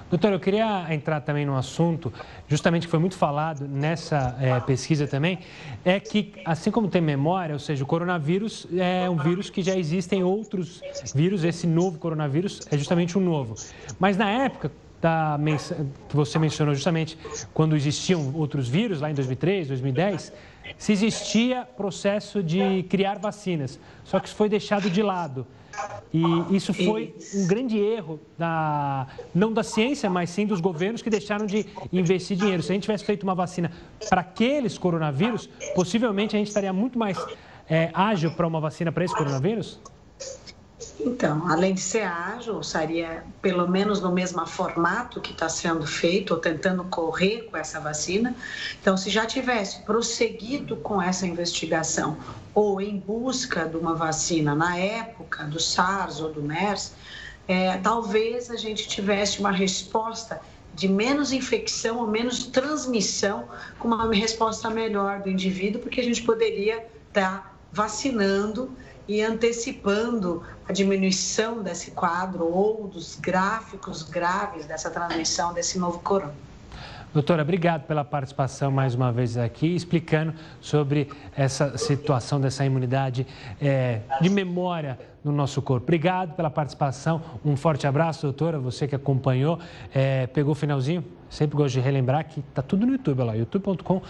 Doutor, 0.10 0.32
eu 0.32 0.40
queria 0.40 0.94
entrar 0.94 1.22
também 1.22 1.44
no 1.44 1.58
assunto, 1.58 2.14
justamente 2.48 2.86
que 2.86 2.92
foi 2.92 3.00
muito 3.00 3.16
falado 3.16 3.68
nessa 3.68 4.38
é, 4.40 4.60
pesquisa 4.60 5.08
também, 5.08 5.40
é 5.84 6.00
que, 6.00 6.34
assim 6.46 6.70
como 6.70 6.88
tem 6.88 7.02
memória, 7.02 7.54
ou 7.54 7.60
seja, 7.60 7.84
o 7.84 7.88
coronavírus 7.88 8.68
é 8.78 9.10
um 9.10 9.18
vírus 9.18 9.50
que 9.50 9.64
já 9.64 9.76
existem 9.76 10.24
outros 10.24 10.82
vírus, 11.16 11.44
esse 11.44 11.66
novo 11.66 11.98
coronavírus 11.98 12.62
é 12.70 12.78
justamente 12.78 13.18
um 13.18 13.22
novo. 13.22 13.56
Mas 13.98 14.16
na 14.16 14.30
época, 14.30 14.72
da, 15.04 15.38
que 16.08 16.16
você 16.16 16.40
mencionou 16.40 16.74
justamente, 16.74 17.18
quando 17.54 17.76
existiam 17.76 18.34
outros 18.34 18.70
vírus, 18.70 19.02
lá 19.02 19.12
em 19.12 19.14
2003, 19.14 19.68
2010, 19.68 20.32
se 20.78 20.94
existia 20.94 21.68
processo 21.76 22.42
de 22.42 22.84
criar 22.84 23.20
vacinas, 23.20 23.78
só 24.06 24.18
que 24.18 24.28
isso 24.28 24.36
foi 24.36 24.48
deixado 24.48 24.90
de 24.90 25.02
lado. 25.04 25.46
E 26.14 26.56
isso 26.56 26.74
foi 26.74 27.14
um 27.34 27.48
grande 27.48 27.78
erro, 27.78 28.18
da, 28.38 29.08
não 29.36 29.52
da 29.52 29.64
ciência, 29.64 30.10
mas 30.10 30.30
sim 30.30 30.46
dos 30.46 30.62
governos 30.62 31.02
que 31.02 31.10
deixaram 31.10 31.46
de 31.46 31.66
investir 31.92 32.38
dinheiro. 32.38 32.64
Se 32.64 32.72
a 32.72 32.74
gente 32.76 32.84
tivesse 32.84 33.04
feito 33.04 33.24
uma 33.24 33.36
vacina 33.36 33.72
para 34.08 34.22
aqueles 34.22 34.78
coronavírus, 34.78 35.50
possivelmente 35.76 36.36
a 36.36 36.40
gente 36.40 36.48
estaria 36.48 36.72
muito 36.72 36.98
mais 36.98 37.18
é, 37.68 37.90
ágil 37.94 38.32
para 38.32 38.48
uma 38.48 38.62
vacina 38.62 38.92
para 38.92 39.04
esse 39.04 39.16
coronavírus? 39.16 39.82
Então, 41.06 41.50
além 41.50 41.74
de 41.74 41.82
ser 41.82 42.04
ágil, 42.04 42.64
seria 42.64 43.26
pelo 43.42 43.68
menos 43.68 44.00
no 44.00 44.12
mesmo 44.12 44.46
formato 44.46 45.20
que 45.20 45.32
está 45.32 45.50
sendo 45.50 45.86
feito, 45.86 46.34
ou 46.34 46.40
tentando 46.40 46.84
correr 46.86 47.42
com 47.52 47.58
essa 47.58 47.80
vacina. 47.80 48.34
Então, 48.82 48.96
se 48.96 49.10
já 49.10 49.26
tivesse 49.26 49.82
prosseguido 49.82 50.78
com 50.78 51.02
essa 51.02 51.28
investigação 51.28 52.18
ou 52.54 52.80
em 52.80 52.98
busca 52.98 53.66
de 53.66 53.76
uma 53.76 53.94
vacina 53.94 54.56
na 54.56 54.78
época 54.78 55.44
do 55.44 55.60
SARS 55.60 56.22
ou 56.22 56.32
do 56.32 56.42
MERS, 56.42 56.94
é, 57.50 57.78
talvez 57.80 58.50
a 58.50 58.56
gente 58.56 58.88
tivesse 58.88 59.40
uma 59.40 59.52
resposta 59.52 60.40
de 60.74 60.88
menos 60.88 61.34
infecção 61.34 61.98
ou 61.98 62.08
menos 62.08 62.46
transmissão, 62.46 63.50
com 63.78 63.90
uma 63.90 64.12
resposta 64.14 64.70
melhor 64.70 65.20
do 65.22 65.30
indivíduo, 65.30 65.82
porque 65.82 66.00
a 66.00 66.04
gente 66.04 66.24
poderia 66.24 66.78
estar 67.10 67.44
tá 67.44 67.54
vacinando 67.72 68.72
e 69.08 69.22
antecipando 69.22 70.44
a 70.68 70.72
diminuição 70.72 71.62
desse 71.62 71.92
quadro 71.92 72.46
ou 72.46 72.88
dos 72.88 73.16
gráficos 73.20 74.04
graves 74.04 74.66
dessa 74.66 74.90
transmissão 74.90 75.54
desse 75.54 75.78
novo 75.78 76.00
corona. 76.00 76.34
Doutora, 77.14 77.44
obrigado 77.44 77.86
pela 77.86 78.04
participação 78.04 78.72
mais 78.72 78.96
uma 78.96 79.12
vez 79.12 79.38
aqui, 79.38 79.76
explicando 79.76 80.34
sobre 80.60 81.12
essa 81.36 81.78
situação 81.78 82.42
dessa 82.42 82.66
imunidade 82.66 83.28
é, 83.62 84.00
de 84.20 84.30
memória 84.30 84.98
no 85.24 85.32
nosso 85.32 85.62
corpo. 85.62 85.84
Obrigado 85.84 86.34
pela 86.34 86.50
participação, 86.50 87.22
um 87.46 87.56
forte 87.56 87.86
abraço, 87.86 88.24
doutora, 88.24 88.58
você 88.58 88.88
que 88.88 88.96
acompanhou, 88.96 89.60
é, 89.94 90.26
pegou 90.26 90.54
o 90.54 90.56
finalzinho? 90.56 91.06
Sempre 91.34 91.58
gosto 91.58 91.74
de 91.74 91.80
relembrar 91.80 92.28
que 92.28 92.42
está 92.42 92.62
tudo 92.62 92.86
no 92.86 92.92
YouTube, 92.92 93.24
lá, 93.24 93.34
youtube.com.br 93.34 94.04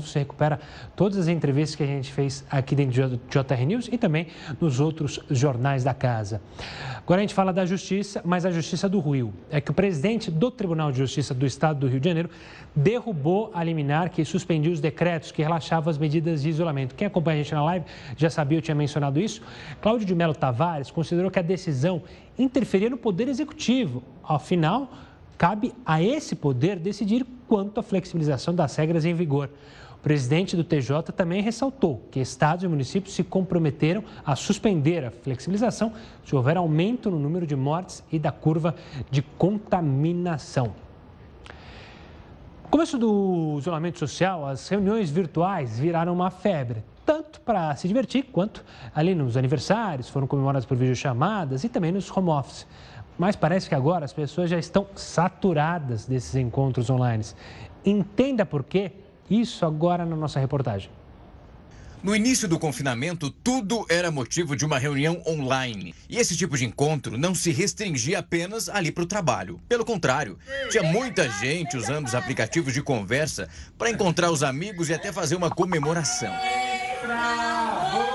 você 0.00 0.20
recupera 0.20 0.58
todas 0.96 1.18
as 1.18 1.28
entrevistas 1.28 1.76
que 1.76 1.82
a 1.82 1.86
gente 1.86 2.10
fez 2.10 2.46
aqui 2.50 2.74
dentro 2.74 3.08
do 3.10 3.20
JR 3.28 3.62
News 3.66 3.90
e 3.92 3.98
também 3.98 4.28
nos 4.58 4.80
outros 4.80 5.20
jornais 5.28 5.84
da 5.84 5.92
casa. 5.92 6.40
Agora 6.96 7.20
a 7.20 7.24
gente 7.24 7.34
fala 7.34 7.52
da 7.52 7.66
justiça, 7.66 8.22
mas 8.24 8.46
a 8.46 8.50
justiça 8.50 8.88
do 8.88 9.00
Rio. 9.00 9.34
É 9.50 9.60
que 9.60 9.70
o 9.70 9.74
presidente 9.74 10.30
do 10.30 10.50
Tribunal 10.50 10.90
de 10.90 10.96
Justiça 10.96 11.34
do 11.34 11.44
Estado 11.44 11.80
do 11.80 11.86
Rio 11.86 12.00
de 12.00 12.08
Janeiro 12.08 12.30
derrubou 12.74 13.50
a 13.52 13.62
liminar 13.62 14.08
que 14.08 14.24
suspendia 14.24 14.72
os 14.72 14.80
decretos 14.80 15.30
que 15.30 15.42
relaxavam 15.42 15.90
as 15.90 15.98
medidas 15.98 16.40
de 16.40 16.48
isolamento. 16.48 16.94
Quem 16.94 17.06
acompanha 17.06 17.38
a 17.38 17.42
gente 17.42 17.52
na 17.52 17.62
live 17.64 17.84
já 18.16 18.30
sabia, 18.30 18.56
eu 18.56 18.62
tinha 18.62 18.74
mencionado 18.74 19.20
isso. 19.20 19.42
Cláudio 19.82 20.06
de 20.06 20.14
Melo 20.14 20.34
Tavares 20.34 20.90
considerou 20.90 21.30
que 21.30 21.38
a 21.38 21.42
decisão 21.42 22.02
interferia 22.38 22.88
no 22.88 22.96
poder 22.96 23.28
executivo. 23.28 24.02
Afinal, 24.26 24.90
cabe 25.40 25.72
a 25.86 26.02
esse 26.02 26.36
poder 26.36 26.78
decidir 26.78 27.26
quanto 27.48 27.80
à 27.80 27.82
flexibilização 27.82 28.54
das 28.54 28.76
regras 28.76 29.06
em 29.06 29.14
vigor. 29.14 29.48
O 29.94 30.02
presidente 30.02 30.54
do 30.54 30.62
TJ 30.62 31.14
também 31.16 31.40
ressaltou 31.40 32.06
que 32.10 32.20
estados 32.20 32.62
e 32.62 32.68
municípios 32.68 33.14
se 33.14 33.24
comprometeram 33.24 34.04
a 34.22 34.36
suspender 34.36 35.02
a 35.02 35.10
flexibilização 35.10 35.94
se 36.26 36.36
houver 36.36 36.58
aumento 36.58 37.10
no 37.10 37.18
número 37.18 37.46
de 37.46 37.56
mortes 37.56 38.04
e 38.12 38.18
da 38.18 38.30
curva 38.30 38.74
de 39.10 39.22
contaminação. 39.22 40.74
No 42.64 42.68
começo 42.68 42.98
do 42.98 43.56
isolamento 43.58 43.98
social, 43.98 44.44
as 44.46 44.68
reuniões 44.68 45.10
virtuais 45.10 45.78
viraram 45.78 46.12
uma 46.12 46.30
febre, 46.30 46.84
tanto 47.06 47.40
para 47.40 47.74
se 47.76 47.88
divertir 47.88 48.26
quanto 48.30 48.62
ali 48.94 49.14
nos 49.14 49.38
aniversários, 49.38 50.10
foram 50.10 50.26
comemoradas 50.26 50.66
por 50.66 50.76
videochamadas 50.76 51.64
e 51.64 51.68
também 51.70 51.92
nos 51.92 52.14
home 52.14 52.28
office. 52.28 52.66
Mas 53.20 53.36
parece 53.36 53.68
que 53.68 53.74
agora 53.74 54.06
as 54.06 54.14
pessoas 54.14 54.48
já 54.48 54.58
estão 54.58 54.86
saturadas 54.96 56.06
desses 56.06 56.34
encontros 56.36 56.88
online. 56.88 57.22
Entenda 57.84 58.46
por 58.46 58.64
quê? 58.64 58.92
Isso 59.28 59.66
agora 59.66 60.06
na 60.06 60.16
nossa 60.16 60.40
reportagem. 60.40 60.90
No 62.02 62.16
início 62.16 62.48
do 62.48 62.58
confinamento, 62.58 63.30
tudo 63.30 63.84
era 63.90 64.10
motivo 64.10 64.56
de 64.56 64.64
uma 64.64 64.78
reunião 64.78 65.22
online. 65.26 65.94
E 66.08 66.16
esse 66.16 66.34
tipo 66.34 66.56
de 66.56 66.64
encontro 66.64 67.18
não 67.18 67.34
se 67.34 67.50
restringia 67.50 68.20
apenas 68.20 68.70
ali 68.70 68.90
para 68.90 69.04
o 69.04 69.06
trabalho. 69.06 69.60
Pelo 69.68 69.84
contrário, 69.84 70.38
tinha 70.70 70.82
muita 70.82 71.28
gente 71.28 71.76
usando 71.76 72.06
os 72.06 72.14
aplicativos 72.14 72.72
de 72.72 72.82
conversa 72.82 73.50
para 73.76 73.90
encontrar 73.90 74.30
os 74.30 74.42
amigos 74.42 74.88
e 74.88 74.94
até 74.94 75.12
fazer 75.12 75.36
uma 75.36 75.50
comemoração. 75.50 76.32
Pra 77.02 78.09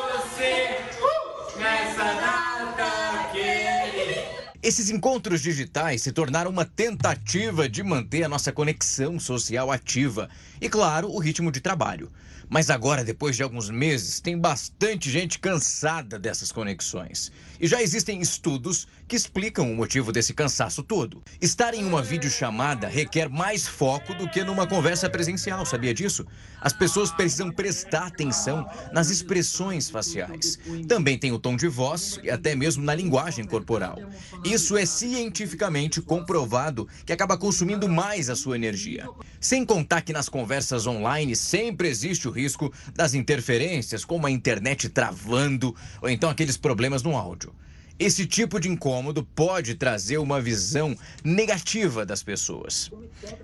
esses 4.65 4.89
encontros 4.89 5.41
digitais 5.41 6.01
se 6.01 6.11
tornaram 6.11 6.49
uma 6.49 6.65
tentativa 6.65 7.69
de 7.69 7.83
manter 7.83 8.23
a 8.23 8.27
nossa 8.27 8.51
conexão 8.51 9.19
social 9.19 9.71
ativa 9.71 10.27
e, 10.59 10.67
claro, 10.67 11.07
o 11.07 11.19
ritmo 11.19 11.51
de 11.51 11.61
trabalho. 11.61 12.11
Mas 12.49 12.69
agora, 12.69 13.03
depois 13.03 13.35
de 13.35 13.43
alguns 13.43 13.69
meses, 13.69 14.19
tem 14.19 14.37
bastante 14.37 15.09
gente 15.09 15.39
cansada 15.39 16.17
dessas 16.19 16.51
conexões. 16.51 17.31
E 17.59 17.67
já 17.67 17.81
existem 17.81 18.21
estudos 18.21 18.87
que 19.07 19.15
explicam 19.15 19.71
o 19.71 19.75
motivo 19.75 20.11
desse 20.11 20.33
cansaço 20.33 20.83
todo. 20.83 21.23
Estar 21.41 21.73
em 21.73 21.85
uma 21.85 22.01
videochamada 22.01 22.87
requer 22.87 23.29
mais 23.29 23.67
foco 23.67 24.13
do 24.15 24.29
que 24.29 24.43
numa 24.43 24.67
conversa 24.67 25.09
presencial, 25.09 25.65
sabia 25.65 25.93
disso? 25.93 26.25
As 26.59 26.73
pessoas 26.73 27.11
precisam 27.11 27.51
prestar 27.51 28.07
atenção 28.07 28.67
nas 28.91 29.09
expressões 29.09 29.89
faciais. 29.89 30.59
Também 30.87 31.17
tem 31.17 31.31
o 31.31 31.39
tom 31.39 31.55
de 31.55 31.67
voz 31.67 32.19
e 32.23 32.29
até 32.29 32.55
mesmo 32.55 32.83
na 32.83 32.95
linguagem 32.95 33.45
corporal. 33.45 33.99
Isso 34.43 34.75
é 34.75 34.85
cientificamente 34.85 36.01
comprovado 36.01 36.87
que 37.05 37.13
acaba 37.13 37.37
consumindo 37.37 37.87
mais 37.87 38.29
a 38.29 38.35
sua 38.35 38.55
energia. 38.55 39.07
Sem 39.39 39.65
contar 39.65 40.01
que 40.01 40.13
nas 40.13 40.27
conversas 40.27 40.87
online 40.87 41.35
sempre 41.35 41.87
existe 41.87 42.27
o 42.27 42.31
risco 42.35 42.71
das 42.93 43.13
interferências, 43.13 44.05
como 44.05 44.27
a 44.27 44.31
internet 44.31 44.89
travando 44.89 45.75
ou 46.01 46.09
então 46.09 46.29
aqueles 46.29 46.57
problemas 46.57 47.01
no 47.01 47.15
áudio. 47.15 47.53
Esse 47.97 48.25
tipo 48.25 48.59
de 48.59 48.67
incômodo 48.67 49.23
pode 49.23 49.75
trazer 49.75 50.17
uma 50.17 50.41
visão 50.41 50.97
negativa 51.23 52.05
das 52.05 52.21
pessoas. 52.21 52.91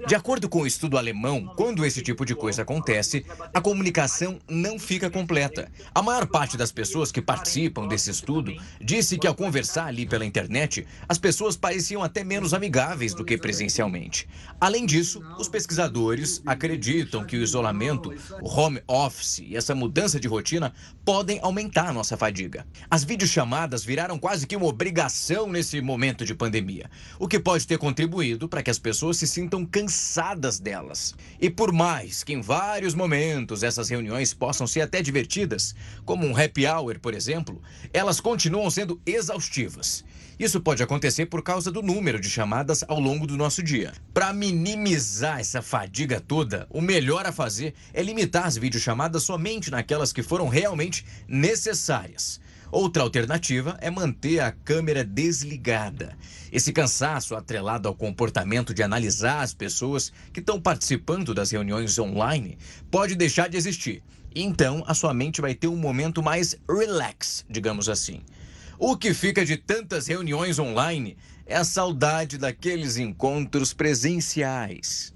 De 0.05 0.13
acordo 0.13 0.49
com 0.49 0.63
o 0.63 0.67
estudo 0.67 0.97
alemão, 0.97 1.53
quando 1.55 1.85
esse 1.85 2.01
tipo 2.01 2.25
de 2.25 2.35
coisa 2.35 2.63
acontece, 2.63 3.25
a 3.53 3.61
comunicação 3.61 4.39
não 4.49 4.77
fica 4.77 5.09
completa. 5.09 5.71
A 5.95 6.01
maior 6.01 6.27
parte 6.27 6.57
das 6.57 6.69
pessoas 6.69 7.13
que 7.13 7.21
participam 7.21 7.87
desse 7.87 8.11
estudo 8.11 8.53
disse 8.81 9.17
que 9.17 9.25
ao 9.25 9.33
conversar 9.33 9.85
ali 9.85 10.05
pela 10.05 10.25
internet, 10.25 10.85
as 11.07 11.17
pessoas 11.17 11.55
pareciam 11.55 12.03
até 12.03 12.21
menos 12.21 12.53
amigáveis 12.53 13.13
do 13.13 13.23
que 13.23 13.37
presencialmente. 13.37 14.27
Além 14.59 14.85
disso, 14.85 15.23
os 15.39 15.47
pesquisadores 15.47 16.41
acreditam 16.45 17.23
que 17.23 17.37
o 17.37 17.41
isolamento, 17.41 18.13
o 18.41 18.49
home 18.49 18.81
office 18.85 19.39
e 19.39 19.55
essa 19.55 19.73
mudança 19.73 20.19
de 20.19 20.27
rotina 20.27 20.73
podem 21.05 21.39
aumentar 21.41 21.93
nossa 21.93 22.17
fadiga. 22.17 22.67
As 22.89 23.05
videochamadas 23.05 23.85
viraram 23.85 24.19
quase 24.19 24.40
quase 24.41 24.47
que 24.47 24.55
uma 24.55 24.65
obrigação 24.65 25.47
nesse 25.47 25.79
momento 25.81 26.25
de 26.25 26.33
pandemia, 26.33 26.89
o 27.19 27.27
que 27.27 27.39
pode 27.39 27.67
ter 27.67 27.77
contribuído 27.77 28.49
para 28.49 28.63
que 28.63 28.71
as 28.71 28.79
pessoas 28.79 29.17
se 29.17 29.27
sintam 29.27 29.63
cansadas 29.63 30.59
delas. 30.59 31.13
E 31.39 31.47
por 31.47 31.71
mais 31.71 32.23
que 32.23 32.33
em 32.33 32.41
vários 32.41 32.95
momentos 32.95 33.61
essas 33.61 33.89
reuniões 33.89 34.33
possam 34.33 34.65
ser 34.65 34.81
até 34.81 35.01
divertidas, 35.01 35.75
como 36.05 36.25
um 36.25 36.35
happy 36.35 36.65
hour, 36.65 36.99
por 36.99 37.13
exemplo, 37.13 37.61
elas 37.93 38.19
continuam 38.19 38.69
sendo 38.71 38.99
exaustivas. 39.05 40.03
Isso 40.39 40.59
pode 40.59 40.81
acontecer 40.81 41.27
por 41.27 41.43
causa 41.43 41.71
do 41.71 41.83
número 41.83 42.19
de 42.19 42.27
chamadas 42.27 42.83
ao 42.87 42.99
longo 42.99 43.27
do 43.27 43.37
nosso 43.37 43.61
dia. 43.61 43.93
Para 44.11 44.33
minimizar 44.33 45.39
essa 45.39 45.61
fadiga 45.61 46.19
toda, 46.19 46.65
o 46.71 46.81
melhor 46.81 47.27
a 47.27 47.31
fazer 47.31 47.75
é 47.93 48.01
limitar 48.01 48.47
as 48.47 48.57
videochamadas 48.57 49.21
somente 49.21 49.69
naquelas 49.69 50.11
que 50.11 50.23
foram 50.23 50.47
realmente 50.47 51.05
necessárias. 51.27 52.41
Outra 52.71 53.03
alternativa 53.03 53.77
é 53.81 53.91
manter 53.91 54.39
a 54.39 54.51
câmera 54.51 55.03
desligada. 55.03 56.17
Esse 56.51 56.71
cansaço, 56.71 57.35
atrelado 57.35 57.89
ao 57.89 57.93
comportamento 57.93 58.73
de 58.73 58.81
analisar 58.81 59.41
as 59.41 59.53
pessoas 59.53 60.13
que 60.31 60.39
estão 60.39 60.59
participando 60.59 61.33
das 61.33 61.51
reuniões 61.51 61.99
online, 61.99 62.57
pode 62.89 63.13
deixar 63.13 63.49
de 63.49 63.57
existir. 63.57 64.01
Então, 64.33 64.85
a 64.87 64.93
sua 64.93 65.13
mente 65.13 65.41
vai 65.41 65.53
ter 65.53 65.67
um 65.67 65.75
momento 65.75 66.23
mais 66.23 66.55
relax, 66.69 67.45
digamos 67.49 67.89
assim. 67.89 68.21
O 68.79 68.95
que 68.95 69.13
fica 69.13 69.45
de 69.45 69.57
tantas 69.57 70.07
reuniões 70.07 70.57
online 70.57 71.17
é 71.45 71.57
a 71.57 71.65
saudade 71.65 72.37
daqueles 72.37 72.95
encontros 72.95 73.73
presenciais. 73.73 75.13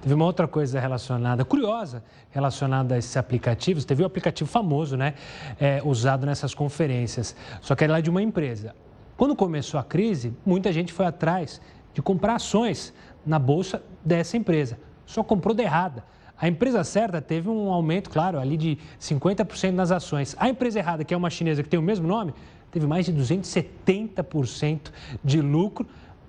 Teve 0.00 0.14
uma 0.14 0.24
outra 0.24 0.46
coisa 0.46 0.80
relacionada, 0.80 1.44
curiosa, 1.44 2.02
relacionada 2.30 2.94
a 2.94 2.98
esses 2.98 3.16
aplicativos. 3.16 3.84
Teve 3.84 4.02
um 4.02 4.06
aplicativo 4.06 4.48
famoso, 4.48 4.96
né, 4.96 5.14
é, 5.60 5.80
usado 5.84 6.26
nessas 6.26 6.54
conferências, 6.54 7.34
só 7.60 7.74
que 7.74 7.84
era 7.84 7.94
lá 7.94 8.00
de 8.00 8.10
uma 8.10 8.22
empresa. 8.22 8.74
Quando 9.16 9.34
começou 9.34 9.80
a 9.80 9.84
crise, 9.84 10.34
muita 10.44 10.72
gente 10.72 10.92
foi 10.92 11.06
atrás 11.06 11.60
de 11.94 12.02
comprar 12.02 12.34
ações 12.34 12.92
na 13.24 13.38
bolsa 13.38 13.82
dessa 14.04 14.36
empresa. 14.36 14.78
Só 15.06 15.22
comprou 15.22 15.54
de 15.54 15.62
errada. 15.62 16.04
A 16.38 16.46
empresa 16.46 16.84
certa 16.84 17.22
teve 17.22 17.48
um 17.48 17.70
aumento, 17.70 18.10
claro, 18.10 18.38
ali 18.38 18.58
de 18.58 18.78
50% 19.00 19.70
nas 19.70 19.90
ações. 19.90 20.36
A 20.38 20.50
empresa 20.50 20.78
errada, 20.78 21.02
que 21.02 21.14
é 21.14 21.16
uma 21.16 21.30
chinesa 21.30 21.62
que 21.62 21.68
tem 21.68 21.80
o 21.80 21.82
mesmo 21.82 22.06
nome, 22.06 22.34
teve 22.70 22.86
mais 22.86 23.06
de 23.06 23.12
270% 23.14 24.92
de 25.24 25.40
lucro 25.40 25.86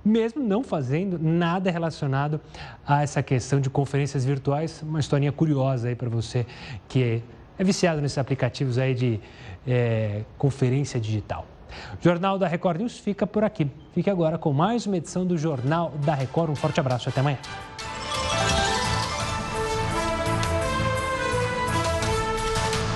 mesmo 0.07 0.41
não 0.41 0.63
fazendo 0.63 1.19
nada 1.19 1.69
relacionado 1.69 2.39
a 2.85 3.03
essa 3.03 3.21
questão 3.21 3.59
de 3.59 3.69
conferências 3.69 4.25
virtuais. 4.25 4.81
Uma 4.81 4.99
historinha 4.99 5.31
curiosa 5.31 5.89
aí 5.89 5.95
para 5.95 6.09
você 6.09 6.45
que 6.87 7.21
é 7.59 7.63
viciado 7.63 8.01
nesses 8.01 8.17
aplicativos 8.17 8.77
aí 8.77 8.93
de 8.93 9.19
é, 9.67 10.23
conferência 10.37 10.99
digital. 10.99 11.45
O 11.99 12.03
Jornal 12.03 12.37
da 12.39 12.47
Record 12.47 12.79
News 12.79 12.97
fica 12.97 13.27
por 13.27 13.43
aqui. 13.43 13.69
Fique 13.93 14.09
agora 14.09 14.37
com 14.37 14.53
mais 14.53 14.85
uma 14.85 14.97
edição 14.97 15.25
do 15.25 15.37
Jornal 15.37 15.91
da 16.05 16.15
Record. 16.15 16.49
Um 16.51 16.55
forte 16.55 16.79
abraço 16.79 17.07
e 17.07 17.09
até 17.09 17.19
amanhã. 17.19 17.37